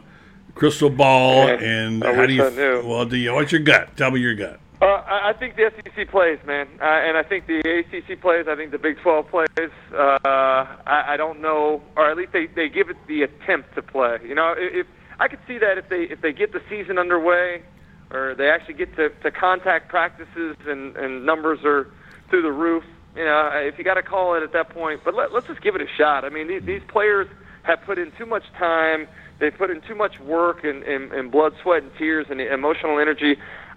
crystal 0.55 0.91
ball? 0.91 1.49
And 1.49 2.05
I 2.05 2.14
how 2.14 2.26
do 2.26 2.32
you? 2.32 2.82
Well, 2.85 3.07
do 3.07 3.16
you? 3.16 3.35
What's 3.35 3.51
your 3.51 3.62
gut? 3.62 3.97
Tell 3.97 4.12
me 4.12 4.20
your 4.20 4.37
gut. 4.37 4.61
Uh, 4.81 5.03
I 5.07 5.33
think 5.39 5.57
the 5.57 5.70
SEC 5.75 6.11
plays, 6.11 6.39
man, 6.45 6.66
uh, 6.81 6.85
and 6.85 7.16
I 7.16 7.22
think 7.22 7.47
the 7.47 7.59
ACC 7.61 8.20
plays. 8.20 8.47
I 8.49 8.57
think 8.57 8.70
the 8.70 8.79
Big 8.79 8.99
12 8.99 9.29
plays. 9.29 9.49
Uh, 9.93 10.18
I, 10.25 11.05
I 11.14 11.16
don't 11.16 11.41
know, 11.41 11.83
or 11.97 12.11
at 12.11 12.16
least 12.16 12.33
they, 12.33 12.47
they 12.47 12.68
give 12.68 12.91
it 12.91 12.97
the 13.07 13.22
attempt 13.22 13.75
to 13.77 13.83
play. 13.83 14.18
You 14.27 14.35
know, 14.35 14.55
if, 14.57 14.87
I 15.18 15.29
could 15.29 15.39
see 15.47 15.59
that 15.59 15.79
if 15.79 15.89
they 15.89 16.03
if 16.03 16.20
they 16.20 16.33
get 16.33 16.53
the 16.53 16.61
season 16.68 16.99
underway, 16.99 17.62
or 18.11 18.35
they 18.35 18.51
actually 18.51 18.75
get 18.75 18.95
to, 18.97 19.11
to 19.11 19.31
contact 19.31 19.89
practices 19.89 20.57
and, 20.66 20.97
and 20.97 21.25
numbers 21.25 21.61
are 21.64 21.91
through 22.31 22.43
the 22.43 22.53
roof. 22.53 22.85
You 23.16 23.25
know, 23.25 23.51
if 23.55 23.79
you 23.79 23.85
got 23.85 23.95
to 23.95 24.03
call 24.03 24.35
it 24.35 24.43
at 24.43 24.53
that 24.53 24.70
point, 24.70 25.03
but 25.05 25.14
let, 25.14 25.33
let's 25.33 25.47
just 25.47 25.61
give 25.62 25.77
it 25.77 25.83
a 25.83 25.89
shot. 25.97 26.25
I 26.25 26.31
mean, 26.31 26.49
these, 26.49 26.62
these 26.64 26.83
players 26.89 27.29
have 27.62 27.81
put 27.83 27.99
in 27.99 28.12
too 28.12 28.27
much 28.27 28.45
time. 28.59 29.07
They've 29.39 29.57
put 29.57 29.70
in 29.70 29.81
too 29.83 29.95
much 29.95 30.18
work 30.20 30.64
and, 30.64 30.83
and, 30.83 31.12
and 31.12 31.31
blood, 31.31 31.55
sweat, 31.62 31.83
and 31.83 31.93
tears 31.97 32.27
and 32.31 32.41
emotional 32.41 32.99
energy. 32.99 33.37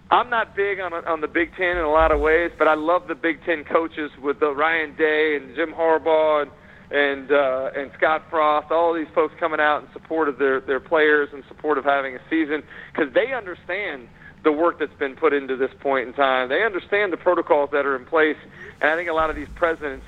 I'm 0.10 0.30
not 0.30 0.56
big 0.56 0.80
on 0.80 0.94
on 0.94 1.22
the 1.22 1.28
Big 1.28 1.50
Ten 1.58 1.78
in 1.78 1.84
a 1.84 1.92
lot 1.92 2.12
of 2.12 2.22
ways, 2.22 2.52
but 2.58 2.68
I 2.68 2.76
love 2.76 3.08
the 3.08 3.16
Big 3.16 3.44
Ten 3.46 3.66
coaches 3.66 4.12
with 4.22 4.40
the 4.40 4.54
Ryan 4.54 4.96
Day 4.96 5.36
and 5.36 5.56
Jim 5.56 5.74
Harbaugh 5.74 6.44
and 6.44 6.52
and 6.90 7.32
uh, 7.32 7.72
and 7.76 7.92
Scott 7.98 8.24
Frost, 8.30 8.72
all 8.72 8.94
these 8.94 9.12
folks 9.14 9.34
coming 9.40 9.60
out 9.60 9.84
in 9.84 9.92
support 9.92 10.30
of 10.30 10.40
their 10.40 10.62
their 10.62 10.80
players 10.80 11.30
and 11.34 11.44
support 11.50 11.78
of 11.78 11.84
having 11.84 12.16
a 12.16 12.20
season 12.30 12.64
because 12.94 13.14
they 13.14 13.34
understand 13.34 14.08
the 14.44 14.52
work 14.52 14.80
that's 14.80 14.98
been 14.98 15.16
put 15.16 15.34
into 15.34 15.58
this 15.58 15.72
point 15.82 16.08
in 16.08 16.14
time. 16.14 16.48
They 16.48 16.64
understand 16.64 17.12
the 17.12 17.18
protocols 17.18 17.70
that 17.74 17.86
are 17.86 17.96
in 17.98 18.06
place, 18.06 18.38
and 18.80 18.90
I 18.90 18.96
think 18.96 19.10
a 19.10 19.14
lot 19.14 19.30
of 19.30 19.36
these 19.36 19.50
presidents 19.56 20.06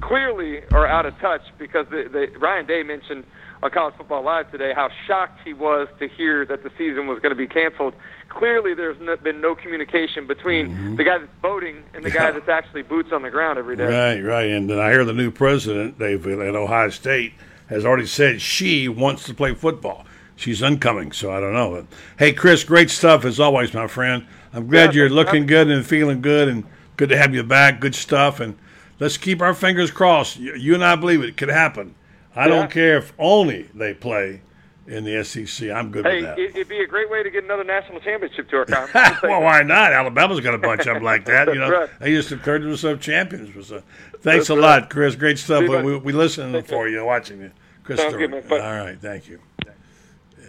clearly 0.00 0.62
are 0.72 0.86
out 0.86 1.06
of 1.06 1.16
touch 1.20 1.42
because 1.58 1.86
the, 1.90 2.08
the, 2.10 2.38
Ryan 2.38 2.66
Day 2.66 2.82
mentioned 2.82 3.24
on 3.62 3.70
College 3.70 3.94
Football 3.96 4.22
Live 4.22 4.50
today 4.50 4.72
how 4.74 4.90
shocked 5.06 5.40
he 5.44 5.52
was 5.52 5.88
to 5.98 6.08
hear 6.08 6.44
that 6.46 6.62
the 6.62 6.70
season 6.78 7.06
was 7.06 7.18
going 7.20 7.30
to 7.30 7.36
be 7.36 7.46
canceled. 7.46 7.94
Clearly, 8.28 8.74
there's 8.74 9.00
no, 9.00 9.16
been 9.16 9.40
no 9.40 9.54
communication 9.54 10.26
between 10.26 10.68
mm-hmm. 10.68 10.96
the 10.96 11.04
guy 11.04 11.18
that's 11.18 11.32
voting 11.42 11.82
and 11.94 12.04
the 12.04 12.10
guy 12.10 12.30
that's 12.30 12.48
actually 12.48 12.82
boots 12.82 13.10
on 13.12 13.22
the 13.22 13.30
ground 13.30 13.58
every 13.58 13.76
day. 13.76 13.86
Right, 13.86 14.20
right. 14.20 14.50
And 14.50 14.68
then 14.68 14.78
I 14.78 14.90
hear 14.90 15.04
the 15.04 15.12
new 15.12 15.30
president, 15.30 15.98
Dave, 15.98 16.26
at 16.26 16.54
Ohio 16.54 16.90
State, 16.90 17.32
has 17.68 17.84
already 17.84 18.06
said 18.06 18.40
she 18.40 18.88
wants 18.88 19.24
to 19.24 19.34
play 19.34 19.54
football. 19.54 20.04
She's 20.36 20.62
incoming, 20.62 21.12
so 21.12 21.32
I 21.32 21.40
don't 21.40 21.52
know. 21.52 21.70
But, 21.70 21.86
hey, 22.18 22.32
Chris, 22.32 22.62
great 22.62 22.90
stuff 22.90 23.24
as 23.24 23.40
always, 23.40 23.74
my 23.74 23.88
friend. 23.88 24.24
I'm 24.52 24.68
glad 24.68 24.94
Yeah, 24.94 25.00
you're 25.00 25.10
looking 25.10 25.46
good 25.46 25.68
and 25.68 25.84
feeling 25.84 26.20
good, 26.20 26.48
and 26.48 26.64
good 26.96 27.08
to 27.08 27.16
have 27.16 27.34
you 27.34 27.42
back. 27.42 27.80
Good 27.80 27.94
stuff, 27.94 28.38
and 28.38 28.56
let's 29.00 29.16
keep 29.16 29.42
our 29.42 29.52
fingers 29.52 29.90
crossed. 29.90 30.38
You, 30.38 30.54
you 30.54 30.74
and 30.74 30.84
I 30.84 30.94
believe 30.94 31.22
it 31.22 31.36
could 31.36 31.48
happen. 31.48 31.94
I 32.38 32.44
Yeah. 32.46 32.54
don't 32.54 32.70
care 32.70 32.98
if 32.98 33.12
only 33.18 33.68
they 33.74 33.94
play 33.94 34.42
in 34.86 35.04
the 35.04 35.22
SEC. 35.24 35.70
I'm 35.70 35.90
good 35.90 36.06
Hey, 36.06 36.16
with 36.16 36.24
that. 36.24 36.38
it, 36.38 36.50
it'd 36.56 36.68
be 36.68 36.80
a 36.80 36.86
great 36.86 37.10
way 37.10 37.22
to 37.22 37.30
get 37.30 37.44
another 37.44 37.64
national 37.64 38.00
championship 38.00 38.48
to 38.50 38.56
our 38.58 38.64
conference. 38.76 39.20
well, 39.22 39.42
why 39.42 39.62
not? 39.62 39.92
Alabama's 39.92 40.40
got 40.40 40.54
a 40.54 40.58
bunch 40.58 40.80
of 40.86 40.94
them 40.94 41.02
like 41.02 41.24
that. 41.26 41.48
You 41.48 41.56
know, 41.56 41.70
right. 41.70 41.90
they 42.00 42.12
just 42.12 42.28
declared 42.30 42.62
themselves 42.62 43.04
champions. 43.04 43.50
So, 43.66 43.82
thanks 44.20 44.22
That's 44.22 44.50
a 44.50 44.54
right. 44.54 44.60
lot, 44.82 44.88
Chris. 44.90 45.14
Great 45.16 45.38
stuff. 45.38 45.64
See 45.64 45.68
We, 45.68 45.96
we, 45.98 46.12
listening 46.12 46.62
for 46.64 46.88
you, 46.88 47.04
watching 47.04 47.40
you, 47.40 47.50
Chris. 47.84 48.00
Sounds 48.00 48.14
Stewart. 48.14 48.30
good, 48.30 48.50
man. 48.50 48.60
All 48.62 48.84
right, 48.84 48.98
thank 48.98 49.28
you. 49.28 49.40
Yeah, 49.66 49.72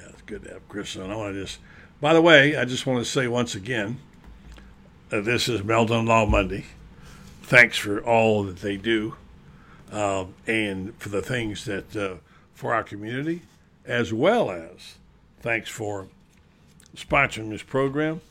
it's 0.09 0.21
good 0.21 0.43
to 0.43 0.51
have 0.53 0.69
Chris 0.69 0.95
on. 0.95 1.11
I 1.11 1.15
want 1.15 1.33
to 1.33 1.41
just, 1.41 1.57
by 1.99 2.13
the 2.13 2.21
way, 2.21 2.55
I 2.55 2.63
just 2.65 2.85
want 2.85 3.03
to 3.03 3.09
say 3.11 3.27
once 3.27 3.55
again, 3.55 3.99
uh, 5.11 5.19
this 5.21 5.49
is 5.49 5.63
Meldon 5.63 6.05
Law 6.05 6.25
Monday. 6.27 6.65
Thanks 7.43 7.77
for 7.77 7.99
all 8.01 8.43
that 8.43 8.57
they 8.57 8.77
do, 8.77 9.15
um, 9.91 10.33
and 10.47 10.95
for 10.97 11.09
the 11.09 11.21
things 11.21 11.65
that 11.65 11.95
uh, 11.95 12.15
for 12.53 12.73
our 12.73 12.83
community, 12.83 13.41
as 13.85 14.13
well 14.13 14.51
as 14.51 14.95
thanks 15.41 15.69
for 15.69 16.07
sponsoring 16.95 17.49
this 17.49 17.63
program. 17.63 18.21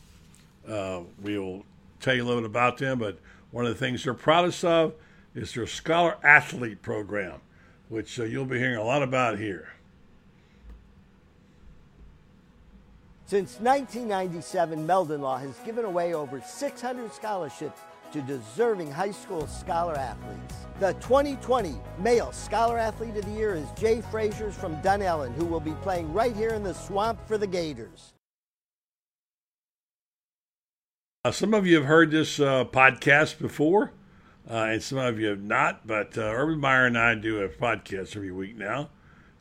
Uh, 0.69 1.01
we'll 1.23 1.65
tell 2.01 2.15
you 2.15 2.23
a 2.23 2.27
little 2.27 2.43
bit 2.43 2.51
about 2.51 2.79
them, 2.79 2.99
but 2.99 3.19
one 3.51 3.65
of 3.65 3.73
the 3.73 3.79
things 3.79 4.05
they're 4.05 4.15
proudest 4.15 4.65
of 4.65 4.93
is 5.35 5.55
their 5.55 5.67
Scholar 5.67 6.17
Athlete 6.23 6.83
program, 6.83 7.41
which 7.89 8.21
uh, 8.21 8.25
you'll 8.25 8.45
be 8.45 8.59
hearing 8.59 8.77
a 8.77 8.85
lot 8.85 9.03
about 9.03 9.39
here. 9.39 9.73
Since 13.27 13.61
1997, 13.61 14.87
Meldon 14.87 15.21
Law 15.21 15.37
has 15.37 15.59
given 15.59 15.85
away 15.85 16.15
over 16.15 16.41
600 16.41 17.13
scholarships 17.13 17.81
to 18.13 18.23
deserving 18.23 18.91
high 18.91 19.11
school 19.11 19.47
scholar 19.47 19.95
athletes. 19.95 20.68
The 20.81 20.93
2020 21.01 21.75
Male 21.99 22.31
Scholar 22.31 22.79
Athlete 22.79 23.17
of 23.17 23.25
the 23.25 23.33
Year 23.33 23.57
is 23.57 23.67
Jay 23.73 24.01
Frazier's 24.01 24.55
from 24.55 24.77
Dunnellon, 24.77 25.35
who 25.35 25.45
will 25.45 25.59
be 25.59 25.75
playing 25.83 26.13
right 26.13 26.37
here 26.37 26.51
in 26.51 26.63
the 26.63 26.73
swamp 26.73 27.19
for 27.27 27.37
the 27.37 27.49
Gators. 27.49 28.13
Uh, 31.25 31.33
some 31.33 31.53
of 31.53 31.67
you 31.67 31.75
have 31.75 31.87
heard 31.87 32.13
this 32.13 32.39
uh, 32.39 32.65
podcast 32.65 33.41
before, 33.41 33.93
uh, 34.49 34.69
and 34.71 34.81
some 34.81 34.99
of 34.99 35.19
you 35.19 35.27
have 35.27 35.43
not, 35.43 35.85
but 35.85 36.17
uh, 36.17 36.21
Urban 36.21 36.61
Meyer 36.61 36.87
and 36.87 36.97
I 36.97 37.17
do 37.17 37.43
a 37.43 37.49
podcast 37.49 38.15
every 38.15 38.31
week 38.31 38.57
now. 38.57 38.91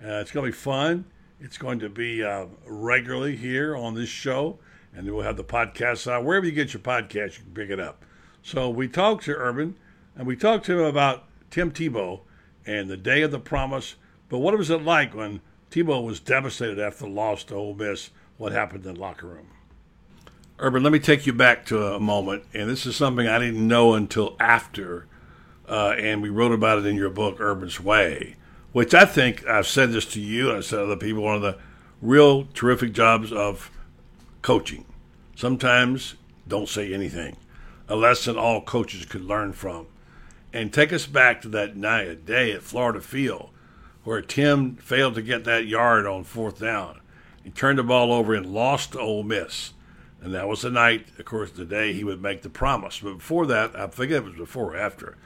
Uh, 0.03 0.17
it's 0.17 0.31
going 0.31 0.43
to 0.43 0.51
be 0.51 0.57
fun. 0.57 1.05
It's 1.39 1.59
going 1.59 1.77
to 1.81 1.89
be 1.89 2.23
uh, 2.23 2.47
regularly 2.65 3.35
here 3.35 3.77
on 3.77 3.93
this 3.93 4.09
show, 4.09 4.57
and 4.91 5.05
then 5.05 5.13
we'll 5.13 5.23
have 5.23 5.37
the 5.37 5.43
podcast 5.43 6.11
out. 6.11 6.25
Wherever 6.25 6.47
you 6.47 6.51
get 6.51 6.73
your 6.73 6.81
podcast, 6.81 7.37
you 7.37 7.43
can 7.43 7.53
pick 7.53 7.69
it 7.69 7.79
up. 7.79 8.03
So 8.41 8.71
we 8.71 8.87
talked 8.87 9.25
to 9.25 9.35
Urban, 9.35 9.75
and 10.17 10.25
we 10.25 10.35
talked 10.35 10.65
to 10.65 10.79
him 10.79 10.85
about 10.85 11.25
Tim 11.51 11.71
Tebow 11.71 12.21
and 12.65 12.89
the 12.89 12.97
day 12.97 13.21
of 13.21 13.31
the 13.31 13.39
promise. 13.39 13.95
But 14.29 14.39
what 14.39 14.57
was 14.57 14.69
it 14.69 14.81
like 14.81 15.13
when 15.13 15.41
Tebow 15.71 16.03
was 16.03 16.19
devastated 16.19 16.79
after 16.79 17.05
the 17.05 17.11
loss 17.11 17.43
to 17.45 17.55
Ole 17.55 17.75
Miss? 17.75 18.09
What 18.37 18.51
happened 18.51 18.85
in 18.85 18.95
the 18.95 18.99
locker 18.99 19.27
room? 19.27 19.47
Urban, 20.59 20.81
let 20.81 20.91
me 20.91 20.99
take 20.99 21.27
you 21.27 21.33
back 21.33 21.65
to 21.67 21.93
a 21.93 21.99
moment, 21.99 22.43
and 22.53 22.67
this 22.67 22.87
is 22.87 22.95
something 22.95 23.27
I 23.27 23.37
didn't 23.37 23.67
know 23.67 23.93
until 23.93 24.35
after, 24.39 25.05
uh, 25.69 25.93
and 25.99 26.21
we 26.21 26.29
wrote 26.29 26.51
about 26.51 26.79
it 26.79 26.85
in 26.87 26.95
your 26.95 27.11
book, 27.11 27.39
Urban's 27.39 27.79
Way, 27.79 28.35
which 28.71 28.95
I 28.95 29.05
think 29.05 29.45
I've 29.45 29.67
said 29.67 29.91
this 29.91 30.05
to 30.13 30.19
you, 30.19 30.51
I 30.51 30.61
said 30.61 30.77
to 30.77 30.83
other 30.83 30.95
people, 30.95 31.21
one 31.21 31.35
of 31.35 31.43
the 31.43 31.59
real 32.01 32.45
terrific 32.55 32.91
jobs 32.93 33.31
of 33.31 33.69
coaching. 34.41 34.85
Sometimes 35.35 36.15
don't 36.47 36.69
say 36.69 36.91
anything, 36.91 37.37
a 37.87 37.95
lesson 37.95 38.35
all 38.35 38.61
coaches 38.61 39.05
could 39.05 39.25
learn 39.25 39.53
from. 39.53 39.85
And 40.53 40.73
take 40.73 40.93
us 40.93 41.05
back 41.05 41.41
to 41.41 41.49
that 41.49 41.75
night, 41.75 42.25
day 42.25 42.51
at 42.51 42.63
Florida 42.63 43.01
Field, 43.01 43.49
where 44.03 44.21
Tim 44.21 44.75
failed 44.77 45.15
to 45.15 45.21
get 45.21 45.43
that 45.43 45.67
yard 45.67 46.05
on 46.05 46.23
fourth 46.23 46.59
down. 46.59 47.01
He 47.43 47.49
turned 47.51 47.79
the 47.79 47.83
ball 47.83 48.11
over 48.11 48.33
and 48.33 48.45
lost 48.45 48.93
to 48.93 48.99
Ole 48.99 49.23
Miss. 49.23 49.73
And 50.21 50.33
that 50.33 50.47
was 50.47 50.61
the 50.61 50.71
night, 50.71 51.07
of 51.19 51.25
course, 51.25 51.51
the 51.51 51.65
day 51.65 51.93
he 51.93 52.03
would 52.03 52.21
make 52.21 52.41
the 52.41 52.49
promise. 52.49 52.99
But 52.99 53.19
before 53.19 53.45
that, 53.47 53.75
I 53.75 53.87
forget 53.87 54.17
it 54.17 54.25
was 54.25 54.35
before 54.35 54.73
or 54.73 54.77
after, 54.77 55.17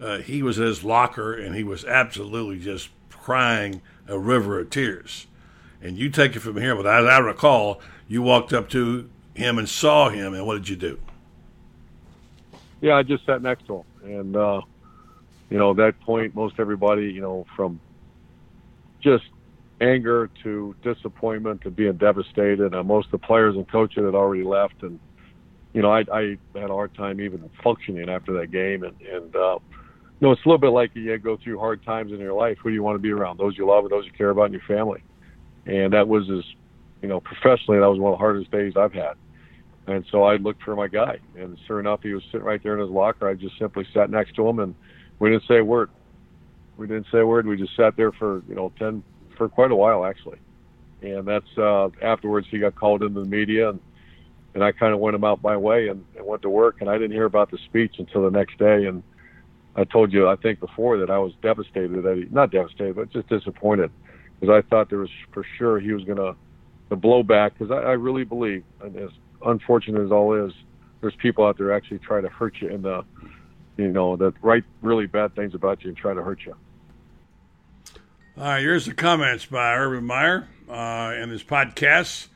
uh, 0.00 0.18
he 0.18 0.42
was 0.42 0.58
in 0.58 0.66
his 0.66 0.84
locker 0.84 1.34
and 1.34 1.54
he 1.54 1.64
was 1.64 1.84
absolutely 1.84 2.58
just 2.58 2.90
crying 3.10 3.82
a 4.06 4.18
river 4.18 4.58
of 4.60 4.70
tears. 4.70 5.26
And 5.82 5.98
you 5.98 6.10
take 6.10 6.36
it 6.36 6.40
from 6.40 6.56
here, 6.56 6.74
but 6.74 6.86
as 6.86 7.06
I 7.06 7.18
recall, 7.18 7.80
you 8.08 8.22
walked 8.22 8.52
up 8.52 8.68
to 8.70 9.08
him 9.34 9.58
and 9.58 9.68
saw 9.68 10.08
him, 10.08 10.34
and 10.34 10.46
what 10.46 10.54
did 10.54 10.68
you 10.68 10.76
do? 10.76 10.98
Yeah, 12.80 12.94
I 12.94 13.02
just 13.02 13.26
sat 13.26 13.42
next 13.42 13.66
to 13.66 13.76
him, 13.76 13.84
and 14.04 14.36
uh, 14.36 14.60
you 15.50 15.58
know, 15.58 15.72
at 15.72 15.76
that 15.78 16.00
point, 16.00 16.34
most 16.34 16.54
everybody, 16.58 17.10
you 17.10 17.20
know, 17.20 17.46
from 17.56 17.80
just 19.00 19.24
anger 19.80 20.30
to 20.42 20.74
disappointment 20.82 21.62
to 21.62 21.70
being 21.70 21.94
devastated. 21.94 22.74
And 22.74 22.88
most 22.88 23.06
of 23.06 23.12
the 23.12 23.26
players 23.26 23.56
and 23.56 23.70
coaches 23.70 24.04
had 24.04 24.14
already 24.14 24.44
left, 24.44 24.82
and 24.82 24.98
you 25.72 25.82
know, 25.82 25.92
I, 25.92 26.04
I 26.12 26.38
had 26.54 26.70
a 26.70 26.74
hard 26.74 26.94
time 26.94 27.20
even 27.20 27.48
functioning 27.62 28.08
after 28.08 28.32
that 28.40 28.50
game. 28.50 28.82
And, 28.82 29.00
and 29.02 29.36
uh, 29.36 29.58
you 30.20 30.26
know, 30.26 30.32
it's 30.32 30.44
a 30.44 30.48
little 30.48 30.58
bit 30.58 30.70
like 30.70 30.90
you 30.94 31.16
go 31.18 31.36
through 31.42 31.58
hard 31.58 31.84
times 31.84 32.12
in 32.12 32.18
your 32.18 32.34
life. 32.34 32.58
Who 32.62 32.70
do 32.70 32.74
you 32.74 32.82
want 32.82 32.96
to 32.96 33.02
be 33.02 33.10
around? 33.10 33.38
Those 33.38 33.56
you 33.56 33.66
love 33.66 33.84
and 33.84 33.92
those 33.92 34.04
you 34.04 34.12
care 34.12 34.30
about 34.30 34.46
in 34.46 34.52
your 34.52 34.62
family. 34.62 35.02
And 35.66 35.92
that 35.92 36.08
was 36.08 36.28
as, 36.30 36.44
you 37.02 37.08
know, 37.08 37.20
professionally, 37.20 37.78
that 37.78 37.86
was 37.86 37.98
one 37.98 38.12
of 38.12 38.18
the 38.18 38.22
hardest 38.22 38.50
days 38.50 38.74
I've 38.76 38.92
had. 38.92 39.14
And 39.86 40.04
so 40.10 40.22
I 40.22 40.36
looked 40.36 40.62
for 40.62 40.76
my 40.76 40.88
guy, 40.88 41.18
and 41.36 41.58
sure 41.66 41.80
enough, 41.80 42.00
he 42.02 42.12
was 42.12 42.22
sitting 42.30 42.42
right 42.42 42.62
there 42.62 42.74
in 42.74 42.80
his 42.80 42.90
locker. 42.90 43.28
I 43.28 43.34
just 43.34 43.58
simply 43.58 43.86
sat 43.92 44.10
next 44.10 44.34
to 44.36 44.46
him, 44.46 44.58
and 44.60 44.74
we 45.18 45.30
didn't 45.30 45.46
say 45.48 45.58
a 45.58 45.64
word. 45.64 45.90
We 46.76 46.86
didn't 46.86 47.06
say 47.10 47.18
a 47.18 47.26
word. 47.26 47.46
We 47.46 47.56
just 47.56 47.76
sat 47.76 47.96
there 47.96 48.12
for 48.12 48.42
you 48.48 48.54
know 48.54 48.72
ten 48.78 49.02
for 49.36 49.48
quite 49.48 49.70
a 49.70 49.76
while 49.76 50.04
actually. 50.04 50.38
And 51.02 51.26
that's 51.26 51.58
uh, 51.58 51.88
afterwards 52.02 52.46
he 52.50 52.58
got 52.58 52.74
called 52.74 53.02
into 53.02 53.20
the 53.20 53.26
media, 53.26 53.70
and 53.70 53.80
and 54.54 54.62
I 54.62 54.72
kind 54.72 54.92
of 54.92 55.00
went 55.00 55.16
about 55.16 55.42
my 55.42 55.56
way 55.56 55.88
and, 55.88 56.04
and 56.16 56.26
went 56.26 56.42
to 56.42 56.50
work. 56.50 56.80
And 56.80 56.90
I 56.90 56.94
didn't 56.94 57.12
hear 57.12 57.24
about 57.24 57.50
the 57.50 57.58
speech 57.66 57.94
until 57.98 58.22
the 58.24 58.30
next 58.30 58.58
day. 58.58 58.86
And 58.86 59.02
I 59.76 59.84
told 59.84 60.12
you 60.12 60.28
I 60.28 60.36
think 60.36 60.60
before 60.60 60.98
that 60.98 61.10
I 61.10 61.18
was 61.18 61.32
devastated 61.42 62.02
that 62.02 62.16
he 62.16 62.26
not 62.30 62.50
devastated 62.50 62.96
but 62.96 63.10
just 63.10 63.28
disappointed 63.28 63.90
because 64.38 64.52
I 64.52 64.68
thought 64.68 64.88
there 64.90 64.98
was 64.98 65.10
for 65.32 65.44
sure 65.58 65.78
he 65.78 65.92
was 65.92 66.04
gonna 66.04 66.34
the 66.88 66.96
blowback 66.96 67.52
because 67.56 67.70
I, 67.70 67.76
I 67.76 67.92
really 67.92 68.24
believe 68.24 68.64
and 68.82 68.96
as 68.96 69.10
unfortunate 69.44 70.02
as 70.02 70.10
all 70.10 70.34
is, 70.34 70.52
there's 71.00 71.14
people 71.16 71.46
out 71.46 71.58
there 71.58 71.72
actually 71.72 71.98
try 71.98 72.20
to 72.20 72.28
hurt 72.28 72.54
you 72.60 72.68
in 72.68 72.82
the 72.82 73.04
you 73.76 73.88
know 73.88 74.16
that 74.16 74.34
write 74.42 74.64
really 74.82 75.06
bad 75.06 75.34
things 75.34 75.54
about 75.54 75.82
you 75.82 75.88
and 75.88 75.96
try 75.96 76.12
to 76.12 76.22
hurt 76.22 76.40
you. 76.44 76.54
All 78.36 78.44
right, 78.44 78.60
here's 78.60 78.86
the 78.86 78.94
comments 78.94 79.46
by 79.46 79.74
Urban 79.74 80.04
Meyer 80.04 80.48
uh, 80.68 81.14
in 81.20 81.30
his 81.30 81.42
podcasts. 81.42 82.28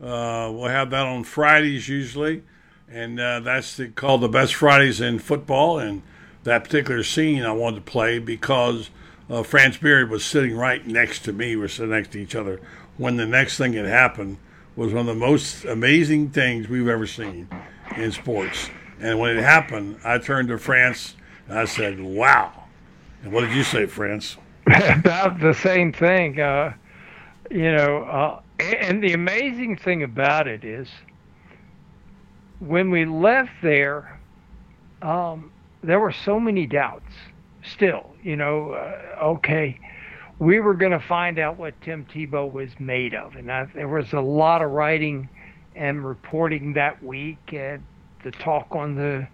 Uh, 0.00 0.50
we'll 0.52 0.68
have 0.68 0.90
that 0.90 1.06
on 1.06 1.24
Fridays 1.24 1.88
usually, 1.88 2.42
and 2.90 3.20
uh, 3.20 3.40
that's 3.40 3.76
the, 3.76 3.88
called 3.88 4.22
the 4.22 4.28
Best 4.28 4.54
Fridays 4.54 5.00
in 5.00 5.18
Football. 5.18 5.78
And 5.78 6.02
that 6.44 6.64
particular 6.64 7.02
scene 7.04 7.44
I 7.44 7.52
wanted 7.52 7.84
to 7.84 7.90
play 7.92 8.18
because 8.18 8.90
uh, 9.30 9.42
Franz 9.42 9.76
Beard 9.76 10.10
was 10.10 10.24
sitting 10.24 10.56
right 10.56 10.84
next 10.84 11.20
to 11.24 11.32
me. 11.32 11.54
We 11.54 11.64
are 11.64 11.68
sitting 11.68 11.90
next 11.90 12.12
to 12.12 12.20
each 12.20 12.34
other 12.34 12.60
when 12.96 13.16
the 13.16 13.26
next 13.26 13.56
thing 13.56 13.74
had 13.74 13.86
happened 13.86 14.38
was 14.76 14.92
one 14.92 15.08
of 15.08 15.14
the 15.14 15.14
most 15.14 15.64
amazing 15.64 16.30
things 16.30 16.68
we've 16.68 16.88
ever 16.88 17.06
seen 17.06 17.48
in 17.96 18.12
sports. 18.12 18.70
And 19.00 19.18
when 19.18 19.36
it 19.36 19.42
happened, 19.42 19.98
I 20.04 20.18
turned 20.18 20.48
to 20.48 20.58
Franz 20.58 21.16
and 21.48 21.58
I 21.58 21.64
said, 21.64 22.00
"Wow!" 22.00 22.64
And 23.22 23.32
what 23.32 23.42
did 23.42 23.52
you 23.52 23.64
say, 23.64 23.86
Franz? 23.86 24.36
about 24.66 25.40
the 25.40 25.54
same 25.54 25.92
thing. 25.92 26.40
Uh, 26.40 26.72
you 27.50 27.72
know, 27.72 28.04
uh, 28.04 28.40
and 28.60 29.02
the 29.02 29.12
amazing 29.12 29.76
thing 29.76 30.02
about 30.02 30.46
it 30.46 30.64
is 30.64 30.88
when 32.60 32.90
we 32.90 33.04
left 33.04 33.50
there, 33.62 34.20
um, 35.02 35.50
there 35.82 35.98
were 35.98 36.12
so 36.12 36.38
many 36.38 36.66
doubts 36.66 37.12
still. 37.64 38.14
You 38.22 38.36
know, 38.36 38.72
uh, 38.72 39.24
okay, 39.24 39.78
we 40.42 40.58
were 40.58 40.74
going 40.74 40.90
to 40.90 40.98
find 40.98 41.38
out 41.38 41.56
what 41.56 41.80
Tim 41.82 42.04
Tebow 42.04 42.52
was 42.52 42.70
made 42.80 43.14
of. 43.14 43.36
And 43.36 43.50
I, 43.50 43.66
there 43.76 43.86
was 43.86 44.12
a 44.12 44.20
lot 44.20 44.60
of 44.60 44.72
writing 44.72 45.28
and 45.76 46.04
reporting 46.04 46.72
that 46.72 47.00
week. 47.00 47.38
And 47.52 47.84
the 48.24 48.32
talk 48.32 48.66
on 48.72 48.96
the 48.96 49.28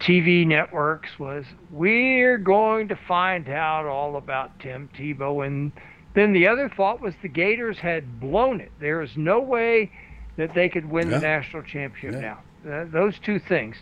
TV 0.00 0.46
networks 0.46 1.18
was 1.18 1.44
we're 1.70 2.38
going 2.38 2.88
to 2.88 2.96
find 2.96 3.50
out 3.50 3.84
all 3.84 4.16
about 4.16 4.58
Tim 4.58 4.88
Tebow. 4.96 5.46
And 5.46 5.70
then 6.14 6.32
the 6.32 6.48
other 6.48 6.70
thought 6.74 7.02
was 7.02 7.12
the 7.20 7.28
Gators 7.28 7.76
had 7.76 8.18
blown 8.18 8.62
it. 8.62 8.72
There 8.80 9.02
is 9.02 9.18
no 9.18 9.40
way 9.40 9.92
that 10.38 10.54
they 10.54 10.70
could 10.70 10.88
win 10.88 11.10
yeah. 11.10 11.18
the 11.18 11.26
national 11.26 11.62
championship 11.64 12.22
yeah. 12.22 12.38
now. 12.64 12.84
Those 12.84 13.18
two 13.18 13.38
things. 13.38 13.76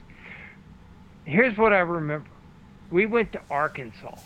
Here's 1.27 1.57
what 1.57 1.73
I 1.73 1.79
remember 1.79 2.29
we 2.91 3.07
went 3.07 3.33
to 3.33 3.41
Arkansas, 3.51 4.17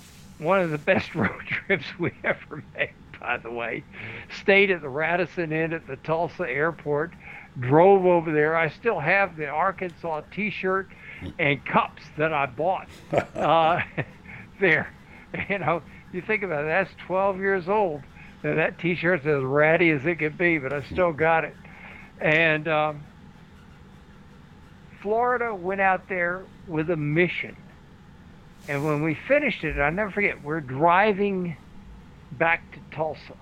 one 0.41 0.61
of 0.61 0.71
the 0.71 0.79
best 0.79 1.15
road 1.15 1.43
trips 1.47 1.85
we 1.99 2.13
ever 2.25 2.63
made, 2.75 2.95
by 3.21 3.37
the 3.37 3.51
way. 3.51 3.85
Stayed 4.41 4.71
at 4.71 4.81
the 4.81 4.89
Radisson 4.89 5.53
Inn 5.53 5.73
at 5.73 5.87
the 5.87 5.97
Tulsa 5.97 6.49
airport, 6.49 7.13
drove 7.59 8.07
over 8.07 8.33
there. 8.33 8.57
I 8.57 8.69
still 8.69 9.01
have 9.01 9.37
the 9.37 9.47
Arkansas 9.47 10.23
t 10.33 10.51
shirt 10.51 10.89
and 11.39 11.65
cups 11.65 12.03
that 12.17 12.33
I 12.33 12.47
bought 12.47 12.89
uh, 13.35 13.81
there. 14.59 14.93
You 15.49 15.59
know, 15.59 15.83
you 16.13 16.23
think 16.23 16.43
about 16.43 16.65
it, 16.65 16.69
that's 16.69 16.91
12 17.07 17.39
years 17.39 17.69
old. 17.69 18.03
And 18.43 18.59
that 18.59 18.79
T-shirt's 18.79 19.27
as 19.27 19.43
ratty 19.43 19.91
as 19.91 20.07
it 20.07 20.17
could 20.17 20.39
be, 20.39 20.59
but 20.59 20.73
I 20.73 20.83
still 20.83 21.13
got 21.13 21.45
it. 21.45 21.55
And 22.21 22.67
um, 22.69 23.03
Florida 25.03 25.55
went 25.55 25.81
out 25.81 26.09
there 26.09 26.45
with 26.67 26.89
a 26.91 26.97
mission. 26.97 27.57
And 28.71 28.85
when 28.85 29.03
we 29.03 29.17
finished 29.27 29.65
it, 29.65 29.81
I'll 29.81 29.91
never 29.91 30.13
forget, 30.13 30.45
we're 30.45 30.61
driving 30.61 31.57
back 32.31 32.63
to 32.71 32.79
Tulsa. 32.95 33.35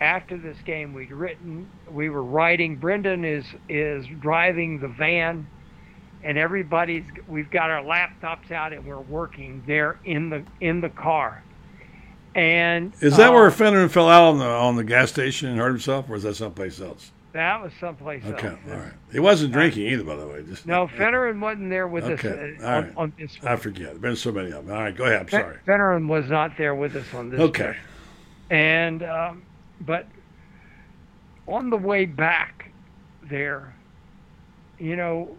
After 0.00 0.38
this 0.38 0.56
game, 0.64 0.94
we'd 0.94 1.10
written, 1.10 1.68
we 1.90 2.08
were 2.08 2.22
writing. 2.22 2.76
Brendan 2.76 3.24
is 3.24 3.44
is 3.68 4.06
driving 4.20 4.78
the 4.78 4.86
van 4.86 5.48
and 6.22 6.38
everybody's 6.38 7.04
we've 7.26 7.50
got 7.50 7.68
our 7.68 7.82
laptops 7.82 8.52
out 8.52 8.72
and 8.72 8.86
we're 8.86 9.00
working 9.00 9.64
there 9.66 9.98
in 10.04 10.30
the 10.30 10.44
in 10.60 10.80
the 10.80 10.88
car. 10.88 11.42
And 12.32 12.92
is 13.00 13.16
that 13.16 13.30
uh, 13.30 13.32
where 13.32 13.50
Fenner 13.50 13.88
fell 13.88 14.08
out 14.08 14.30
on 14.30 14.38
the 14.38 14.46
on 14.46 14.76
the 14.76 14.84
gas 14.84 15.10
station 15.10 15.48
and 15.48 15.58
hurt 15.58 15.70
himself, 15.70 16.08
or 16.08 16.14
is 16.14 16.22
that 16.22 16.36
someplace 16.36 16.80
else? 16.80 17.10
That 17.34 17.60
was 17.60 17.72
someplace 17.80 18.22
okay, 18.24 18.46
else. 18.46 18.58
Okay, 18.64 18.72
all 18.72 18.78
right. 18.78 18.92
He 19.10 19.18
wasn't 19.18 19.52
drinking 19.52 19.88
either, 19.88 20.04
by 20.04 20.14
the 20.14 20.24
way. 20.24 20.44
Just, 20.44 20.66
no, 20.66 20.86
Fennerin 20.86 21.40
wasn't 21.40 21.68
there 21.68 21.88
with 21.88 22.04
okay, 22.04 22.54
us 22.54 22.62
uh, 22.62 22.66
on, 22.66 22.92
on, 22.96 23.12
this 23.18 23.42
one. 23.42 23.52
I 23.52 23.56
forget. 23.56 23.86
There's 23.88 23.98
been 23.98 24.14
so 24.14 24.30
many 24.30 24.52
of 24.52 24.64
them. 24.64 24.76
All 24.76 24.80
right, 24.80 24.96
go 24.96 25.04
ahead. 25.04 25.22
I'm 25.22 25.28
sorry. 25.28 25.58
Fennerin 25.66 26.06
was 26.06 26.30
not 26.30 26.56
there 26.56 26.76
with 26.76 26.94
us 26.94 27.12
on 27.12 27.30
this. 27.30 27.40
Okay. 27.40 27.64
Trip. 27.64 27.76
And 28.50 29.02
um, 29.02 29.42
but 29.80 30.06
on 31.48 31.70
the 31.70 31.76
way 31.76 32.04
back 32.04 32.70
there, 33.28 33.74
you 34.78 34.94
know, 34.94 35.36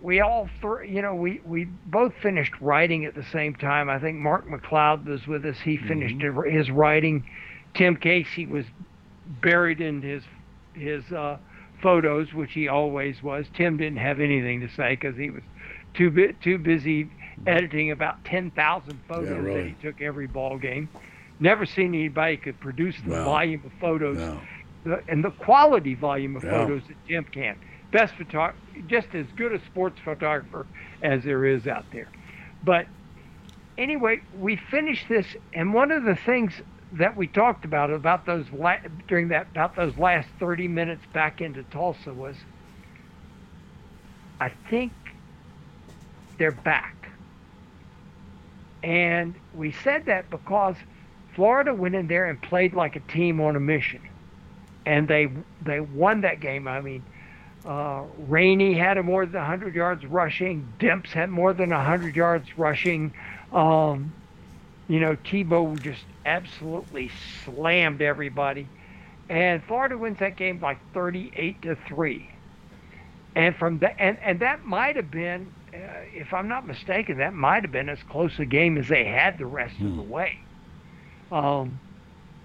we 0.00 0.20
all 0.20 0.48
three, 0.60 0.88
you 0.88 1.02
know, 1.02 1.16
we, 1.16 1.40
we 1.44 1.64
both 1.64 2.14
finished 2.22 2.52
writing 2.60 3.04
at 3.04 3.16
the 3.16 3.24
same 3.32 3.56
time. 3.56 3.90
I 3.90 3.98
think 3.98 4.16
Mark 4.18 4.46
McLeod 4.46 5.06
was 5.06 5.26
with 5.26 5.44
us. 5.44 5.56
He 5.58 5.76
finished 5.76 6.18
mm-hmm. 6.18 6.56
his 6.56 6.70
writing. 6.70 7.28
Tim 7.74 7.96
Casey 7.96 8.46
was 8.46 8.64
buried 9.40 9.80
in 9.80 10.02
his 10.02 10.22
his 10.76 11.04
uh, 11.12 11.38
photos, 11.82 12.32
which 12.32 12.52
he 12.52 12.68
always 12.68 13.22
was. 13.22 13.46
Tim 13.54 13.76
didn't 13.76 13.98
have 13.98 14.20
anything 14.20 14.60
to 14.60 14.68
say 14.68 14.96
because 14.96 15.16
he 15.16 15.30
was 15.30 15.42
too 15.94 16.10
bit 16.10 16.40
too 16.40 16.58
busy 16.58 17.10
editing 17.46 17.90
about 17.90 18.24
ten 18.24 18.50
thousand 18.50 19.00
photos 19.08 19.30
yeah, 19.30 19.36
really. 19.36 19.62
that 19.62 19.68
he 19.68 19.74
took 19.82 20.00
every 20.00 20.26
ball 20.26 20.58
game. 20.58 20.88
Never 21.38 21.66
seen 21.66 21.94
anybody 21.94 22.38
could 22.38 22.58
produce 22.60 22.96
the 23.04 23.10
no. 23.10 23.24
volume 23.24 23.62
of 23.64 23.72
photos 23.80 24.16
no. 24.16 24.40
the, 24.84 25.02
and 25.08 25.22
the 25.22 25.30
quality 25.30 25.94
volume 25.94 26.36
of 26.36 26.42
photos 26.42 26.82
that 26.88 26.96
Tim 27.06 27.24
can 27.24 27.56
best 27.92 28.14
photographer, 28.14 28.58
just 28.88 29.08
as 29.14 29.26
good 29.36 29.52
a 29.52 29.64
sports 29.66 29.98
photographer 30.04 30.66
as 31.02 31.24
there 31.24 31.44
is 31.44 31.66
out 31.66 31.84
there. 31.92 32.08
But 32.64 32.86
anyway, 33.78 34.20
we 34.38 34.56
finished 34.56 35.06
this, 35.08 35.26
and 35.54 35.72
one 35.72 35.90
of 35.90 36.04
the 36.04 36.16
things 36.16 36.52
that 36.98 37.16
we 37.16 37.26
talked 37.26 37.64
about 37.64 37.90
about 37.90 38.26
those 38.26 38.46
la- 38.52 38.76
during 39.08 39.28
that 39.28 39.48
about 39.50 39.76
those 39.76 39.96
last 39.98 40.28
30 40.38 40.68
minutes 40.68 41.02
back 41.12 41.40
into 41.40 41.62
Tulsa 41.64 42.12
was 42.12 42.36
I 44.40 44.52
think 44.70 44.92
they're 46.38 46.52
back. 46.52 46.94
And 48.82 49.34
we 49.54 49.72
said 49.72 50.06
that 50.06 50.30
because 50.30 50.76
Florida 51.34 51.74
went 51.74 51.94
in 51.94 52.06
there 52.06 52.26
and 52.26 52.40
played 52.40 52.74
like 52.74 52.96
a 52.96 53.00
team 53.00 53.40
on 53.40 53.56
a 53.56 53.60
mission. 53.60 54.00
And 54.84 55.08
they 55.08 55.28
they 55.60 55.80
won 55.80 56.20
that 56.20 56.40
game. 56.40 56.68
I 56.68 56.80
mean, 56.80 57.02
uh, 57.64 58.04
Rainey 58.28 58.74
had 58.74 59.02
more 59.04 59.26
than 59.26 59.40
100 59.40 59.74
yards 59.74 60.04
rushing. 60.06 60.72
Demps 60.78 61.08
had 61.08 61.30
more 61.30 61.52
than 61.52 61.70
100 61.70 62.14
yards 62.14 62.56
rushing. 62.56 63.12
Um, 63.52 64.12
you 64.88 65.00
know, 65.00 65.16
Tebow 65.16 65.80
just 65.80 66.04
absolutely 66.24 67.10
slammed 67.44 68.02
everybody. 68.02 68.68
And 69.28 69.62
Florida 69.64 69.98
wins 69.98 70.18
that 70.20 70.36
game 70.36 70.58
by 70.58 70.76
38 70.94 71.62
to 71.62 71.76
3. 71.88 72.30
And 73.34 73.54
from 73.56 73.78
that, 73.80 73.96
and, 73.98 74.18
and 74.22 74.40
that 74.40 74.64
might 74.64 74.96
have 74.96 75.10
been, 75.10 75.52
uh, 75.74 75.76
if 76.14 76.32
I'm 76.32 76.48
not 76.48 76.66
mistaken, 76.66 77.18
that 77.18 77.34
might 77.34 77.62
have 77.64 77.72
been 77.72 77.88
as 77.88 77.98
close 78.08 78.38
a 78.38 78.44
game 78.46 78.78
as 78.78 78.88
they 78.88 79.04
had 79.04 79.38
the 79.38 79.46
rest 79.46 79.74
of 79.80 79.96
the 79.96 80.02
way. 80.02 80.38
Um, 81.32 81.80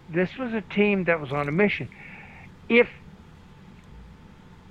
this 0.10 0.36
was 0.38 0.54
a 0.54 0.62
team 0.62 1.04
that 1.06 1.22
was 1.22 1.32
on 1.32 1.48
a 1.48 1.52
mission. 1.52 1.88
If 2.68 2.88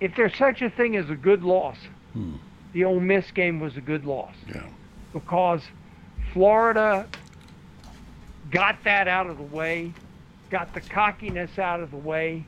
if 0.01 0.17
there's 0.17 0.35
such 0.37 0.63
a 0.63 0.71
thing 0.71 0.97
as 0.97 1.11
a 1.11 1.15
good 1.15 1.43
loss, 1.43 1.77
Hmm. 2.15 2.37
the 2.73 2.85
Ole 2.85 3.01
Miss 3.01 3.31
game 3.31 3.61
was 3.61 3.77
a 3.77 3.81
good 3.81 4.05
loss. 4.05 4.35
Yeah. 4.53 4.63
Because 5.13 5.63
Florida 6.33 7.07
got 8.51 8.83
that 8.85 9.09
out 9.09 9.29
of 9.29 9.37
the 9.37 9.45
way, 9.45 9.93
got 10.51 10.75
the 10.75 10.81
cockiness 10.81 11.59
out 11.59 11.81
of 11.81 11.91
the 11.91 11.97
way, 11.97 12.45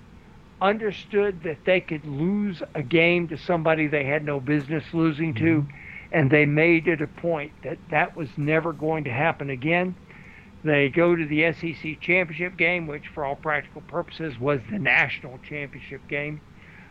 understood 0.61 1.43
that 1.43 1.65
they 1.65 1.81
could 1.81 2.05
lose 2.05 2.63
a 2.75 2.83
game 2.83 3.29
to 3.29 3.37
somebody 3.37 3.87
they 3.87 4.05
had 4.05 4.25
no 4.25 4.41
business 4.41 4.85
losing 4.93 5.35
to, 5.35 5.67
and 6.13 6.31
they 6.31 6.47
made 6.47 6.87
it 6.87 7.01
a 7.01 7.07
point 7.07 7.53
that 7.65 7.79
that 7.91 8.17
was 8.17 8.29
never 8.37 8.73
going 8.73 9.05
to 9.05 9.11
happen 9.11 9.51
again. 9.51 9.95
They 10.65 10.89
go 10.89 11.17
to 11.17 11.27
the 11.27 11.53
SEC 11.53 12.01
championship 12.01 12.57
game, 12.57 12.87
which 12.87 13.09
for 13.09 13.25
all 13.25 13.35
practical 13.35 13.81
purposes 13.83 14.39
was 14.39 14.61
the 14.71 14.79
national 14.79 15.39
championship 15.39 16.07
game 16.07 16.41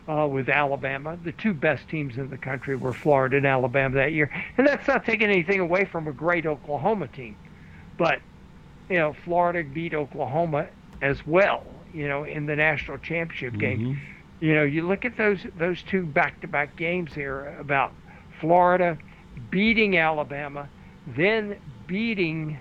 uh, 0.10 0.28
with 0.28 0.50
Alabama. 0.50 1.18
The 1.24 1.32
two 1.32 1.54
best 1.54 1.88
teams 1.88 2.18
in 2.18 2.30
the 2.30 2.38
country 2.38 2.76
were 2.76 2.92
Florida 2.92 3.38
and 3.38 3.46
Alabama 3.46 3.96
that 3.96 4.12
year. 4.12 4.30
And 4.58 4.68
that's 4.68 4.88
not 4.88 5.06
taking 5.06 5.30
anything 5.30 5.62
away 5.62 5.86
from 5.86 6.08
a 6.08 6.12
great 6.12 6.46
Oklahoma 6.46 7.08
team. 7.08 7.38
But, 7.98 8.20
you 8.92 8.98
know, 8.98 9.16
Florida 9.24 9.64
beat 9.64 9.94
Oklahoma 9.94 10.68
as 11.02 11.26
well, 11.26 11.64
you 11.94 12.08
know, 12.08 12.26
in 12.26 12.46
the 12.46 12.56
national 12.56 12.98
championship 12.98 13.58
game. 13.58 13.80
You 14.42 14.56
know, 14.56 14.64
you 14.64 14.88
look 14.88 15.06
at 15.06 15.18
those 15.18 15.40
those 15.58 15.82
two 15.84 16.06
back-to-back 16.06 16.76
games 16.76 17.14
here 17.14 17.56
about 17.60 17.94
Florida 18.40 18.98
beating 19.50 19.98
Alabama, 19.98 20.68
then 21.08 21.58
beating 21.88 22.60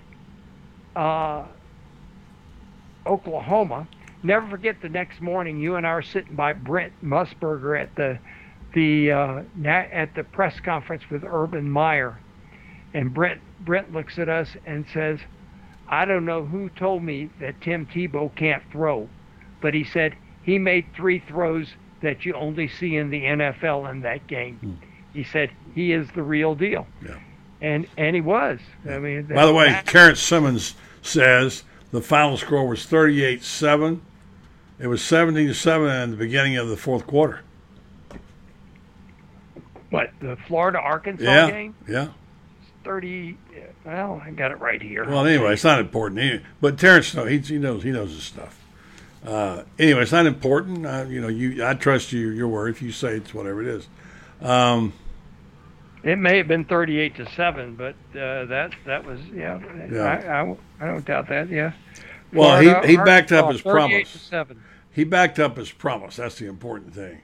uh, 0.95 1.45
Oklahoma. 3.05 3.87
Never 4.23 4.47
forget 4.47 4.81
the 4.81 4.89
next 4.89 5.19
morning, 5.21 5.59
you 5.59 5.75
and 5.75 5.85
I 5.85 5.89
are 5.89 6.01
sitting 6.01 6.35
by 6.35 6.53
Brent 6.53 6.93
Musburger 7.03 7.81
at 7.81 7.95
the 7.95 8.19
the 8.73 9.11
uh, 9.11 9.43
at 9.65 10.15
the 10.15 10.23
press 10.23 10.59
conference 10.59 11.09
with 11.09 11.23
Urban 11.25 11.69
Meyer, 11.69 12.17
and 12.93 13.13
Brent 13.13 13.41
Brent 13.59 13.91
looks 13.91 14.17
at 14.19 14.29
us 14.29 14.55
and 14.65 14.85
says, 14.93 15.19
"I 15.91 16.05
don't 16.05 16.25
know 16.25 16.45
who 16.45 16.69
told 16.69 17.03
me 17.03 17.29
that 17.39 17.61
Tim 17.61 17.85
Tebow 17.85 18.33
can't 18.35 18.63
throw, 18.71 19.07
but 19.61 19.73
he 19.73 19.83
said 19.83 20.15
he 20.41 20.57
made 20.57 20.85
three 20.95 21.19
throws 21.19 21.73
that 22.01 22.25
you 22.25 22.33
only 22.33 22.67
see 22.67 22.95
in 22.97 23.09
the 23.11 23.23
NFL 23.25 23.85
in 23.91 24.01
that 24.01 24.25
game." 24.27 24.55
Hmm. 24.57 24.73
He 25.13 25.23
said 25.23 25.51
he 25.75 25.91
is 25.91 26.09
the 26.11 26.23
real 26.23 26.55
deal. 26.55 26.87
Yeah. 27.05 27.17
And 27.61 27.85
and 27.97 28.15
he 28.15 28.21
was. 28.21 28.59
I 28.89 28.97
mean, 28.97 29.23
By 29.23 29.45
the 29.45 29.53
way, 29.53 29.67
that- 29.69 29.85
Terrence 29.85 30.19
Simmons 30.21 30.73
says 31.01 31.63
the 31.91 32.01
final 32.01 32.37
score 32.37 32.67
was 32.67 32.85
38 32.85 33.43
7. 33.43 34.01
It 34.79 34.87
was 34.87 35.03
17 35.03 35.53
7 35.53 35.87
in 35.89 36.11
the 36.11 36.17
beginning 36.17 36.57
of 36.57 36.69
the 36.69 36.77
fourth 36.77 37.05
quarter. 37.05 37.41
what 39.89 40.11
the 40.21 40.37
Florida 40.47 40.79
Arkansas 40.79 41.23
Yeah. 41.23 41.51
game? 41.51 41.75
Yeah. 41.87 42.07
Thirty. 42.83 43.37
Well, 43.85 44.21
I 44.23 44.31
got 44.31 44.51
it 44.51 44.59
right 44.59 44.81
here. 44.81 45.05
Well, 45.05 45.25
anyway, 45.25 45.53
it's 45.53 45.63
not 45.63 45.79
important. 45.79 46.21
He, 46.21 46.39
but 46.59 46.79
Terrence, 46.79 47.13
no, 47.13 47.25
he, 47.25 47.37
he 47.37 47.57
knows 47.57 47.83
he 47.83 47.91
knows 47.91 48.11
his 48.11 48.23
stuff. 48.23 48.59
Uh, 49.25 49.63
anyway, 49.77 50.01
it's 50.01 50.11
not 50.11 50.25
important. 50.25 50.85
Uh, 50.85 51.05
you 51.07 51.21
know, 51.21 51.27
you 51.27 51.65
I 51.65 51.75
trust 51.75 52.11
you 52.11 52.29
your 52.29 52.47
word. 52.47 52.69
If 52.69 52.81
you 52.81 52.91
say 52.91 53.17
it's 53.17 53.33
whatever 53.33 53.61
it 53.61 53.67
is. 53.67 53.87
Um, 54.41 54.93
It 56.03 56.17
may 56.17 56.37
have 56.37 56.47
been 56.47 56.65
thirty-eight 56.65 57.15
to 57.17 57.29
seven, 57.33 57.75
but 57.75 57.93
uh, 58.19 58.45
that 58.45 58.71
that 58.85 59.05
was 59.05 59.19
yeah. 59.33 59.59
Yeah. 59.91 60.01
I, 60.01 60.41
I, 60.41 60.57
I 60.79 60.87
don't 60.87 61.05
doubt 61.05 61.29
that. 61.29 61.49
Yeah. 61.49 61.73
well, 62.33 62.59
Florida, 62.59 62.87
he, 62.87 62.93
he 62.93 62.97
backed 62.97 63.31
up 63.31 63.51
his 63.51 63.61
promise. 63.61 64.09
Seven. 64.09 64.61
He 64.91 65.03
backed 65.03 65.37
up 65.39 65.57
his 65.57 65.71
promise. 65.71 66.15
That's 66.15 66.39
the 66.39 66.47
important 66.47 66.95
thing. 66.95 67.21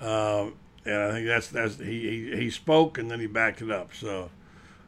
Um, 0.00 0.54
and 0.84 0.94
I 0.94 1.10
think 1.12 1.26
that's 1.26 1.48
that's 1.48 1.78
he, 1.78 1.84
he 1.84 2.36
he 2.36 2.50
spoke 2.50 2.98
and 2.98 3.10
then 3.10 3.20
he 3.20 3.26
backed 3.26 3.62
it 3.62 3.70
up. 3.70 3.94
So, 3.94 4.30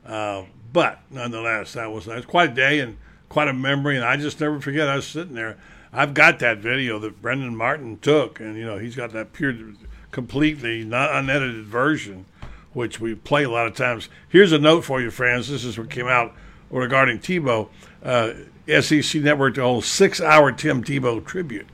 uh, 0.07 0.45
but 0.73 1.01
nonetheless, 1.11 1.73
that 1.75 1.91
was 1.91 2.07
that 2.07 2.17
was 2.17 2.27
quite 2.27 2.51
a 2.51 2.55
day 2.55 2.81
and 2.81 2.97
quite 3.29 3.49
a 3.49 3.53
memory. 3.53 3.97
And 3.97 4.05
I 4.05 4.17
just 4.17 4.41
never 4.41 4.61
forget. 4.61 4.89
I 4.89 4.97
was 4.97 5.07
sitting 5.07 5.35
there. 5.35 5.57
I've 5.93 6.15
got 6.15 6.39
that 6.39 6.59
video 6.59 6.99
that 7.01 7.21
Brendan 7.21 7.57
Martin 7.57 7.99
took, 7.99 8.39
and 8.41 8.57
you 8.57 8.65
know 8.65 8.79
he's 8.79 8.95
got 8.95 9.13
that 9.13 9.33
pure, 9.33 9.55
completely 10.11 10.85
not 10.85 11.15
unedited 11.15 11.65
version, 11.65 12.27
which 12.73 13.01
we 13.01 13.15
play 13.15 13.45
a 13.45 13.51
lot 13.51 13.67
of 13.67 13.75
times. 13.75 14.09
Here's 14.29 14.53
a 14.53 14.59
note 14.59 14.85
for 14.85 15.01
you, 15.01 15.11
friends. 15.11 15.49
This 15.49 15.65
is 15.65 15.79
what 15.79 15.91
came 15.91 16.07
out 16.07 16.35
regarding 16.71 17.19
Tebow. 17.19 17.69
Uh, 18.03 18.33
SEC 18.81 19.21
Network 19.23 19.57
to 19.57 19.63
hold 19.63 19.85
six-hour 19.85 20.53
Tim 20.53 20.85
Tebow 20.85 21.25
tribute 21.25 21.67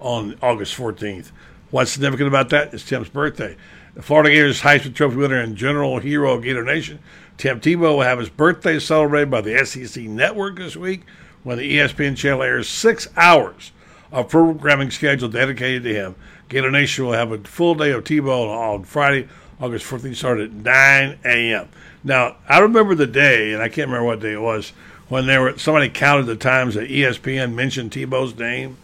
on 0.00 0.36
August 0.42 0.76
14th. 0.76 1.30
What's 1.70 1.92
significant 1.92 2.26
about 2.26 2.48
that? 2.48 2.74
It's 2.74 2.84
Tim's 2.84 3.08
birthday. 3.08 3.56
The 3.94 4.02
Florida 4.02 4.30
Gators 4.30 4.62
Heisman 4.62 4.94
Trophy 4.94 5.16
winner 5.16 5.40
and 5.40 5.56
general 5.56 5.98
hero 5.98 6.34
of 6.34 6.42
Gator 6.42 6.64
Nation, 6.64 6.98
Tim 7.40 7.58
Tebow, 7.58 7.80
will 7.80 8.02
have 8.02 8.18
his 8.18 8.28
birthday 8.28 8.78
celebrated 8.78 9.30
by 9.30 9.40
the 9.40 9.64
SEC 9.64 10.04
Network 10.04 10.58
this 10.58 10.76
week 10.76 11.04
when 11.42 11.56
the 11.56 11.78
ESPN 11.78 12.14
channel 12.14 12.42
airs 12.42 12.68
six 12.68 13.08
hours 13.16 13.72
of 14.12 14.28
programming 14.28 14.90
schedule 14.90 15.30
dedicated 15.30 15.82
to 15.84 15.94
him. 15.94 16.16
Gator 16.50 16.70
Nation 16.70 17.06
will 17.06 17.14
have 17.14 17.32
a 17.32 17.38
full 17.38 17.74
day 17.74 17.92
of 17.92 18.04
Tebow 18.04 18.46
on 18.46 18.84
Friday, 18.84 19.26
August 19.58 19.86
14th, 19.86 20.16
started 20.16 20.50
at 20.50 21.08
9 21.08 21.18
a.m. 21.24 21.68
Now, 22.04 22.36
I 22.46 22.58
remember 22.58 22.94
the 22.94 23.06
day, 23.06 23.54
and 23.54 23.62
I 23.62 23.70
can't 23.70 23.88
remember 23.88 24.04
what 24.04 24.20
day 24.20 24.34
it 24.34 24.42
was, 24.42 24.74
when 25.08 25.24
there 25.24 25.40
were 25.40 25.56
somebody 25.56 25.88
counted 25.88 26.26
the 26.26 26.36
times 26.36 26.74
that 26.74 26.90
ESPN 26.90 27.54
mentioned 27.54 27.90
Tebow's 27.90 28.38
name. 28.38 28.76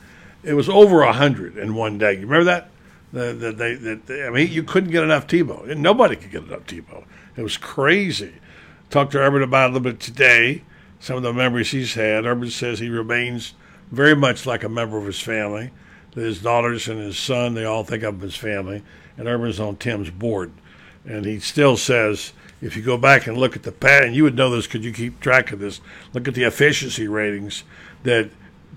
It 0.42 0.54
was 0.54 0.70
over 0.70 1.02
a 1.02 1.12
hundred 1.12 1.58
in 1.58 1.74
one 1.74 1.98
day. 1.98 2.14
You 2.14 2.20
remember 2.20 2.44
that? 2.44 2.70
The, 3.12 3.34
the, 3.34 3.52
they, 3.52 3.74
the, 3.74 4.26
I 4.26 4.30
mean, 4.30 4.50
you 4.50 4.62
couldn't 4.62 4.92
get 4.92 5.04
enough 5.04 5.26
Tebow. 5.26 5.76
Nobody 5.76 6.16
could 6.16 6.30
get 6.30 6.44
enough 6.44 6.66
Tebow. 6.66 7.04
It 7.36 7.42
was 7.42 7.58
crazy. 7.58 8.32
Talked 8.90 9.12
to 9.12 9.18
Urban 9.18 9.42
about 9.42 9.70
a 9.70 9.72
little 9.74 9.92
bit 9.92 10.00
today. 10.00 10.62
Some 11.00 11.16
of 11.16 11.22
the 11.22 11.32
memories 11.32 11.70
he's 11.70 11.94
had. 11.94 12.24
Urban 12.24 12.50
says 12.50 12.78
he 12.78 12.88
remains 12.88 13.54
very 13.90 14.16
much 14.16 14.46
like 14.46 14.64
a 14.64 14.68
member 14.68 14.96
of 14.96 15.06
his 15.06 15.20
family. 15.20 15.70
His 16.14 16.40
daughters 16.40 16.88
and 16.88 16.98
his 16.98 17.18
son, 17.18 17.54
they 17.54 17.64
all 17.64 17.84
think 17.84 18.02
of 18.02 18.14
him 18.14 18.26
as 18.26 18.36
family. 18.36 18.82
And 19.18 19.28
Urban's 19.28 19.60
on 19.60 19.76
Tim's 19.76 20.10
board. 20.10 20.52
And 21.04 21.24
he 21.24 21.40
still 21.40 21.76
says, 21.76 22.32
if 22.60 22.76
you 22.76 22.82
go 22.82 22.96
back 22.96 23.26
and 23.26 23.36
look 23.36 23.54
at 23.54 23.64
the 23.64 23.74
and 24.02 24.14
you 24.14 24.22
would 24.22 24.34
know 24.34 24.50
this 24.50 24.66
because 24.66 24.84
you 24.84 24.92
keep 24.92 25.20
track 25.20 25.52
of 25.52 25.58
this, 25.58 25.80
look 26.14 26.26
at 26.26 26.34
the 26.34 26.44
efficiency 26.44 27.06
ratings 27.06 27.64
that 28.02 28.30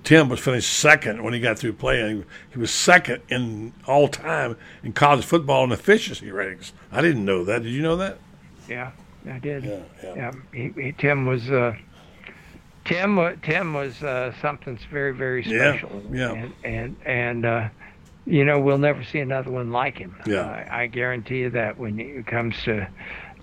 Tim 0.03 0.29
was 0.29 0.39
finished 0.39 0.71
second 0.71 1.23
when 1.23 1.33
he 1.33 1.39
got 1.39 1.59
through 1.59 1.73
playing. 1.73 2.25
He 2.51 2.59
was 2.59 2.71
second 2.71 3.21
in 3.29 3.73
all 3.87 4.07
time 4.07 4.57
in 4.83 4.93
college 4.93 5.25
football 5.25 5.63
in 5.63 5.71
efficiency 5.71 6.31
ratings. 6.31 6.73
I 6.91 7.01
didn't 7.01 7.25
know 7.25 7.43
that. 7.45 7.63
Did 7.63 7.71
you 7.71 7.81
know 7.81 7.95
that? 7.97 8.17
Yeah, 8.67 8.91
I 9.29 9.39
did. 9.39 9.63
Yeah, 9.63 9.79
yeah. 10.15 10.31
he, 10.53 10.71
he, 10.81 10.91
Tim 10.93 11.25
was 11.25 11.49
uh, 11.49 11.75
Tim. 12.85 13.39
Tim 13.41 13.73
was 13.73 14.01
uh, 14.03 14.33
something 14.41 14.79
very, 14.91 15.13
very 15.13 15.43
special. 15.43 16.01
yeah. 16.11 16.31
And 16.33 16.53
and, 16.63 16.95
and 17.05 17.45
uh, 17.45 17.69
you 18.25 18.45
know 18.45 18.59
we'll 18.59 18.77
never 18.77 19.03
see 19.03 19.19
another 19.19 19.51
one 19.51 19.71
like 19.71 19.97
him. 19.97 20.15
Yeah. 20.25 20.41
I, 20.41 20.83
I 20.83 20.87
guarantee 20.87 21.39
you 21.39 21.49
that 21.51 21.77
when 21.77 21.99
it 21.99 22.25
comes 22.27 22.55
to 22.63 22.87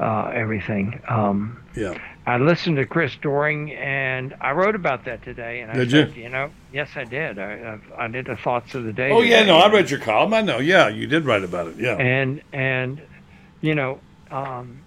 uh, 0.01 0.31
everything. 0.35 1.01
Um, 1.09 1.63
Yeah. 1.75 1.97
I 2.29 2.39
listened 2.39 2.77
to 2.79 2.87
Chris 2.87 3.15
Doering, 3.23 3.73
and 3.73 4.35
I 4.41 4.51
wrote 4.51 4.75
about 4.75 5.05
that 5.05 5.23
today. 5.23 5.61
And 5.61 5.71
I 5.71 5.77
Did 5.77 5.91
said, 5.93 6.17
you? 6.17 6.29
know, 6.29 6.51
yes, 6.73 6.91
I 6.97 7.05
did. 7.05 7.39
I, 7.39 7.79
I, 7.97 8.05
I 8.05 8.09
did 8.09 8.27
the 8.27 8.35
thoughts 8.37 8.75
of 8.75 8.83
the 8.83 8.93
day. 8.93 9.13
Oh 9.13 9.21
yeah, 9.23 9.45
no, 9.45 9.57
I 9.59 9.71
read 9.73 9.91
your 9.91 10.01
column. 10.01 10.35
I 10.35 10.41
know. 10.41 10.59
Yeah, 10.59 10.89
you 10.89 11.07
did 11.07 11.25
write 11.25 11.45
about 11.45 11.69
it. 11.69 11.77
Yeah. 11.79 11.95
And 11.97 12.43
and 12.53 13.01
you 13.61 13.75
know, 13.77 14.01
um, 14.31 14.83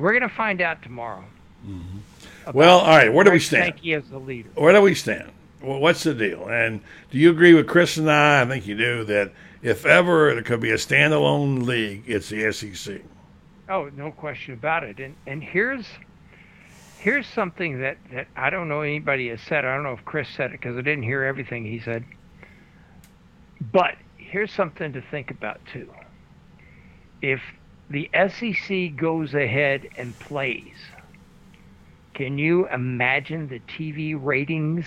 we're 0.00 0.12
going 0.12 0.28
to 0.28 0.34
find 0.34 0.60
out 0.60 0.82
tomorrow. 0.82 1.24
Mm-hmm. 1.66 1.98
about 2.42 2.54
Well, 2.54 2.78
all 2.80 2.96
right. 2.96 3.12
Where 3.12 3.24
do 3.24 3.30
we 3.30 3.38
stand? 3.38 3.74
Sankey 3.74 3.94
as 3.94 4.08
the 4.08 4.18
leader. 4.18 4.50
Where 4.54 4.72
do 4.72 4.80
we 4.80 4.94
stand? 4.94 5.32
what's 5.60 6.04
the 6.04 6.14
deal? 6.14 6.48
And 6.48 6.80
do 7.10 7.18
you 7.18 7.30
agree 7.30 7.54
with 7.54 7.66
Chris 7.66 7.96
and 7.96 8.10
I? 8.10 8.42
I 8.42 8.46
think 8.46 8.66
you 8.66 8.76
do 8.76 9.04
that. 9.04 9.32
If 9.62 9.84
ever 9.84 10.32
there 10.34 10.42
could 10.42 10.60
be 10.60 10.70
a 10.70 10.76
standalone 10.76 11.66
league, 11.66 12.04
it's 12.06 12.30
the 12.30 12.50
SEC. 12.50 13.02
Oh, 13.68 13.90
no 13.94 14.10
question 14.10 14.54
about 14.54 14.84
it. 14.84 14.98
And 14.98 15.16
and 15.26 15.44
here's 15.44 15.86
here's 16.98 17.26
something 17.26 17.80
that, 17.80 17.98
that 18.12 18.26
I 18.36 18.50
don't 18.50 18.68
know 18.68 18.80
anybody 18.80 19.28
has 19.28 19.40
said. 19.42 19.64
I 19.64 19.74
don't 19.74 19.84
know 19.84 19.92
if 19.92 20.04
Chris 20.04 20.28
said 20.28 20.50
it 20.50 20.60
because 20.60 20.76
I 20.76 20.80
didn't 20.80 21.02
hear 21.02 21.24
everything 21.24 21.64
he 21.64 21.78
said. 21.78 22.04
But 23.72 23.96
here's 24.16 24.52
something 24.52 24.92
to 24.94 25.02
think 25.02 25.30
about 25.30 25.60
too. 25.72 25.92
If 27.20 27.42
the 27.90 28.10
SEC 28.14 28.96
goes 28.96 29.34
ahead 29.34 29.90
and 29.96 30.18
plays, 30.18 30.76
can 32.14 32.38
you 32.38 32.68
imagine 32.68 33.48
the 33.48 33.60
TV 33.60 34.14
ratings? 34.18 34.86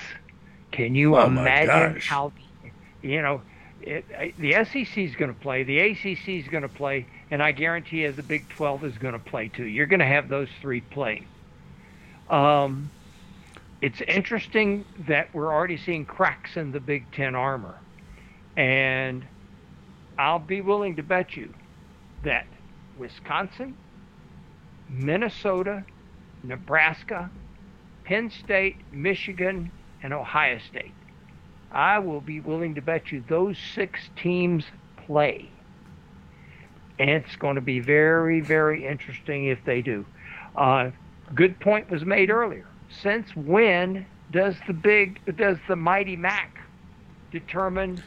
Can 0.72 0.96
you 0.96 1.18
Oh, 1.18 1.22
imagine 1.22 1.98
how 2.08 2.34
you 3.02 3.22
know 3.22 3.44
it, 3.82 4.36
the 4.38 4.54
SEC 4.66 5.06
is 5.06 5.16
going 5.16 5.34
to 5.34 5.40
play, 5.40 5.64
the 5.64 5.80
ACC 5.80 6.40
is 6.40 6.48
going 6.50 6.64
to 6.64 6.70
play, 6.70 7.08
and 7.32 7.44
I 7.44 7.52
guarantee 7.52 8.04
you 8.04 8.12
the 8.14 8.24
Big 8.24 8.50
12 8.50 8.84
is 8.86 8.98
going 8.98 9.14
to 9.14 9.20
play 9.20 9.50
too. 9.50 9.66
You're 9.66 9.88
going 9.88 10.00
to 10.00 10.06
have 10.08 10.30
those 10.30 10.50
three 10.62 10.82
play. 10.82 11.28
Um, 12.30 12.92
it's 13.82 14.02
interesting 14.02 14.86
that 15.08 15.34
we're 15.34 15.54
already 15.54 15.78
seeing 15.78 16.06
cracks 16.06 16.58
in 16.58 16.72
the 16.72 16.80
Big 16.82 17.12
Ten 17.12 17.36
armor, 17.36 17.82
and 18.56 19.28
I'll 20.18 20.40
be 20.40 20.62
willing 20.62 20.96
to 20.98 21.04
bet 21.04 21.36
you 21.36 21.56
that 22.24 22.48
Wisconsin, 22.98 23.76
Minnesota, 24.90 25.84
Nebraska, 26.44 27.30
Penn 28.06 28.30
State, 28.30 28.78
Michigan, 28.92 29.72
and 30.02 30.14
Ohio 30.14 30.60
State. 30.70 30.94
I 31.72 32.00
will 32.00 32.22
be 32.22 32.40
willing 32.40 32.76
to 32.76 32.82
bet 32.82 33.12
you 33.12 33.24
those 33.28 33.58
six 33.74 34.10
teams 34.16 34.66
play. 35.08 35.50
And 37.00 37.10
it's 37.10 37.36
going 37.38 37.56
to 37.56 37.62
be 37.62 37.80
very, 37.80 38.42
very 38.42 38.86
interesting 38.86 39.46
if 39.48 39.64
they 39.66 39.82
do. 39.82 40.06
Uh, 40.56 40.92
good 41.34 41.60
point 41.60 41.90
was 41.90 42.06
made 42.06 42.30
earlier. 42.30 42.68
Since 43.02 43.36
when 43.36 44.06
does 44.32 44.56
the 44.68 44.74
big, 44.74 45.20
does 45.36 45.58
the 45.68 45.76
mighty 45.76 46.16
Mac 46.16 46.60
determine 47.32 48.04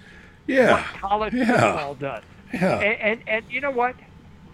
Yeah. 0.46 0.74
what 0.74 0.84
college 1.00 1.34
Yeah. 1.34 1.46
football 1.46 1.94
does? 1.96 2.22
Yeah. 2.54 2.78
And, 2.78 3.00
and 3.00 3.28
and 3.28 3.44
you 3.50 3.60
know 3.60 3.72
what? 3.72 3.96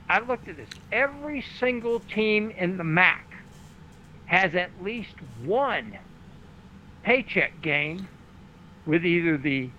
I 0.08 0.20
looked 0.20 0.48
at 0.48 0.56
this. 0.56 0.68
Every 0.90 1.44
single 1.58 2.00
team 2.00 2.50
in 2.50 2.76
the 2.76 2.84
MAC 2.84 3.24
has 4.26 4.54
at 4.54 4.70
least 4.82 5.14
one 5.44 5.98
paycheck 7.02 7.60
game 7.62 8.08
with 8.86 9.04
either 9.04 9.36
the 9.36 9.70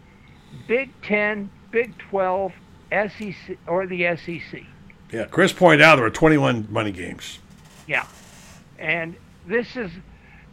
Big 0.67 0.89
Ten, 1.01 1.49
Big 1.71 1.97
Twelve, 1.97 2.53
SEC, 2.91 3.57
or 3.67 3.87
the 3.87 4.15
SEC. 4.17 4.63
Yeah, 5.11 5.25
Chris 5.25 5.53
pointed 5.53 5.81
out 5.81 5.95
there 5.95 6.03
were 6.05 6.09
21 6.09 6.67
money 6.69 6.91
games. 6.91 7.39
Yeah. 7.87 8.05
And 8.79 9.15
this 9.45 9.75
is, 9.75 9.91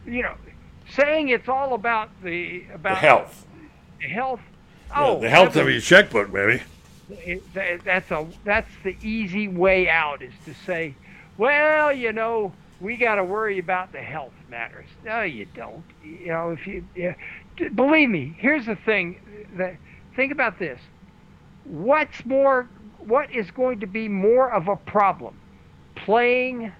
you 0.05 0.21
know, 0.21 0.35
saying 0.89 1.29
it's 1.29 1.49
all 1.49 1.73
about 1.73 2.09
the 2.23 2.65
about 2.73 2.95
The 2.95 2.99
health. 2.99 3.45
The 3.99 4.07
health. 4.07 4.41
Yeah, 4.89 5.03
Oh, 5.03 5.19
the 5.19 5.29
health 5.29 5.55
of 5.55 5.69
your 5.69 5.79
checkbook, 5.79 6.31
baby. 6.31 6.61
That's 7.83 8.11
a 8.11 8.27
that's 8.43 8.71
the 8.83 8.97
easy 9.01 9.47
way 9.47 9.89
out 9.89 10.21
is 10.21 10.33
to 10.45 10.53
say, 10.65 10.95
well, 11.37 11.93
you 11.93 12.11
know, 12.13 12.53
we 12.79 12.97
got 12.97 13.15
to 13.15 13.23
worry 13.23 13.59
about 13.59 13.91
the 13.91 13.99
health 13.99 14.33
matters. 14.49 14.87
No, 15.03 15.21
you 15.21 15.45
don't. 15.45 15.83
You 16.03 16.27
know, 16.27 16.51
if 16.51 16.65
you 16.67 16.85
yeah, 16.95 17.13
believe 17.75 18.09
me, 18.09 18.35
here's 18.37 18.65
the 18.65 18.75
thing. 18.75 19.47
That 19.57 19.77
think 20.15 20.31
about 20.31 20.59
this. 20.59 20.79
What's 21.63 22.25
more? 22.25 22.69
What 22.99 23.33
is 23.33 23.49
going 23.51 23.79
to 23.81 23.87
be 23.87 24.07
more 24.07 24.51
of 24.51 24.67
a 24.67 24.75
problem? 24.75 25.39
Playing 25.95 26.71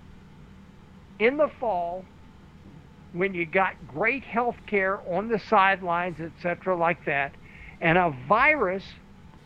in 1.19 1.37
the 1.37 1.49
fall 1.59 2.05
when 3.13 3.33
you 3.33 3.45
got 3.45 3.73
great 3.87 4.23
health 4.23 4.55
care 4.67 4.99
on 5.13 5.27
the 5.27 5.39
sidelines, 5.39 6.19
etc., 6.19 6.75
like 6.77 7.05
that, 7.05 7.33
and 7.81 7.97
a 7.97 8.15
virus 8.27 8.83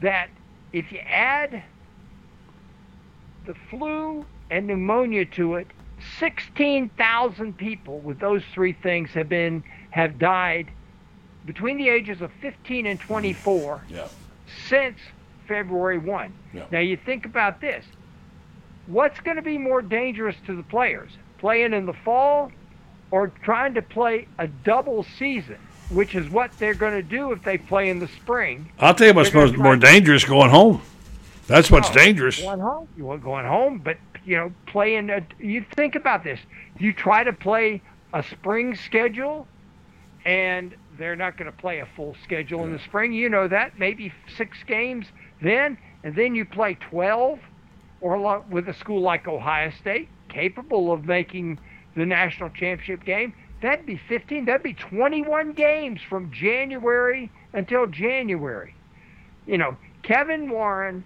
that 0.02 0.30
if 0.76 0.92
you 0.92 1.00
add 1.00 1.64
the 3.46 3.56
flu 3.70 4.26
and 4.52 4.68
pneumonia 4.68 5.24
to 5.26 5.56
it, 5.56 5.68
16,000 6.20 7.58
people 7.58 8.00
with 8.00 8.20
those 8.20 8.44
three 8.54 8.74
things 8.74 9.10
have 9.12 9.30
been 9.30 9.64
have 9.92 10.20
died 10.20 10.68
between 11.46 11.78
the 11.78 11.88
ages 11.88 12.22
of 12.22 12.30
15 12.42 12.86
and 12.86 13.00
24 13.00 13.86
Yeah. 13.90 14.08
since 14.68 14.98
February 15.48 15.98
1. 15.98 16.34
Yeah. 16.54 16.66
Now 16.72 16.80
you 16.80 16.98
think 16.98 17.26
about 17.26 17.62
this. 17.62 17.86
What's 18.88 19.20
going 19.22 19.38
to 19.38 19.42
be 19.44 19.58
more 19.58 19.82
dangerous 19.82 20.36
to 20.48 20.56
the 20.58 20.64
players? 20.64 21.12
Playing 21.38 21.72
in 21.72 21.86
the 21.86 21.94
fall 21.94 22.52
or 23.12 23.28
trying 23.44 23.76
to 23.76 23.82
play 23.82 24.28
a 24.38 24.48
double 24.48 25.04
season, 25.18 25.58
which 25.90 26.16
is 26.16 26.30
what 26.30 26.52
they're 26.58 26.74
going 26.74 26.94
to 26.94 27.04
do 27.04 27.32
if 27.32 27.44
they 27.44 27.58
play 27.58 27.90
in 27.90 28.00
the 28.00 28.08
spring. 28.08 28.72
I'll 28.80 28.94
tell 28.96 29.08
you 29.08 29.14
what's 29.14 29.34
most, 29.34 29.56
more 29.58 29.76
dangerous 29.76 30.24
going 30.26 30.50
home. 30.50 30.82
That's 31.48 31.70
what's 31.70 31.90
Oh, 31.90 31.94
dangerous. 31.94 32.42
Going 32.42 32.60
home. 32.60 32.88
You 32.98 33.06
want 33.06 33.24
going 33.24 33.46
home, 33.46 33.80
but 33.84 33.98
you 34.26 34.36
know, 34.36 34.52
playing. 34.66 35.10
A, 35.12 35.22
you 35.40 35.64
think 35.76 35.94
about 35.96 36.24
this. 36.24 36.40
You 36.80 36.92
try 36.92 37.24
to 37.24 37.32
play 37.34 37.82
a 38.14 38.24
spring 38.24 38.76
schedule, 38.76 39.48
and 40.26 40.76
they're 40.98 41.16
not 41.16 41.38
going 41.38 41.52
to 41.52 41.58
play 41.58 41.80
a 41.80 41.86
full 41.96 42.16
schedule 42.24 42.64
in 42.64 42.74
the 42.74 42.80
spring. 42.80 43.14
You 43.14 43.30
know 43.30 43.48
that. 43.48 43.78
Maybe 43.78 44.12
six 44.36 44.58
games 44.66 45.06
then, 45.42 45.78
and 46.04 46.16
then 46.16 46.34
you 46.34 46.46
play 46.46 46.76
twelve, 46.76 47.40
or 48.02 48.40
with 48.50 48.68
a 48.68 48.74
school 48.74 49.02
like 49.02 49.28
Ohio 49.28 49.70
State, 49.80 50.10
capable 50.30 50.92
of 50.92 51.06
making 51.06 51.60
the 51.96 52.06
national 52.08 52.50
championship 52.50 53.06
game. 53.06 53.34
That'd 53.66 53.88
be 53.88 54.00
15. 54.08 54.46
That'd 54.46 54.62
be 54.62 54.76
21 54.76 55.54
games 55.54 56.00
from 56.08 56.32
January 56.32 57.32
until 57.52 57.88
January. 57.88 58.76
You 59.48 59.58
know, 59.58 59.76
Kevin 60.04 60.52
Warren 60.52 61.04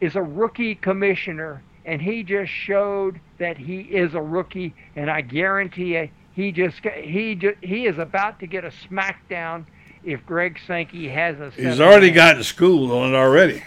is 0.00 0.14
a 0.14 0.22
rookie 0.22 0.76
commissioner, 0.76 1.60
and 1.84 2.00
he 2.00 2.22
just 2.22 2.52
showed 2.52 3.18
that 3.38 3.58
he 3.58 3.80
is 3.80 4.14
a 4.14 4.22
rookie. 4.22 4.76
And 4.94 5.10
I 5.10 5.22
guarantee 5.22 5.96
you, 5.96 6.08
he 6.34 6.52
just 6.52 6.76
he 6.84 7.34
ju- 7.34 7.56
he 7.62 7.86
is 7.86 7.98
about 7.98 8.38
to 8.38 8.46
get 8.46 8.64
a 8.64 8.70
smackdown 8.88 9.64
if 10.04 10.24
Greg 10.24 10.56
Sankey 10.68 11.08
has 11.08 11.40
a. 11.40 11.50
He's 11.50 11.80
already 11.80 12.12
gotten 12.12 12.44
schooled 12.44 12.92
on 12.92 13.12
it 13.12 13.16
already. 13.16 13.60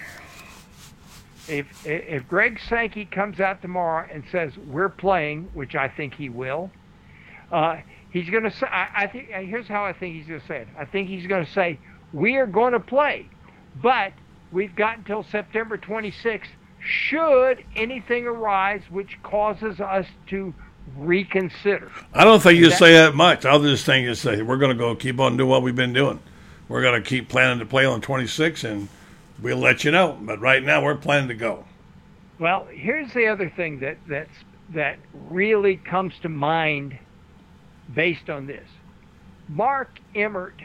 If 1.49 1.85
if 1.85 2.25
Greg 2.29 2.61
Sankey 2.69 3.03
comes 3.03 3.41
out 3.41 3.61
tomorrow 3.61 4.07
and 4.09 4.23
says 4.31 4.53
we're 4.55 4.87
playing, 4.87 5.49
which 5.53 5.75
I 5.75 5.89
think 5.89 6.13
he 6.13 6.29
will, 6.29 6.71
uh, 7.51 7.81
he's 8.11 8.29
going 8.29 8.43
to 8.43 8.51
say. 8.51 8.67
I, 8.67 9.03
I 9.03 9.07
think 9.07 9.29
here's 9.29 9.67
how 9.67 9.83
I 9.85 9.93
think 9.93 10.15
he's 10.15 10.27
going 10.27 10.41
to 10.41 10.47
say 10.47 10.57
it. 10.59 10.67
I 10.77 10.85
think 10.85 11.09
he's 11.09 11.27
going 11.27 11.45
to 11.45 11.51
say 11.51 11.79
we 12.13 12.37
are 12.37 12.47
going 12.47 12.73
to 12.73 12.79
play, 12.79 13.27
but 13.81 14.13
we've 14.51 14.75
got 14.75 14.97
until 14.99 15.23
September 15.23 15.77
26th. 15.77 16.45
Should 16.83 17.63
anything 17.75 18.25
arise 18.25 18.81
which 18.89 19.21
causes 19.21 19.79
us 19.79 20.07
to 20.27 20.51
reconsider, 20.97 21.91
I 22.13 22.23
don't 22.23 22.41
think 22.41 22.57
you 22.57 22.69
That- 22.69 22.79
say 22.79 22.93
that 22.93 23.13
much. 23.15 23.45
I'll 23.45 23.61
just 23.61 23.85
think 23.85 24.05
you 24.05 24.15
say 24.15 24.41
we're 24.41 24.57
going 24.57 24.75
to 24.75 24.77
go 24.77 24.95
keep 24.95 25.19
on 25.19 25.37
doing 25.37 25.49
what 25.49 25.61
we've 25.61 25.75
been 25.75 25.93
doing. 25.93 26.19
We're 26.67 26.81
going 26.81 27.01
to 27.01 27.07
keep 27.07 27.29
planning 27.29 27.59
to 27.59 27.65
play 27.65 27.85
on 27.85 28.01
26, 28.01 28.63
and 28.63 28.87
we'll 29.41 29.57
let 29.57 29.83
you 29.83 29.91
know. 29.91 30.17
But 30.21 30.39
right 30.39 30.63
now, 30.63 30.83
we're 30.83 30.95
planning 30.95 31.27
to 31.27 31.33
go. 31.35 31.65
Well, 32.39 32.65
here's 32.71 33.13
the 33.13 33.27
other 33.27 33.49
thing 33.49 33.79
that 33.81 33.97
that's 34.07 34.31
that 34.69 34.97
really 35.29 35.75
comes 35.75 36.13
to 36.21 36.29
mind 36.29 36.97
based 37.93 38.29
on 38.29 38.47
this. 38.47 38.67
Mark 39.47 39.99
Emmert 40.15 40.61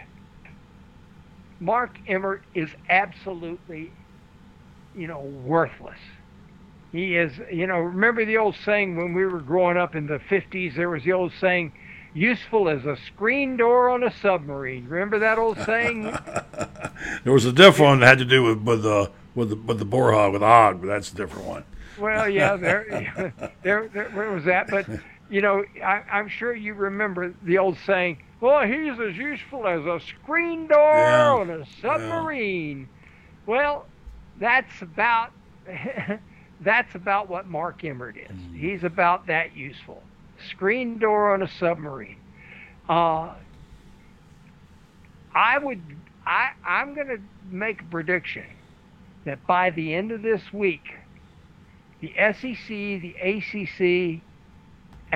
Mark 1.60 1.98
Emmert 2.06 2.42
is 2.54 2.68
absolutely 2.88 3.90
you 4.94 5.06
know 5.06 5.20
worthless. 5.20 5.98
He 6.92 7.16
is, 7.16 7.32
you 7.52 7.66
know, 7.66 7.78
remember 7.78 8.24
the 8.24 8.38
old 8.38 8.56
saying 8.64 8.96
when 8.96 9.12
we 9.12 9.26
were 9.26 9.40
growing 9.40 9.76
up 9.76 9.94
in 9.94 10.06
the 10.06 10.18
50s 10.18 10.76
there 10.76 10.88
was 10.88 11.02
the 11.02 11.12
old 11.12 11.32
saying 11.40 11.72
useful 12.14 12.68
as 12.68 12.86
a 12.86 12.96
screen 12.96 13.56
door 13.56 13.90
on 13.90 14.02
a 14.02 14.10
submarine. 14.10 14.88
Remember 14.88 15.18
that 15.18 15.38
old 15.38 15.58
saying? 15.58 16.16
There 17.24 17.32
was 17.32 17.44
a 17.44 17.52
different 17.52 17.90
one 17.90 18.00
that 18.00 18.06
had 18.06 18.18
to 18.18 18.24
do 18.24 18.42
with 18.42 18.62
with 18.62 18.86
uh, 18.86 19.04
the 19.04 19.10
with 19.34 19.50
the 19.50 19.56
with 19.56 19.78
the 19.78 19.84
boar 19.84 20.12
hog 20.12 20.32
with 20.32 20.40
the 20.40 20.46
hog, 20.46 20.80
but 20.80 20.86
that's 20.86 21.12
a 21.12 21.14
different 21.14 21.46
one. 21.46 21.64
Well, 21.98 22.28
yeah, 22.28 22.56
there, 22.56 23.32
there, 23.62 23.88
there, 23.88 24.08
where 24.10 24.32
was 24.32 24.44
that? 24.44 24.68
But 24.68 24.86
you 25.28 25.40
know, 25.40 25.64
I, 25.84 26.02
I'm 26.10 26.28
sure 26.28 26.54
you 26.54 26.74
remember 26.74 27.34
the 27.42 27.58
old 27.58 27.78
saying, 27.78 28.18
"Well, 28.40 28.66
he's 28.66 28.98
as 29.00 29.16
useful 29.16 29.66
as 29.66 29.84
a 29.84 30.00
screen 30.00 30.66
door 30.68 30.98
Yeah, 31.00 31.32
on 31.40 31.50
a 31.50 31.64
submarine." 31.80 32.88
Well, 33.46 33.86
that's 34.38 34.82
about 34.82 35.30
that's 36.60 36.94
about 36.94 37.28
what 37.28 37.46
Mark 37.46 37.84
Emmert 37.84 38.16
is. 38.16 38.38
He's 38.54 38.84
about 38.84 39.26
that 39.26 39.56
useful. 39.56 40.02
Screen 40.50 40.98
door 40.98 41.32
on 41.34 41.42
a 41.42 41.48
submarine. 41.48 42.18
Uh, 42.88 43.34
I 45.34 45.58
would. 45.58 45.82
I 46.26 46.50
I'm 46.64 46.94
going 46.94 47.08
to 47.08 47.20
make 47.50 47.82
a 47.82 47.84
prediction 47.84 48.44
that 49.24 49.46
by 49.46 49.70
the 49.70 49.94
end 49.94 50.12
of 50.12 50.22
this 50.22 50.52
week, 50.52 50.94
the 52.00 52.12
SEC, 52.16 52.68
the 52.68 53.14
ACC, 53.20 54.22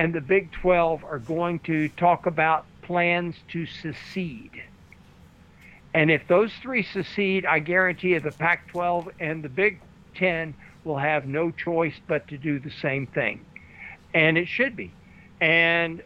and 0.01 0.15
the 0.15 0.21
Big 0.21 0.51
12 0.53 1.03
are 1.03 1.19
going 1.19 1.59
to 1.59 1.87
talk 1.89 2.25
about 2.25 2.65
plans 2.81 3.35
to 3.49 3.67
secede. 3.67 4.63
And 5.93 6.09
if 6.09 6.27
those 6.27 6.51
three 6.59 6.81
secede, 6.81 7.45
I 7.45 7.59
guarantee 7.59 8.13
you 8.13 8.19
the 8.19 8.31
Pac 8.31 8.67
12 8.69 9.09
and 9.19 9.43
the 9.43 9.49
Big 9.49 9.79
10 10.15 10.55
will 10.85 10.97
have 10.97 11.27
no 11.27 11.51
choice 11.51 11.93
but 12.07 12.27
to 12.29 12.39
do 12.39 12.57
the 12.57 12.71
same 12.71 13.05
thing. 13.05 13.45
And 14.11 14.39
it 14.39 14.47
should 14.47 14.75
be. 14.75 14.91
And 15.39 16.01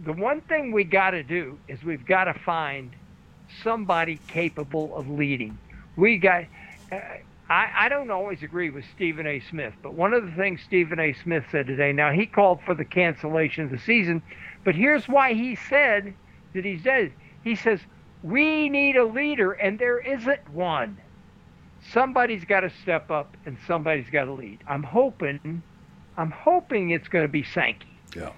the 0.00 0.12
one 0.12 0.42
thing 0.42 0.70
we 0.70 0.84
got 0.84 1.12
to 1.12 1.22
do 1.22 1.58
is 1.66 1.82
we've 1.82 2.04
got 2.04 2.24
to 2.24 2.34
find 2.34 2.90
somebody 3.64 4.20
capable 4.28 4.94
of 4.94 5.08
leading. 5.08 5.56
We 5.96 6.18
got. 6.18 6.44
Uh, 6.92 6.98
I, 7.50 7.68
I 7.76 7.88
don't 7.88 8.10
always 8.10 8.42
agree 8.42 8.68
with 8.70 8.84
Stephen 8.94 9.26
A. 9.26 9.40
Smith, 9.40 9.72
but 9.82 9.94
one 9.94 10.12
of 10.12 10.24
the 10.26 10.32
things 10.32 10.60
Stephen 10.66 11.00
A. 11.00 11.14
Smith 11.14 11.44
said 11.50 11.66
today, 11.66 11.92
now 11.92 12.12
he 12.12 12.26
called 12.26 12.60
for 12.66 12.74
the 12.74 12.84
cancellation 12.84 13.64
of 13.64 13.70
the 13.70 13.78
season, 13.78 14.22
but 14.64 14.74
here's 14.74 15.08
why 15.08 15.32
he 15.32 15.56
said 15.56 16.14
that 16.54 16.64
he 16.64 16.78
said, 16.78 17.12
he 17.42 17.54
says, 17.56 17.80
we 18.22 18.68
need 18.68 18.96
a 18.96 19.04
leader, 19.04 19.52
and 19.52 19.78
there 19.78 19.98
isn't 19.98 20.50
one. 20.50 20.98
Somebody's 21.92 22.44
got 22.44 22.60
to 22.60 22.70
step 22.82 23.10
up, 23.10 23.36
and 23.46 23.56
somebody's 23.66 24.10
got 24.10 24.24
to 24.24 24.32
lead. 24.32 24.58
I'm 24.66 24.82
hoping, 24.82 25.62
I'm 26.16 26.30
hoping 26.30 26.90
it's 26.90 27.08
going 27.08 27.24
to 27.24 27.32
be 27.32 27.44
Sankey. 27.44 27.86
Yeah. 28.14 28.32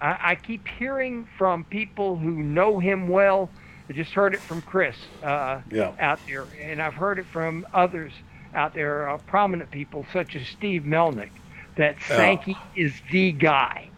I, 0.00 0.18
I 0.30 0.34
keep 0.34 0.66
hearing 0.66 1.28
from 1.38 1.64
people 1.64 2.16
who 2.16 2.30
know 2.30 2.78
him 2.80 3.08
well. 3.08 3.50
I 3.88 3.92
just 3.92 4.12
heard 4.12 4.34
it 4.34 4.40
from 4.40 4.62
Chris 4.62 4.96
uh, 5.22 5.60
Yeah. 5.70 5.92
out 6.00 6.18
there, 6.26 6.46
and 6.60 6.80
I've 6.82 6.94
heard 6.94 7.18
it 7.18 7.26
from 7.26 7.66
others 7.74 8.12
out 8.54 8.74
there, 8.74 9.08
uh, 9.08 9.18
prominent 9.18 9.70
people 9.70 10.06
such 10.12 10.36
as 10.36 10.46
Steve 10.46 10.82
Melnyk, 10.82 11.30
that. 11.76 11.96
Sankey 12.06 12.56
is 12.76 12.94
the 13.10 13.32
guy. 13.32 13.88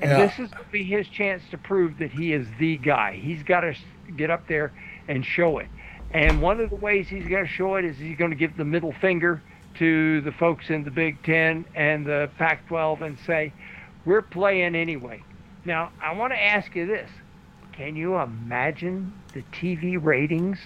And 0.00 0.10
Yeah. 0.10 0.26
this 0.26 0.32
is 0.38 0.50
going 0.50 0.64
to 0.64 0.70
be 0.72 0.84
his 0.84 1.08
chance 1.08 1.42
to 1.50 1.58
prove 1.58 1.98
that 1.98 2.10
he 2.10 2.32
is 2.32 2.46
the 2.58 2.76
guy. 2.76 3.14
He's 3.14 3.42
got 3.42 3.60
to 3.60 3.74
get 4.16 4.30
up 4.30 4.46
there 4.48 4.72
and 5.08 5.24
show 5.24 5.58
it. 5.58 5.68
And 6.12 6.40
one 6.42 6.60
of 6.60 6.70
the 6.70 6.76
ways 6.76 7.08
he's 7.08 7.26
going 7.26 7.44
to 7.44 7.50
show 7.50 7.76
it 7.76 7.84
is 7.84 7.96
he's 7.98 8.16
going 8.16 8.30
to 8.30 8.36
give 8.36 8.56
the 8.56 8.64
middle 8.64 8.92
finger 8.92 9.40
to 9.76 10.20
the 10.20 10.32
folks 10.32 10.70
in 10.70 10.84
the 10.84 10.90
Big 10.90 11.22
Ten 11.22 11.64
and 11.74 12.06
the 12.06 12.30
Pac 12.38 12.66
12 12.68 13.02
and 13.02 13.18
say, 13.20 13.52
we're 14.04 14.22
playing 14.22 14.74
anyway. 14.76 15.22
Now, 15.64 15.90
I 16.02 16.12
want 16.14 16.32
to 16.32 16.40
ask 16.42 16.74
you 16.76 16.86
this. 16.86 17.10
Can 17.72 17.96
you 17.96 18.16
imagine 18.16 19.12
the 19.32 19.42
TV 19.52 19.98
ratings 20.00 20.58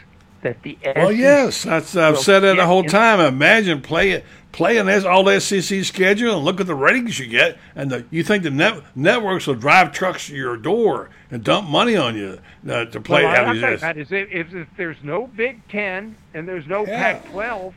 that 0.42 0.62
the 0.62 0.78
Well, 0.96 1.12
yes, 1.12 1.64
that's 1.64 1.96
I've 1.96 2.18
said 2.18 2.40
that 2.40 2.56
the 2.56 2.66
whole 2.66 2.84
time. 2.84 3.20
Imagine 3.20 3.80
play 3.80 4.22
playing 4.52 4.86
this 4.86 5.04
all 5.04 5.24
the 5.24 5.40
SEC 5.40 5.84
schedule 5.84 6.36
and 6.36 6.44
look 6.44 6.60
at 6.60 6.66
the 6.66 6.74
ratings 6.74 7.18
you 7.18 7.26
get, 7.26 7.58
and 7.76 7.90
the, 7.90 8.04
you 8.10 8.22
think 8.22 8.42
the 8.42 8.50
net, 8.50 8.82
networks 8.96 9.46
will 9.46 9.54
drive 9.54 9.92
trucks 9.92 10.26
to 10.26 10.34
your 10.34 10.56
door 10.56 11.10
and 11.30 11.44
dump 11.44 11.68
money 11.68 11.96
on 11.96 12.16
you 12.16 12.38
uh, 12.68 12.84
to 12.86 13.00
play 13.00 13.22
Well, 13.24 13.32
what 13.32 13.48
I'm 13.48 13.54
these 13.54 13.78
about 13.78 13.98
is 13.98 14.10
if, 14.10 14.30
if, 14.32 14.54
if 14.54 14.68
there's 14.76 14.96
no 15.02 15.26
Big 15.26 15.66
Ten 15.68 16.16
and 16.34 16.48
there's 16.48 16.66
no 16.66 16.86
Yeah. 16.86 17.20
Pac-12, 17.20 17.74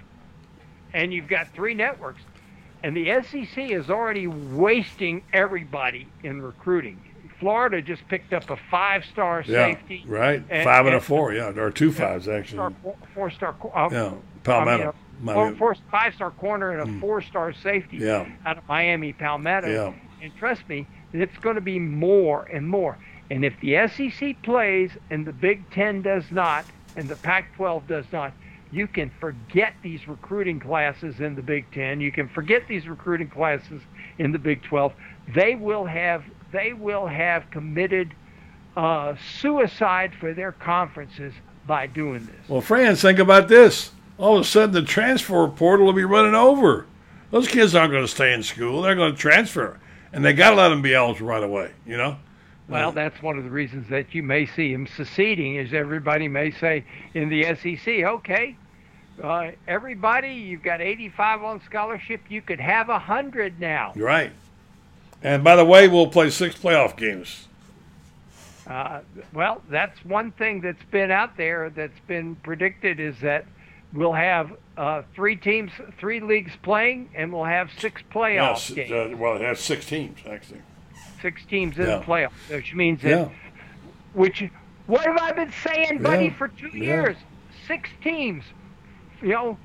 and 0.94 1.14
you've 1.14 1.28
got 1.28 1.50
three 1.54 1.74
networks, 1.74 2.22
and 2.84 2.96
the 2.96 3.22
SEC 3.22 3.58
is 3.58 3.90
already 3.90 4.28
wasting 4.28 5.24
everybody 5.34 6.08
in 6.24 6.42
recruiting. 6.42 7.00
Florida 7.46 7.82
just 7.82 8.08
picked 8.08 8.32
up 8.34 8.50
a 8.52 8.56
five-star 8.70 9.44
Yeah, 9.48 9.66
safety, 9.74 10.04
right. 10.08 10.42
and- 10.50 10.64
Five 10.64 10.86
and 10.86 10.96
a 10.96 11.02
four, 11.02 11.34
yeah, 11.34 11.50
or 11.58 11.72
two 11.72 11.92
fives 11.92 12.28
actually. 12.30 12.74
Four-star 13.16 13.54
co- 13.60 13.72
Uh, 13.76 13.90
Yeah, 13.92 14.06
I 14.06 14.10
mean, 14.12 14.22
Palmetto. 14.44 14.90
uh, 14.90 14.92
Miami. 15.22 15.56
four, 15.58 15.74
four, 15.74 15.76
five-star 15.92 16.32
corner 16.32 16.72
and 16.72 16.82
a 16.82 16.86
Mm. 16.86 17.00
four-star 17.02 17.52
safety 17.54 17.98
Yeah. 17.98 18.26
out 18.46 18.60
of 18.60 18.68
Miami 18.70 19.12
Palmetto. 19.12 19.68
Yeah. 19.70 19.94
And 20.24 20.32
trust 20.38 20.70
me, 20.70 20.86
it's 21.14 21.36
going 21.40 21.56
to 21.56 21.62
be 21.62 21.80
more 21.80 22.48
and 22.54 22.68
more. 22.70 22.98
And 23.32 23.44
if 23.44 23.60
the 23.60 23.76
SEC 23.76 24.34
plays 24.44 24.92
and 25.10 25.26
the 25.26 25.34
Big 25.34 25.68
Ten 25.72 26.04
does 26.04 26.32
not, 26.32 26.64
and 26.96 27.10
the 27.10 27.16
Pac-12 27.16 27.88
does 27.88 28.06
not, 28.12 28.34
you 28.72 28.86
can 28.88 29.10
forget 29.20 29.74
these 29.82 30.08
recruiting 30.08 30.60
classes 30.60 31.20
in 31.20 31.34
the 31.36 31.42
Big 31.42 31.66
Ten. 31.72 32.02
You 32.02 32.12
can 32.12 32.28
forget 32.28 32.68
these 32.68 32.88
recruiting 32.88 33.30
classes 33.30 33.82
in 34.20 34.32
the 34.32 34.40
Big 34.40 34.62
12. 34.64 34.94
They 35.34 35.56
will 35.56 35.86
have 35.86 36.24
they 36.52 36.74
will 36.74 37.08
have 37.08 37.50
committed 37.52 38.14
uh, 38.76 39.16
suicide 39.40 40.14
for 40.20 40.34
their 40.34 40.52
conferences 40.52 41.34
by 41.66 41.88
doing 41.88 42.26
this. 42.26 42.50
Well, 42.50 42.62
Franz, 42.62 43.02
think 43.02 43.20
about 43.20 43.48
this. 43.48 43.92
All 44.18 44.36
of 44.36 44.42
a 44.42 44.46
sudden, 44.46 44.74
the 44.74 44.84
transfer 44.84 45.48
portal 45.48 45.86
will 45.86 45.94
be 45.94 46.04
running 46.04 46.36
over. 46.36 46.86
Those 47.32 47.48
kids 47.48 47.76
aren't 47.76 47.92
going 47.92 48.04
to 48.04 48.12
stay 48.12 48.34
in 48.34 48.44
school; 48.44 48.82
they're 48.82 48.96
going 48.96 49.14
to 49.14 49.18
transfer, 49.18 49.80
and 50.12 50.24
they 50.24 50.34
got 50.34 50.52
to 50.52 50.56
let 50.58 50.70
them 50.70 50.82
be 50.82 50.94
eligible 50.94 51.28
right 51.28 51.44
away. 51.44 51.72
You 51.86 51.98
know. 51.98 52.18
Well, 52.68 52.94
that's 52.94 53.22
one 53.22 53.38
of 53.38 53.44
the 53.44 53.50
reasons 53.50 53.90
that 53.90 54.16
you 54.16 54.24
may 54.24 54.46
see 54.46 54.72
him 54.72 54.88
seceding, 54.88 55.56
is 55.56 55.74
everybody 55.74 56.30
may 56.30 56.52
say 56.52 56.86
in 57.14 57.28
the 57.28 57.44
SEC, 57.56 57.88
okay, 57.88 58.56
uh, 59.22 59.52
everybody, 59.68 60.34
you've 60.34 60.64
got 60.64 60.80
85 60.80 61.44
on 61.44 61.62
scholarship, 61.66 62.22
you 62.30 62.42
could 62.42 62.62
have 62.62 62.88
100 62.88 63.60
now. 63.60 63.92
You're 63.94 64.08
right. 64.08 64.32
And 65.24 65.44
by 65.44 65.56
the 65.56 65.66
way, 65.66 65.88
we'll 65.88 66.08
play 66.08 66.30
six 66.30 66.56
playoff 66.56 66.98
games. 66.98 67.48
Uh, 68.68 69.02
well, 69.34 69.62
that's 69.70 70.04
one 70.06 70.32
thing 70.32 70.62
that's 70.62 70.84
been 70.92 71.12
out 71.12 71.36
there 71.38 71.70
that's 71.70 72.00
been 72.08 72.36
predicted 72.38 73.00
is 73.00 73.20
that 73.22 73.46
we'll 73.94 74.14
have 74.14 74.52
uh, 74.78 75.02
three 75.14 75.36
teams, 75.36 75.72
three 76.00 76.20
leagues 76.22 76.54
playing, 76.64 77.10
and 77.14 77.32
we'll 77.34 77.44
have 77.44 77.70
six 77.80 78.02
playoff 78.14 78.54
Yes, 78.54 78.70
games. 78.72 78.92
uh, 78.92 79.18
well, 79.18 79.36
it 79.36 79.42
has 79.42 79.60
six 79.60 79.86
teams 79.86 80.20
actually. 80.30 80.62
six 81.22 81.42
teams 81.46 81.78
in 81.78 81.86
Yeah. 81.86 81.98
the 81.98 82.04
playoff, 82.04 82.32
which 82.50 82.74
means 82.74 83.02
that 83.04 83.10
Yeah. 83.10 83.30
which 84.14 84.44
what 84.88 85.06
have 85.06 85.18
I 85.18 85.32
been 85.34 85.52
saying, 85.64 86.02
buddy, 86.02 86.26
Yeah. 86.26 86.34
for 86.34 86.48
two 86.48 86.76
years? 86.76 87.16
Six 87.68 87.90
teams. 88.04 88.44
You 89.22 89.30
know, 89.30 89.58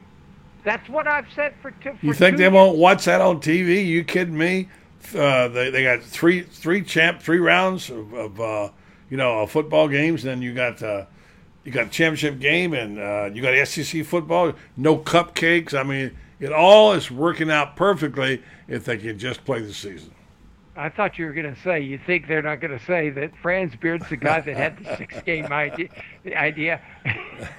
that's 0.65 0.87
what 0.89 1.07
I've 1.07 1.27
said 1.35 1.55
for 1.63 1.71
two. 1.71 1.93
For 2.01 2.07
You 2.07 2.13
think 2.13 2.33
two 2.35 2.37
they 2.39 2.45
years. 2.45 2.53
won't 2.53 2.77
watch 2.79 3.05
that 3.07 3.21
on 3.21 3.41
TV? 3.41 3.83
You 3.87 4.05
kidding 4.05 4.37
me? 4.37 4.69
Uh, 5.15 5.49
they 5.49 5.71
they 5.71 5.83
got 5.83 6.03
three 6.03 6.43
three 6.43 6.83
champ 6.83 7.21
three 7.21 7.39
rounds 7.39 7.91
of, 7.91 8.13
of 8.13 8.41
uh, 8.41 8.71
you 9.11 9.17
know 9.17 9.43
uh, 9.43 9.47
football 9.47 9.89
games. 9.89 10.23
Then 10.23 10.43
you 10.43 10.55
got 10.55 10.83
uh, 10.83 11.07
you 11.65 11.73
got 11.73 11.91
championship 11.91 12.39
game 12.39 12.73
and 12.75 12.99
uh, 12.99 13.31
you 13.33 13.43
got 13.43 13.67
SEC 13.67 14.05
football. 14.05 14.53
No 14.77 14.97
cupcakes. 14.97 15.75
I 15.75 15.83
mean, 15.83 16.17
it 16.41 16.53
all 16.53 16.93
is 16.93 17.11
working 17.11 17.51
out 17.51 17.77
perfectly 17.77 18.43
if 18.69 18.85
they 18.85 18.97
can 18.99 19.19
just 19.19 19.45
play 19.45 19.61
the 19.61 19.75
season. 19.75 20.13
I 20.77 20.91
thought 20.91 21.19
you 21.19 21.25
were 21.25 21.33
going 21.33 21.53
to 21.53 21.61
say 21.63 21.81
you 21.81 21.99
think 21.99 22.29
they're 22.29 22.43
not 22.43 22.61
going 22.61 22.79
to 22.79 22.85
say 22.85 23.09
that 23.11 23.33
Franz 23.41 23.75
Beard's 23.77 24.09
the 24.11 24.17
guy 24.17 24.41
that 24.41 24.57
had 24.57 24.79
the 24.79 24.97
six 24.97 25.23
game 25.27 25.47
idea. 25.47 25.89
idea. 26.27 26.81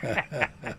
yeah. 0.03 0.47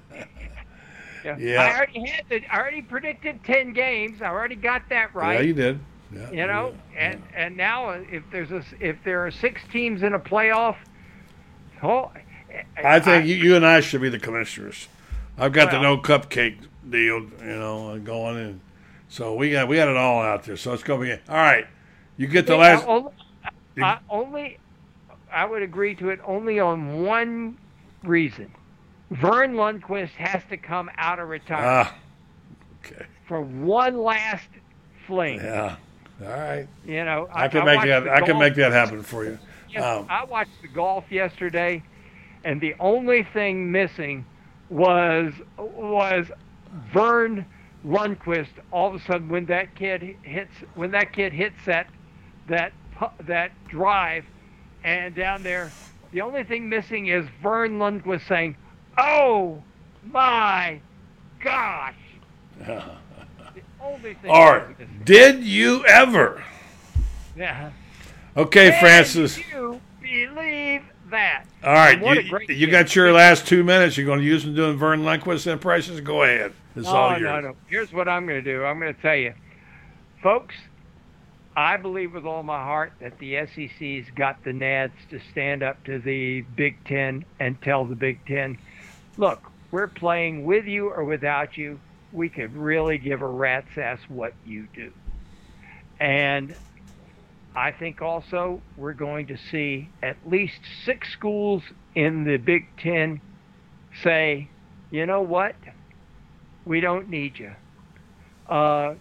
Yeah. 1.36 1.62
I 1.62 1.76
already 1.76 2.06
had 2.08 2.24
the, 2.30 2.42
I 2.50 2.58
already 2.58 2.80
predicted 2.80 3.44
ten 3.44 3.74
games. 3.74 4.22
I 4.22 4.28
already 4.28 4.54
got 4.54 4.88
that 4.88 5.14
right. 5.14 5.40
Yeah, 5.40 5.46
you 5.46 5.52
did. 5.52 5.80
Yeah, 6.12 6.30
you 6.30 6.46
know, 6.46 6.74
and 6.96 7.22
and 7.34 7.56
now 7.56 7.90
uh, 7.90 8.04
if 8.10 8.22
there's 8.32 8.50
a 8.50 8.62
if 8.80 8.96
there 9.04 9.26
are 9.26 9.30
six 9.30 9.60
teams 9.70 10.02
in 10.02 10.14
a 10.14 10.18
playoff, 10.18 10.76
oh, 11.82 12.10
I 12.82 12.98
think 13.00 13.26
you, 13.26 13.36
you 13.36 13.56
and 13.56 13.66
I 13.66 13.80
should 13.80 14.00
be 14.00 14.08
the 14.08 14.18
commissioners. 14.18 14.88
I've 15.36 15.52
got 15.52 15.70
the 15.70 15.80
no 15.80 15.98
cupcake 15.98 16.58
deal, 16.88 17.20
you 17.20 17.30
know, 17.40 17.98
going 18.02 18.38
in. 18.38 18.60
So 19.08 19.34
we 19.34 19.50
got 19.50 19.68
we 19.68 19.76
got 19.76 19.88
it 19.88 19.96
all 19.96 20.22
out 20.22 20.44
there. 20.44 20.56
So 20.56 20.72
it's 20.72 20.82
gonna 20.82 21.02
be 21.02 21.12
all 21.12 21.36
right. 21.36 21.66
You 22.16 22.26
get 22.26 22.46
the 22.46 22.54
Yeah, 22.54 22.58
last. 22.58 22.84
Only, 22.86 23.12
I, 23.80 23.98
only, 24.10 24.58
I 25.32 25.44
would 25.44 25.62
agree 25.62 25.94
to 25.96 26.08
it 26.08 26.20
only 26.24 26.58
on 26.58 27.02
one 27.04 27.58
reason. 28.02 28.50
Verne 29.10 29.54
Lundquist 29.54 30.10
has 30.10 30.42
to 30.50 30.56
come 30.56 30.90
out 30.96 31.18
of 31.18 31.28
retirement 31.28 31.88
Ah, 31.88 31.94
okay. 32.84 33.06
for 33.26 33.40
one 33.40 33.98
last 33.98 34.48
fling. 35.06 35.38
Yeah. 35.38 35.76
All 36.22 36.28
right. 36.28 36.66
You 36.84 37.04
know, 37.04 37.28
I 37.32 37.48
can 37.48 37.64
make 37.64 37.82
that. 37.82 38.08
I 38.08 38.20
can 38.20 38.38
make 38.38 38.54
that 38.56 38.72
happen 38.72 39.02
for 39.02 39.24
you. 39.24 39.38
Yes, 39.70 39.84
Um, 39.84 40.06
I 40.08 40.24
watched 40.24 40.62
the 40.62 40.68
golf 40.68 41.04
yesterday, 41.10 41.82
and 42.42 42.58
the 42.58 42.74
only 42.80 43.22
thing 43.22 43.70
missing 43.70 44.24
was 44.70 45.34
was 45.58 46.26
Verne 46.90 47.44
Lundquist. 47.84 48.48
All 48.72 48.88
of 48.88 48.94
a 48.94 49.04
sudden, 49.04 49.28
when 49.28 49.44
that 49.46 49.74
kid 49.74 50.16
hits 50.22 50.54
when 50.74 50.90
that 50.92 51.12
kid 51.12 51.34
hits 51.34 51.56
that 51.66 51.86
that 52.48 52.72
that 53.26 53.52
drive, 53.68 54.24
and 54.84 55.14
down 55.14 55.42
there, 55.42 55.70
the 56.12 56.22
only 56.22 56.44
thing 56.44 56.66
missing 56.70 57.08
is 57.08 57.26
Verne 57.42 57.78
Lundquist 57.78 58.26
saying, 58.26 58.56
"Oh 58.96 59.62
my 60.02 60.80
gosh!" 61.44 61.94
The 62.58 62.84
only 63.82 64.14
thing. 64.14 64.30
all 64.30 64.52
that 64.52 64.68
was 64.68 64.68
right. 64.68 64.78
missing. 64.78 65.00
Did 65.04 65.44
you 65.44 65.84
ever? 65.86 66.42
Yeah. 67.36 67.70
Okay, 68.36 68.70
Can 68.70 68.80
Francis. 68.80 69.38
you 69.50 69.80
believe 70.00 70.82
that. 71.10 71.44
All 71.64 71.72
right, 71.72 71.94
And 71.94 72.02
what 72.02 72.18
a 72.18 72.22
you, 72.22 72.54
you 72.54 72.70
got 72.70 72.94
your 72.94 73.12
last 73.12 73.46
two 73.46 73.64
minutes. 73.64 73.96
You're 73.96 74.06
going 74.06 74.20
to 74.20 74.24
use 74.24 74.44
them 74.44 74.54
doing 74.54 74.76
Verne 74.76 75.02
Lundquist 75.02 75.46
impressions. 75.46 76.00
Go 76.00 76.22
ahead. 76.22 76.52
It's 76.76 76.86
no, 76.86 76.94
all 76.94 77.10
no, 77.12 77.16
yours. 77.16 77.44
no. 77.44 77.56
Here's 77.68 77.92
what 77.92 78.08
I'm 78.08 78.26
going 78.26 78.42
to 78.42 78.52
do. 78.52 78.64
I'm 78.64 78.78
going 78.78 78.94
to 78.94 79.00
tell 79.00 79.16
you, 79.16 79.34
folks. 80.22 80.54
I 81.56 81.76
believe 81.76 82.14
with 82.14 82.24
all 82.24 82.44
my 82.44 82.62
heart 82.62 82.92
that 83.00 83.18
the 83.18 83.34
SEC's 83.46 84.06
got 84.14 84.44
the 84.44 84.52
nads 84.52 84.92
to 85.10 85.18
stand 85.32 85.64
up 85.64 85.82
to 85.84 85.98
the 85.98 86.42
Big 86.42 86.76
Ten 86.84 87.24
and 87.40 87.60
tell 87.62 87.84
the 87.84 87.96
Big 87.96 88.24
Ten, 88.26 88.58
look, 89.16 89.42
we're 89.72 89.88
playing 89.88 90.44
with 90.44 90.66
you 90.66 90.88
or 90.88 91.02
without 91.02 91.56
you. 91.56 91.80
We 92.12 92.28
could 92.28 92.56
really 92.56 92.98
give 92.98 93.22
a 93.22 93.26
rat's 93.26 93.76
ass 93.76 94.00
what 94.08 94.32
you 94.46 94.66
do. 94.74 94.92
And 96.00 96.54
I 97.54 97.72
think 97.72 98.02
also 98.02 98.62
we're 98.76 98.92
going 98.92 99.26
to 99.28 99.36
see 99.36 99.88
at 100.02 100.16
least 100.26 100.60
six 100.84 101.12
schools 101.12 101.62
in 101.94 102.24
the 102.24 102.36
Big 102.36 102.66
Ten 102.78 103.20
say, 104.02 104.48
you 104.90 105.06
know 105.06 105.22
what? 105.22 105.56
We 106.64 106.80
don't 106.80 107.08
need 107.08 107.38
you. 107.38 107.52
Uh, 108.48 108.94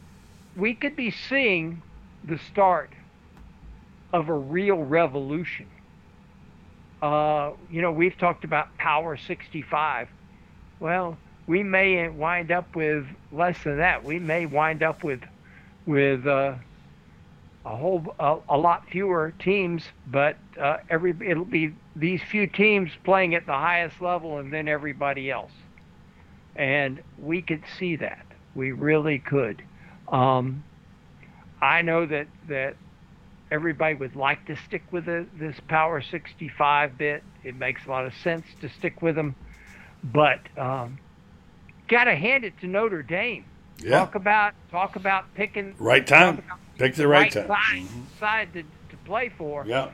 we 0.55 0.73
could 0.73 0.95
be 0.95 1.11
seeing 1.11 1.81
the 2.23 2.39
start 2.39 2.91
of 4.11 4.29
a 4.29 4.33
real 4.33 4.77
revolution. 4.77 5.67
Uh, 7.01 7.51
you 7.69 7.81
know, 7.81 7.91
we've 7.91 8.17
talked 8.17 8.43
about 8.43 8.75
Power 8.77 9.17
65. 9.17 10.09
Well, 10.79 11.17
we 11.47 11.63
may 11.63 12.09
wind 12.09 12.51
up 12.51 12.75
with 12.75 13.05
less 13.31 13.57
than 13.63 13.77
that. 13.77 14.03
We 14.03 14.19
may 14.19 14.45
wind 14.45 14.83
up 14.83 15.03
with 15.03 15.21
with 15.85 16.27
uh, 16.27 16.55
a 17.65 17.75
whole 17.75 18.15
a, 18.19 18.37
a 18.49 18.57
lot 18.57 18.87
fewer 18.89 19.33
teams, 19.39 19.83
but 20.05 20.37
uh, 20.59 20.77
every 20.89 21.15
it'll 21.25 21.45
be 21.45 21.73
these 21.95 22.21
few 22.21 22.47
teams 22.47 22.91
playing 23.03 23.33
at 23.33 23.45
the 23.45 23.53
highest 23.53 24.01
level, 24.01 24.37
and 24.37 24.53
then 24.53 24.67
everybody 24.67 25.31
else. 25.31 25.51
And 26.55 27.01
we 27.17 27.41
could 27.41 27.63
see 27.79 27.95
that. 27.95 28.25
We 28.53 28.71
really 28.73 29.19
could. 29.19 29.63
Um, 30.09 30.63
I 31.61 31.81
know 31.81 32.05
that 32.05 32.27
that 32.49 32.75
everybody 33.51 33.95
would 33.95 34.17
like 34.17 34.45
to 34.47 34.55
stick 34.57 34.83
with 34.91 35.05
the, 35.05 35.25
this 35.39 35.55
Power 35.69 36.01
65 36.01 36.97
bit. 36.97 37.23
It 37.45 37.55
makes 37.55 37.85
a 37.85 37.89
lot 37.89 38.05
of 38.05 38.13
sense 38.15 38.45
to 38.59 38.67
stick 38.67 39.01
with 39.01 39.15
them, 39.15 39.35
but 40.03 40.39
um, 40.57 40.99
got 41.87 42.05
to 42.05 42.15
hand 42.15 42.43
it 42.43 42.59
to 42.61 42.67
Notre 42.67 43.03
Dame. 43.03 43.45
Yeah. 43.79 43.99
Talk 43.99 44.15
about 44.15 44.53
talk 44.71 44.95
about 44.95 45.33
picking 45.35 45.75
Right 45.77 46.05
time. 46.05 46.43
Pick 46.77 46.95
the 46.95 47.07
right, 47.07 47.33
right 47.33 47.47
time. 47.47 47.47
side, 47.47 47.87
side 48.19 48.53
to, 48.53 48.63
to 48.63 48.97
play 49.05 49.29
for. 49.29 49.65
Yeah. 49.65 49.89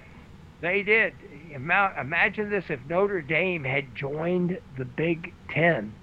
They 0.61 0.83
did. 0.83 1.13
Imagine 1.51 2.49
this 2.49 2.65
if 2.69 2.79
Notre 2.89 3.21
Dame 3.21 3.63
had 3.63 3.93
joined 3.95 4.59
the 4.77 4.85
Big 4.85 5.33
Ten. 5.49 5.93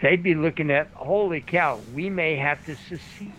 They'd 0.00 0.22
be 0.22 0.34
looking 0.34 0.70
at, 0.70 0.88
holy 0.94 1.42
cow, 1.42 1.80
we 1.94 2.08
may 2.08 2.36
have 2.36 2.64
to 2.66 2.74
secede. 2.74 3.32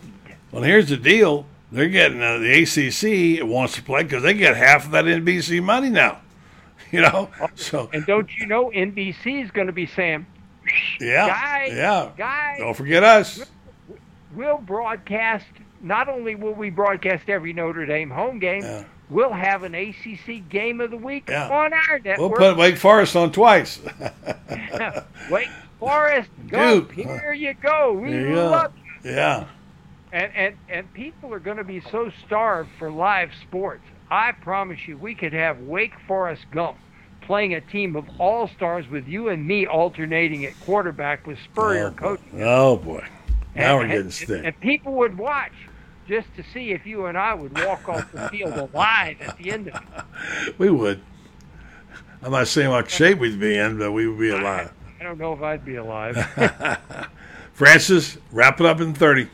Well, 0.52 0.62
here's 0.64 0.90
the 0.90 0.98
deal. 0.98 1.46
They're 1.72 1.90
getting 1.90 2.22
uh, 2.22 2.38
the 2.38 2.62
ACC 2.62 3.44
wants 3.48 3.76
to 3.76 3.84
play 3.84 4.04
because 4.04 4.24
they 4.24 4.34
get 4.34 4.56
half 4.56 4.86
of 4.86 4.92
that 4.92 5.06
NBC 5.06 5.64
money 5.64 5.90
now. 5.90 6.22
You 6.92 7.00
know, 7.00 7.30
so 7.56 7.90
And 7.94 8.06
don't 8.06 8.30
you 8.38 8.48
know 8.48 8.70
NBC 8.70 9.46
is 9.46 9.52
going 9.52 9.68
to 9.68 9.72
be 9.74 9.86
saying, 9.86 10.26
yeah, 11.00 11.28
guys, 11.28 11.74
yeah. 11.74 12.10
guys, 12.18 12.58
Don't 12.60 12.74
forget 12.76 13.04
us. 13.04 13.44
we'll 14.36 14.58
broadcast, 14.58 15.46
not 15.82 16.08
only 16.10 16.36
will 16.36 16.54
we 16.54 16.70
broadcast 16.70 17.30
every 17.30 17.54
Notre 17.54 17.86
Dame 17.86 18.10
home 18.10 18.40
game, 18.40 18.86
we'll 19.10 19.34
have 19.34 19.64
an 19.64 19.76
ACC 19.76 20.48
game 20.50 20.82
of 20.82 20.92
the 20.92 20.98
week 20.98 21.30
Yeah. 21.30 21.50
on 21.50 21.74
our 21.74 22.00
network. 22.00 22.18
We'll 22.20 22.30
put 22.52 22.58
Wake 22.58 22.78
Forest 22.78 23.16
on 23.16 23.32
twice. 23.32 23.80
Wake 25.30 25.50
Forest, 25.80 26.30
go. 26.48 26.82
Duke. 26.82 26.92
Here 26.94 27.34
you 27.34 27.54
go. 27.56 27.94
We 27.94 28.12
There 28.12 28.28
you 28.30 28.36
go. 28.36 28.50
love 28.52 28.74
Yeah. 29.04 29.46
And, 30.14 30.32
and 30.36 30.56
and 30.70 30.94
people 30.94 31.34
are 31.34 31.40
going 31.40 31.56
to 31.58 31.64
be 31.64 31.80
so 31.90 32.12
starved 32.26 32.70
for 32.78 32.92
live 32.92 33.32
sports. 33.42 33.84
I 34.10 34.34
promise 34.34 34.86
you, 34.88 34.98
we 34.98 35.16
could 35.16 35.32
have 35.32 35.60
Wake 35.62 35.94
Forest 36.06 36.44
Gump 36.52 36.78
playing 37.22 37.54
a 37.54 37.62
team 37.62 37.96
of 37.96 38.06
all 38.20 38.48
stars 38.48 38.88
with 38.90 39.08
you 39.08 39.30
and 39.30 39.46
me 39.48 39.66
alternating 39.68 40.46
at 40.46 40.60
quarterback 40.62 41.26
with 41.28 41.38
Spurrier 41.40 41.88
Oh, 41.88 41.92
coaching. 41.92 42.44
Oh 42.44 42.78
boy. 42.78 43.06
Now 43.56 43.78
we're 43.78 43.88
getting 43.88 44.02
and, 44.04 44.14
stiff. 44.14 44.46
and 44.46 44.60
people 44.60 44.94
would 44.94 45.18
watch 45.18 45.52
just 46.08 46.28
to 46.36 46.44
see 46.54 46.72
if 46.72 46.86
you 46.86 47.06
and 47.06 47.18
I 47.18 47.34
would 47.34 47.58
walk 47.66 47.88
off 47.88 48.12
the 48.12 48.28
field 48.30 48.54
alive 48.54 49.18
at 49.22 49.38
the 49.38 49.52
end 49.52 49.70
of 49.70 49.76
it. 49.76 50.54
We 50.58 50.70
would. 50.70 51.02
I'm 52.24 52.32
not 52.32 52.48
saying 52.48 52.70
what 52.70 52.90
shape 52.90 53.20
we'd 53.20 53.40
be 53.40 53.58
in, 53.58 53.78
but 53.78 53.92
we 53.92 54.08
would 54.08 54.20
be 54.20 54.30
alive. 54.30 54.72
I 55.00 55.04
don't 55.04 55.18
know 55.18 55.34
if 55.34 55.42
I'd 55.42 55.66
be 55.66 55.76
alive. 55.76 56.16
Francis, 57.54 58.18
wrap 58.32 58.60
it 58.60 58.66
up 58.66 58.80
in 58.82 58.94
30. 58.94 59.28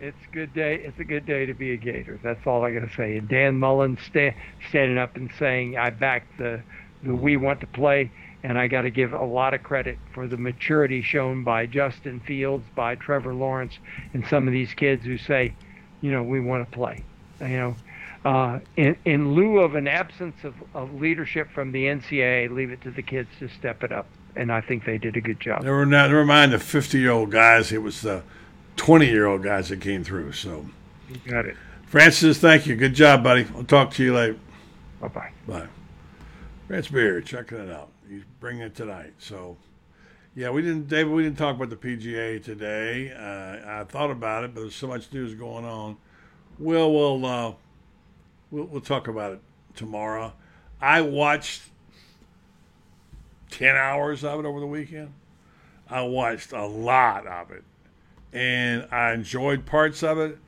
It's 0.00 0.16
a 0.30 0.34
good 0.34 0.52
day. 0.54 0.76
It's 0.76 0.98
a 0.98 1.04
good 1.04 1.24
day 1.26 1.46
to 1.46 1.54
be 1.54 1.72
a 1.72 1.76
Gator. 1.76 2.18
That's 2.22 2.46
all 2.46 2.64
I 2.64 2.72
got 2.72 2.88
to 2.88 2.94
say. 2.94 3.16
And 3.16 3.28
Dan 3.28 3.58
Mullen 3.58 3.96
sta- 4.06 4.34
standing 4.68 4.98
up 4.98 5.16
and 5.16 5.30
saying, 5.38 5.78
"I 5.78 5.90
back 5.90 6.26
the 6.36 6.60
the 7.04 7.14
we 7.14 7.36
want 7.36 7.60
to 7.60 7.66
play," 7.66 8.10
and 8.42 8.58
I 8.58 8.66
got 8.66 8.82
to 8.82 8.90
give 8.90 9.12
a 9.12 9.24
lot 9.24 9.54
of 9.54 9.62
credit 9.62 9.98
for 10.12 10.26
the 10.26 10.36
maturity 10.36 11.02
shown 11.02 11.44
by 11.44 11.66
Justin 11.66 12.20
Fields, 12.20 12.64
by 12.74 12.94
Trevor 12.94 13.34
Lawrence, 13.34 13.78
and 14.12 14.26
some 14.26 14.46
of 14.46 14.52
these 14.52 14.74
kids 14.74 15.04
who 15.04 15.18
say, 15.18 15.54
"You 16.00 16.12
know, 16.12 16.22
we 16.22 16.40
want 16.40 16.68
to 16.68 16.76
play." 16.76 17.04
You 17.40 17.48
know, 17.48 17.76
uh, 18.24 18.60
in 18.76 18.96
in 19.04 19.34
lieu 19.34 19.58
of 19.58 19.74
an 19.74 19.86
absence 19.86 20.44
of, 20.44 20.54
of 20.74 20.94
leadership 20.94 21.50
from 21.50 21.72
the 21.72 21.86
NCAA, 21.86 22.50
leave 22.50 22.70
it 22.70 22.80
to 22.82 22.90
the 22.90 23.02
kids 23.02 23.28
to 23.38 23.48
step 23.48 23.82
it 23.82 23.92
up, 23.92 24.06
and 24.34 24.50
I 24.50 24.60
think 24.60 24.84
they 24.84 24.98
did 24.98 25.16
a 25.16 25.20
good 25.20 25.40
job. 25.40 25.62
Never, 25.62 25.84
not, 25.84 26.08
never 26.10 26.24
mind 26.24 26.52
the 26.52 26.58
50 26.58 26.98
year 26.98 27.10
old 27.10 27.30
guys. 27.30 27.70
It 27.70 27.82
was 27.82 28.00
the 28.02 28.22
20 28.76 29.06
year 29.06 29.26
old 29.26 29.42
guys 29.42 29.68
that 29.68 29.80
came 29.80 30.04
through. 30.04 30.32
So, 30.32 30.66
You 31.08 31.30
got 31.30 31.46
it. 31.46 31.56
Francis, 31.86 32.38
thank 32.38 32.66
you. 32.66 32.76
Good 32.76 32.94
job, 32.94 33.22
buddy. 33.22 33.46
I'll 33.54 33.64
talk 33.64 33.92
to 33.92 34.04
you 34.04 34.14
later. 34.14 34.38
Bye 35.00 35.08
bye 35.08 35.30
bye. 35.46 35.68
Franz 36.66 36.88
Beard, 36.88 37.26
checking 37.26 37.58
it 37.58 37.70
out. 37.70 37.90
He's 38.08 38.22
bringing 38.40 38.62
it 38.62 38.74
tonight. 38.74 39.12
So, 39.18 39.56
yeah, 40.34 40.50
we 40.50 40.62
didn't, 40.62 40.88
David. 40.88 41.12
We 41.12 41.22
didn't 41.22 41.36
talk 41.36 41.56
about 41.56 41.70
the 41.70 41.76
PGA 41.76 42.42
today. 42.42 43.12
Uh, 43.12 43.80
I 43.80 43.84
thought 43.84 44.10
about 44.10 44.44
it, 44.44 44.54
but 44.54 44.62
there's 44.62 44.74
so 44.74 44.86
much 44.86 45.12
news 45.12 45.34
going 45.34 45.64
on. 45.64 45.96
We'll 46.58 46.92
we'll 46.92 47.26
uh, 47.26 47.52
we'll, 48.50 48.64
we'll 48.64 48.80
talk 48.80 49.08
about 49.08 49.32
it 49.32 49.40
tomorrow. 49.76 50.32
I 50.80 51.02
watched 51.02 51.62
ten 53.50 53.76
hours 53.76 54.24
of 54.24 54.40
it 54.40 54.46
over 54.46 54.60
the 54.60 54.66
weekend. 54.66 55.12
I 55.88 56.02
watched 56.02 56.52
a 56.52 56.64
lot 56.64 57.26
of 57.26 57.50
it, 57.50 57.64
and 58.32 58.88
I 58.90 59.12
enjoyed 59.12 59.66
parts 59.66 60.02
of 60.02 60.18
it. 60.18 60.38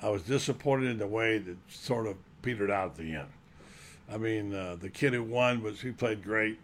I 0.00 0.10
was 0.10 0.22
disappointed 0.22 0.90
in 0.90 0.98
the 0.98 1.06
way 1.06 1.38
that 1.38 1.56
sort 1.68 2.06
of 2.06 2.16
petered 2.42 2.70
out 2.70 2.90
at 2.90 2.96
the 2.96 3.14
end. 3.14 3.28
I 4.12 4.18
mean, 4.18 4.54
uh, 4.54 4.76
the 4.80 4.90
kid 4.90 5.12
who 5.12 5.22
won 5.22 5.62
was 5.62 5.80
he 5.80 5.90
played 5.90 6.22
great. 6.22 6.58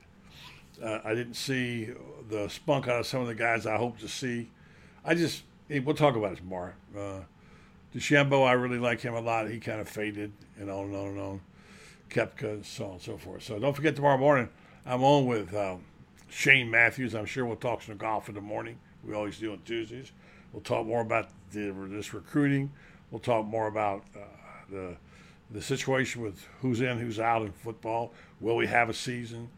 Uh, 0.82 0.99
I 1.05 1.14
didn't 1.14 1.34
see 1.34 1.91
the 2.28 2.49
spunk 2.49 2.88
out 2.88 3.01
of 3.01 3.07
some 3.07 3.20
of 3.20 3.26
the 3.26 3.34
guys 3.34 3.66
I 3.66 3.76
hoped 3.76 4.01
to 4.01 4.09
see. 4.09 4.51
I 5.05 5.14
just 5.14 5.43
we'll 5.68 5.95
talk 5.95 6.16
about 6.16 6.32
it 6.32 6.38
tomorrow. 6.38 6.72
Uh, 6.97 7.20
DeChambeau, 7.95 8.47
I 8.47 8.53
really 8.53 8.78
like 8.78 9.01
him 9.01 9.14
a 9.14 9.20
lot. 9.20 9.49
He 9.51 9.59
kind 9.59 9.80
of 9.80 9.88
faded 9.88 10.32
and 10.59 10.70
on 10.70 10.86
and 10.86 10.97
on 10.97 11.07
and 11.09 11.20
on. 11.20 11.41
Koepka 12.11 12.64
so 12.64 12.86
on 12.86 12.91
and 12.93 13.03
so 13.03 13.16
forth. 13.16 13.43
So 13.43 13.59
don't 13.59 13.74
forget 13.74 13.97
tomorrow 13.97 14.18
morning. 14.18 14.49
I'm 14.84 15.03
on 15.03 15.26
with 15.26 15.55
um, 15.55 15.84
Shane 16.28 16.70
Matthews. 16.70 17.14
I'm 17.14 17.24
sure 17.26 17.45
we'll 17.45 17.57
talk 17.57 17.82
some 17.82 17.97
golf 17.97 18.28
in 18.28 18.34
the 18.34 18.41
morning. 18.41 18.78
We 19.05 19.14
always 19.14 19.38
do 19.38 19.53
on 19.53 19.61
Tuesdays. 19.64 20.12
We'll 20.53 20.62
talk 20.62 20.86
more 20.86 21.01
about 21.01 21.28
the, 21.53 21.72
this 21.88 22.12
recruiting. 22.12 22.72
We'll 23.11 23.20
talk 23.20 23.47
more 23.47 23.68
about 23.68 24.05
uh, 24.16 24.20
the 24.70 24.97
the 25.51 25.62
situation 25.62 26.22
with 26.22 26.46
who's 26.61 26.80
in, 26.80 26.98
who's 26.98 27.18
out 27.18 27.42
in 27.42 27.53
football. 27.53 28.12
Will 28.40 28.57
we 28.57 28.66
have 28.66 28.88
a 28.88 28.94
season? 28.94 29.48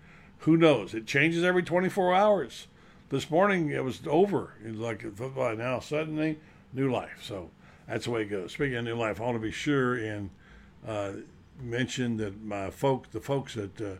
Who 0.40 0.56
knows? 0.56 0.94
It 0.94 1.06
changes 1.06 1.44
every 1.44 1.62
24 1.62 2.14
hours. 2.14 2.66
This 3.10 3.30
morning 3.30 3.70
it 3.70 3.84
was 3.84 4.00
over. 4.06 4.54
It 4.64 4.70
was 4.70 4.78
like 4.78 5.02
football. 5.14 5.54
Now 5.54 5.80
suddenly, 5.80 6.38
new 6.72 6.90
life. 6.90 7.20
So 7.22 7.50
that's 7.86 8.06
the 8.06 8.10
way 8.10 8.22
it 8.22 8.30
goes. 8.30 8.52
Speaking 8.52 8.76
of 8.76 8.84
new 8.84 8.96
life, 8.96 9.20
I 9.20 9.24
want 9.24 9.36
to 9.36 9.40
be 9.40 9.50
sure 9.50 9.96
and 9.96 10.30
uh, 10.86 11.12
mention 11.60 12.16
that 12.16 12.42
my 12.42 12.70
folk, 12.70 13.10
the 13.10 13.20
folks 13.20 13.56
at, 13.56 13.80
uh, 13.80 13.94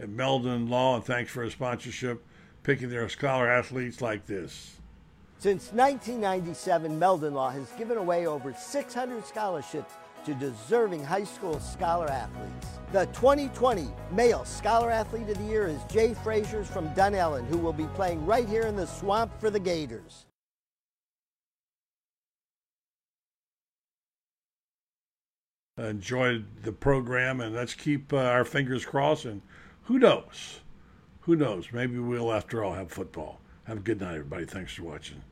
at 0.00 0.08
Meldon 0.08 0.68
Law, 0.68 0.96
and 0.96 1.04
thanks 1.04 1.30
for 1.30 1.44
a 1.44 1.50
sponsorship, 1.50 2.24
picking 2.62 2.90
their 2.90 3.08
scholar 3.08 3.48
athletes 3.48 4.02
like 4.02 4.26
this. 4.26 4.76
Since 5.38 5.72
1997, 5.72 6.98
Meldon 6.98 7.34
Law 7.34 7.50
has 7.50 7.70
given 7.72 7.98
away 7.98 8.26
over 8.26 8.52
600 8.52 9.24
scholarships 9.26 9.92
to 10.26 10.34
deserving 10.34 11.02
high 11.02 11.24
school 11.24 11.58
scholar 11.60 12.10
athletes. 12.10 12.66
The 12.92 13.06
2020 13.06 13.88
Male 14.12 14.44
Scholar 14.44 14.90
Athlete 14.90 15.28
of 15.30 15.38
the 15.38 15.44
Year 15.44 15.68
is 15.68 15.80
Jay 15.84 16.14
Frazier's 16.14 16.68
from 16.68 16.88
Dunnellon, 16.90 17.46
who 17.46 17.56
will 17.56 17.72
be 17.72 17.86
playing 17.94 18.26
right 18.26 18.48
here 18.48 18.62
in 18.62 18.76
the 18.76 18.86
swamp 18.86 19.32
for 19.40 19.50
the 19.50 19.60
Gators. 19.60 20.26
enjoyed 25.78 26.46
the 26.62 26.72
program, 26.72 27.42
and 27.42 27.54
let's 27.54 27.74
keep 27.74 28.10
uh, 28.10 28.16
our 28.16 28.46
fingers 28.46 28.84
crossed 28.84 29.26
and 29.26 29.42
who 29.84 29.98
knows? 29.98 30.60
Who 31.20 31.36
knows? 31.36 31.68
Maybe 31.70 31.98
we'll, 31.98 32.32
after 32.32 32.64
all, 32.64 32.72
have 32.72 32.90
football. 32.90 33.40
Have 33.64 33.76
a 33.76 33.80
good 33.80 34.00
night, 34.00 34.14
everybody. 34.14 34.46
Thanks 34.46 34.72
for 34.72 34.84
watching. 34.84 35.22